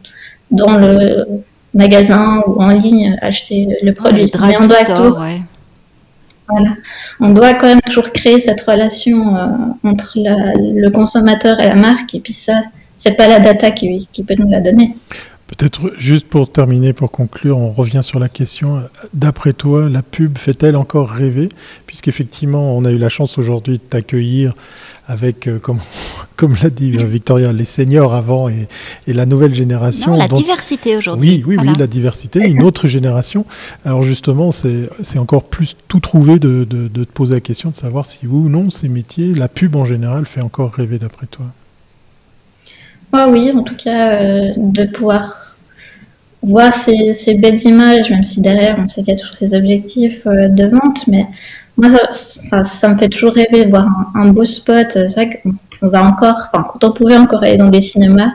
dans 0.52 0.78
le 0.78 1.42
magasin 1.74 2.40
ou 2.46 2.62
en 2.62 2.68
ligne 2.68 3.18
acheter 3.20 3.66
le 3.82 3.92
produit. 3.92 4.30
Mais 4.40 4.56
on 4.60 4.66
doit 4.66 5.20
ouais. 5.20 5.40
Voilà. 6.48 6.76
On 7.20 7.30
doit 7.30 7.54
quand 7.54 7.66
même 7.66 7.80
toujours 7.80 8.10
créer 8.12 8.38
cette 8.38 8.60
relation 8.60 9.36
euh, 9.36 9.46
entre 9.82 10.14
le 10.16 10.88
consommateur 10.90 11.58
et 11.60 11.68
la 11.68 11.74
marque, 11.74 12.14
et 12.14 12.20
puis 12.20 12.34
ça, 12.34 12.60
c'est 12.96 13.12
pas 13.12 13.28
la 13.28 13.38
data 13.38 13.70
qui 13.70 14.24
peut 14.26 14.34
nous 14.38 14.50
la 14.50 14.60
donner. 14.60 14.96
Peut-être 15.46 15.92
juste 15.98 16.26
pour 16.28 16.50
terminer, 16.50 16.94
pour 16.94 17.10
conclure, 17.10 17.58
on 17.58 17.70
revient 17.70 18.00
sur 18.02 18.18
la 18.18 18.30
question. 18.30 18.82
D'après 19.12 19.52
toi, 19.52 19.90
la 19.90 20.02
pub 20.02 20.38
fait-elle 20.38 20.74
encore 20.74 21.10
rêver? 21.10 21.50
Puisqu'effectivement, 21.86 22.74
on 22.74 22.86
a 22.86 22.90
eu 22.90 22.96
la 22.96 23.10
chance 23.10 23.36
aujourd'hui 23.36 23.74
de 23.74 23.82
t'accueillir 23.82 24.54
avec, 25.06 25.46
euh, 25.46 25.58
comme, 25.58 25.80
comme 26.36 26.56
l'a 26.62 26.70
dit 26.70 26.92
Victoria, 26.92 27.52
les 27.52 27.66
seniors 27.66 28.14
avant 28.14 28.48
et, 28.48 28.66
la 29.06 29.26
nouvelle 29.26 29.52
génération. 29.52 30.12
Non, 30.12 30.18
la 30.18 30.28
diversité 30.28 30.96
aujourd'hui. 30.96 31.44
Oui, 31.46 31.56
oui, 31.58 31.68
oui, 31.68 31.74
la 31.78 31.86
diversité, 31.86 32.40
une 32.40 32.62
autre 32.62 32.88
génération. 32.88 33.44
Alors 33.84 34.02
justement, 34.02 34.50
c'est 34.50 35.18
encore 35.18 35.44
plus 35.44 35.76
tout 35.88 36.00
trouvé 36.00 36.38
de, 36.38 36.64
de, 36.64 36.88
de 36.88 37.04
te 37.04 37.12
poser 37.12 37.34
la 37.34 37.40
question 37.40 37.68
de 37.68 37.76
savoir 37.76 38.06
si 38.06 38.26
oui 38.26 38.46
ou 38.46 38.48
non 38.48 38.70
ces 38.70 38.88
métiers, 38.88 39.34
la 39.34 39.48
pub 39.48 39.76
en 39.76 39.84
général, 39.84 40.24
fait 40.24 40.40
encore 40.40 40.72
rêver 40.72 40.98
d'après 40.98 41.26
toi? 41.26 41.46
Oui, 43.28 43.52
en 43.54 43.62
tout 43.62 43.76
cas, 43.76 44.20
euh, 44.20 44.52
de 44.56 44.84
pouvoir 44.84 45.56
voir 46.42 46.74
ces, 46.74 47.14
belles 47.34 47.62
images, 47.64 48.10
même 48.10 48.24
si 48.24 48.40
derrière 48.40 48.76
on 48.78 48.88
sait 48.88 49.02
qu'il 49.02 49.14
y 49.14 49.16
a 49.16 49.18
toujours 49.18 49.36
ces 49.36 49.54
objectifs 49.54 50.26
euh, 50.26 50.48
de 50.48 50.66
vente, 50.66 51.06
mais 51.06 51.26
moi 51.76 51.88
ça, 52.10 52.88
me 52.88 52.98
fait 52.98 53.08
toujours 53.08 53.32
rêver 53.32 53.64
de 53.64 53.70
voir 53.70 53.88
un, 54.14 54.28
beau 54.28 54.44
spot. 54.44 54.88
C'est 54.92 55.14
vrai 55.14 55.42
qu'on 55.80 55.88
va 55.88 56.04
encore, 56.04 56.48
enfin 56.52 56.66
quand 56.68 56.84
on 56.84 56.92
pouvait 56.92 57.16
encore 57.16 57.42
aller 57.44 57.56
dans 57.56 57.68
des 57.68 57.80
cinémas, 57.80 58.32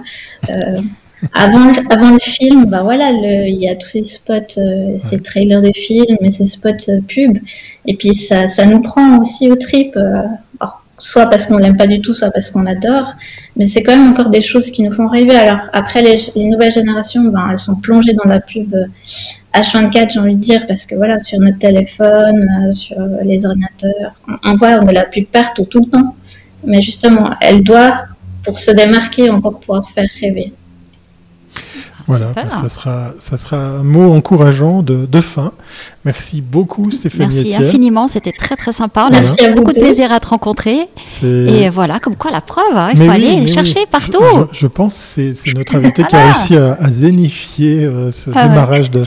euh, 0.49 0.75
avant, 1.33 1.65
le, 1.65 1.93
avant 1.93 2.11
le 2.11 2.19
film, 2.19 2.65
bah 2.65 2.81
voilà, 2.81 3.11
il 3.11 3.57
y 3.59 3.67
a 3.67 3.75
tous 3.75 3.87
ces 3.87 4.03
spots, 4.03 4.59
ces 4.97 5.19
trailers 5.19 5.61
de 5.61 5.71
films 5.75 6.17
et 6.21 6.31
ces 6.31 6.45
spots 6.45 7.01
pub, 7.07 7.37
et 7.85 7.95
puis 7.95 8.13
ça, 8.13 8.47
ça 8.47 8.65
nous 8.65 8.81
prend 8.81 9.19
aussi 9.19 9.51
au 9.51 9.55
trip 9.57 9.97
soit 10.99 11.27
parce 11.27 11.45
qu'on 11.45 11.57
l'aime 11.57 11.77
pas 11.77 11.87
du 11.87 12.01
tout, 12.01 12.13
soit 12.13 12.31
parce 12.31 12.51
qu'on 12.51 12.65
adore. 12.65 13.13
Mais 13.55 13.65
c'est 13.65 13.83
quand 13.83 13.95
même 13.95 14.11
encore 14.11 14.29
des 14.29 14.41
choses 14.41 14.71
qui 14.71 14.83
nous 14.83 14.93
font 14.93 15.07
rêver. 15.07 15.35
Alors 15.35 15.61
après, 15.73 16.01
les, 16.01 16.45
nouvelles 16.45 16.71
générations, 16.71 17.23
ben, 17.23 17.47
elles 17.51 17.57
sont 17.57 17.75
plongées 17.75 18.13
dans 18.13 18.29
la 18.29 18.39
pub 18.39 18.75
H24, 19.53 19.97
euh, 19.97 20.05
j'ai 20.09 20.19
envie 20.19 20.35
de 20.35 20.41
dire, 20.41 20.67
parce 20.67 20.85
que 20.85 20.95
voilà, 20.95 21.19
sur 21.19 21.39
notre 21.39 21.57
téléphone, 21.57 22.47
euh, 22.67 22.71
sur 22.71 22.97
les 23.23 23.45
ordinateurs, 23.45 24.13
on, 24.43 24.53
voit 24.55 24.79
de 24.79 24.91
la 24.91 25.05
pub 25.05 25.25
partout, 25.25 25.65
tout 25.65 25.81
le 25.81 25.89
temps. 25.89 26.15
Mais 26.63 26.81
justement, 26.81 27.31
elle 27.41 27.63
doit, 27.63 28.05
pour 28.43 28.59
se 28.59 28.71
démarquer, 28.71 29.29
encore 29.29 29.59
pouvoir 29.59 29.89
faire 29.89 30.07
rêver. 30.21 30.53
Voilà, 32.09 32.33
ça, 32.49 32.69
sera, 32.69 33.11
ça 33.19 33.37
sera 33.37 33.57
un 33.57 33.83
mot 33.83 34.11
encourageant 34.11 34.81
de, 34.81 35.05
de 35.05 35.21
fin. 35.21 35.53
Merci 36.05 36.41
beaucoup 36.41 36.91
Stéphanie 36.91 37.43
Merci 37.43 37.55
infiniment, 37.55 38.07
c'était 38.07 38.31
très 38.31 38.55
très 38.55 38.71
sympa. 38.71 39.09
On 39.11 39.13
a 39.13 39.51
beaucoup 39.51 39.73
de 39.73 39.79
plaisir 39.79 40.11
à 40.13 40.19
te 40.19 40.27
rencontrer. 40.27 40.87
Et 41.23 41.69
voilà, 41.69 41.99
comme 41.99 42.15
quoi 42.15 42.31
la 42.31 42.41
preuve, 42.41 42.75
hein, 42.75 42.89
il 42.93 43.03
faut 43.03 43.09
aller 43.09 43.47
chercher 43.47 43.85
partout. 43.89 44.23
Je, 44.51 44.67
pense 44.67 44.93
que 45.15 45.33
c'est 45.33 45.53
notre 45.53 45.75
invité 45.75 46.03
qui 46.03 46.15
a 46.15 46.25
réussi 46.25 46.55
à, 46.55 46.77
zénifier 46.89 47.83
euh, 47.83 48.11
ce 48.11 48.29
ah 48.33 48.47
démarrage 48.47 48.89
de, 48.91 49.01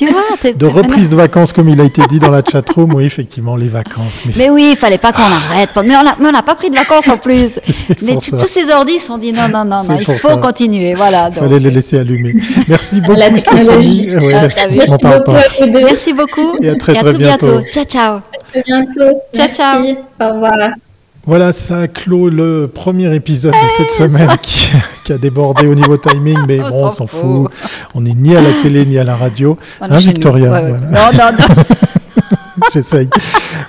de 0.52 0.66
reprise 0.66 1.10
de 1.10 1.16
vacances, 1.16 1.52
comme 1.52 1.68
il 1.68 1.80
a 1.80 1.84
été 1.84 2.02
dit 2.08 2.18
dans 2.18 2.30
la 2.30 2.42
chatroom. 2.42 2.94
Oui, 2.94 3.04
effectivement, 3.04 3.56
les 3.56 3.68
vacances. 3.68 4.22
Mais, 4.36 4.50
oui, 4.50 4.70
il 4.72 4.76
fallait 4.76 4.98
pas 4.98 5.12
qu'on 5.12 5.22
arrête. 5.22 5.70
Mais 5.84 5.94
on 5.96 6.32
n'a 6.32 6.42
pas 6.42 6.54
pris 6.54 6.70
de 6.70 6.76
vacances 6.76 7.08
en 7.08 7.16
plus. 7.16 7.58
mais 8.02 8.16
tous 8.16 8.46
ces 8.46 8.70
ordis 8.70 8.98
se 8.98 9.06
sont 9.06 9.18
dit 9.18 9.32
non, 9.32 9.48
non, 9.48 9.64
non, 9.64 9.82
non 9.84 9.98
il 9.98 10.04
faut 10.04 10.36
continuer. 10.38 10.94
Voilà, 10.94 11.30
il 11.30 11.38
fallait 11.38 11.58
les 11.58 11.70
laisser 11.70 11.98
allumer. 11.98 12.34
Merci 12.68 13.00
beaucoup 13.00 13.38
Stéphanie. 13.38 14.08
Merci, 14.08 14.98
beaucoup 15.02 15.32
Merci 15.62 16.12
beaucoup 16.12 16.58
très, 16.82 16.91
très 16.94 17.14
bientôt. 17.14 17.60
Ciao, 17.70 17.84
ciao. 17.84 18.16
À 18.16 18.60
bientôt. 18.66 19.20
Ciao, 19.34 19.48
ciao. 19.48 19.82
Au 20.20 20.32
revoir. 20.34 20.52
Voilà, 21.24 21.52
ça 21.52 21.86
clôt 21.86 22.28
le 22.28 22.66
premier 22.72 23.14
épisode 23.14 23.52
de 23.52 23.68
cette 23.76 23.90
semaine 23.90 24.28
qui, 24.42 25.12
a 25.12 25.18
débordé 25.18 25.66
au 25.66 25.74
niveau 25.74 25.96
timing, 25.96 26.38
mais 26.48 26.58
bon, 26.70 26.86
on 26.86 26.90
s'en 26.90 27.06
fout. 27.06 27.50
On 27.94 28.00
n'est 28.00 28.14
ni 28.14 28.34
à 28.34 28.40
la 28.40 28.50
télé 28.62 28.84
ni 28.86 28.98
à 28.98 29.04
la 29.04 29.14
radio. 29.14 29.56
Hein, 29.80 29.98
Victoria 29.98 30.62
Non, 30.62 30.78
non, 30.80 31.30
non. 31.38 31.62
J'essaye. 32.72 33.08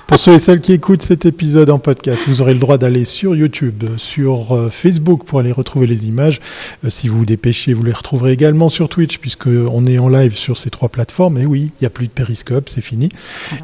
Pour 0.06 0.18
ceux 0.18 0.34
et 0.34 0.38
celles 0.38 0.60
qui 0.60 0.72
écoutent 0.72 1.02
cet 1.02 1.24
épisode 1.24 1.70
en 1.70 1.78
podcast, 1.78 2.22
vous 2.26 2.42
aurez 2.42 2.52
le 2.52 2.60
droit 2.60 2.78
d'aller 2.78 3.04
sur 3.04 3.34
YouTube, 3.34 3.84
sur 3.96 4.54
euh, 4.54 4.70
Facebook 4.70 5.24
pour 5.24 5.38
aller 5.38 5.52
retrouver 5.52 5.86
les 5.86 6.06
images. 6.06 6.40
Euh, 6.84 6.90
si 6.90 7.08
vous 7.08 7.18
vous 7.18 7.26
dépêchez, 7.26 7.72
vous 7.72 7.82
les 7.82 7.92
retrouverez 7.92 8.32
également 8.32 8.68
sur 8.68 8.88
Twitch 8.88 9.18
puisqu'on 9.18 9.86
est 9.86 9.98
en 9.98 10.08
live 10.08 10.36
sur 10.36 10.58
ces 10.58 10.70
trois 10.70 10.88
plateformes. 10.88 11.38
Et 11.38 11.46
oui, 11.46 11.72
il 11.80 11.84
n'y 11.84 11.86
a 11.86 11.90
plus 11.90 12.06
de 12.06 12.12
périscope, 12.12 12.68
c'est 12.68 12.82
fini. 12.82 13.08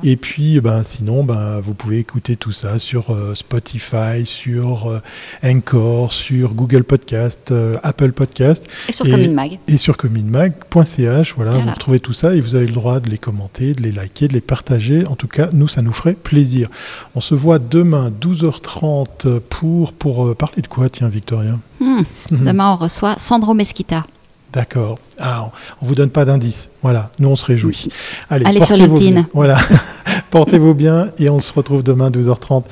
Et 0.02 0.16
puis, 0.16 0.60
ben, 0.60 0.82
sinon, 0.84 1.24
ben, 1.24 1.60
vous 1.60 1.74
pouvez 1.74 1.98
écouter 1.98 2.36
tout 2.36 2.52
ça 2.52 2.78
sur 2.78 3.10
euh, 3.10 3.34
Spotify, 3.34 4.24
sur 4.24 5.00
Anchor, 5.44 6.12
sur 6.12 6.54
Google 6.54 6.84
Podcast, 6.84 7.52
Apple 7.82 8.12
Podcast. 8.12 8.66
Et 8.88 8.92
sur 8.92 9.04
CommuneMag. 9.04 9.58
Et 9.68 9.76
sur 9.76 9.96
communemag.ch. 9.96 11.34
Voilà, 11.36 11.52
voilà, 11.52 11.64
vous 11.64 11.70
retrouvez 11.70 12.00
tout 12.00 12.12
ça 12.12 12.34
et 12.34 12.40
vous 12.40 12.54
avez 12.54 12.66
le 12.66 12.72
droit 12.72 13.00
de 13.00 13.10
les 13.10 13.18
commenter, 13.18 13.74
de 13.74 13.82
les 13.82 13.92
liker, 13.92 14.28
de 14.28 14.32
les 14.32 14.40
partager. 14.40 15.04
En 15.10 15.16
tout 15.16 15.26
cas, 15.26 15.48
nous, 15.52 15.66
ça 15.66 15.82
nous 15.82 15.92
ferait 15.92 16.14
plaisir. 16.14 16.68
On 17.16 17.20
se 17.20 17.34
voit 17.34 17.58
demain, 17.58 18.12
12h30, 18.20 19.40
pour, 19.40 19.92
pour 19.92 20.28
euh, 20.28 20.34
parler 20.36 20.62
de 20.62 20.68
quoi, 20.68 20.88
tiens, 20.88 21.08
Victoria? 21.08 21.58
Hmm. 21.80 22.02
Demain, 22.30 22.72
on 22.72 22.76
reçoit 22.76 23.18
Sandro 23.18 23.52
Mesquita. 23.52 24.06
D'accord. 24.52 25.00
Ah, 25.18 25.50
on 25.82 25.86
vous 25.86 25.96
donne 25.96 26.10
pas 26.10 26.24
d'indice. 26.24 26.70
Voilà, 26.82 27.10
nous 27.18 27.28
on 27.28 27.36
se 27.36 27.44
réjouit. 27.44 27.88
Allez, 28.28 28.46
Allez 28.46 28.60
sur 28.60 28.76
LinkedIn. 28.76 29.26
Voilà. 29.34 29.58
Portez-vous 30.30 30.74
bien 30.74 31.10
et 31.18 31.28
on 31.28 31.40
se 31.40 31.52
retrouve 31.52 31.82
demain 31.82 32.10
12h30. 32.10 32.64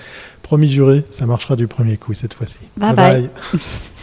Promis 0.43 0.69
juré, 0.69 1.05
ça 1.11 1.27
marchera 1.27 1.57
du 1.57 1.67
premier 1.67 1.97
coup 1.97 2.15
cette 2.15 2.35
fois-ci. 2.35 2.61
bye. 2.77 2.95
bye. 2.95 3.31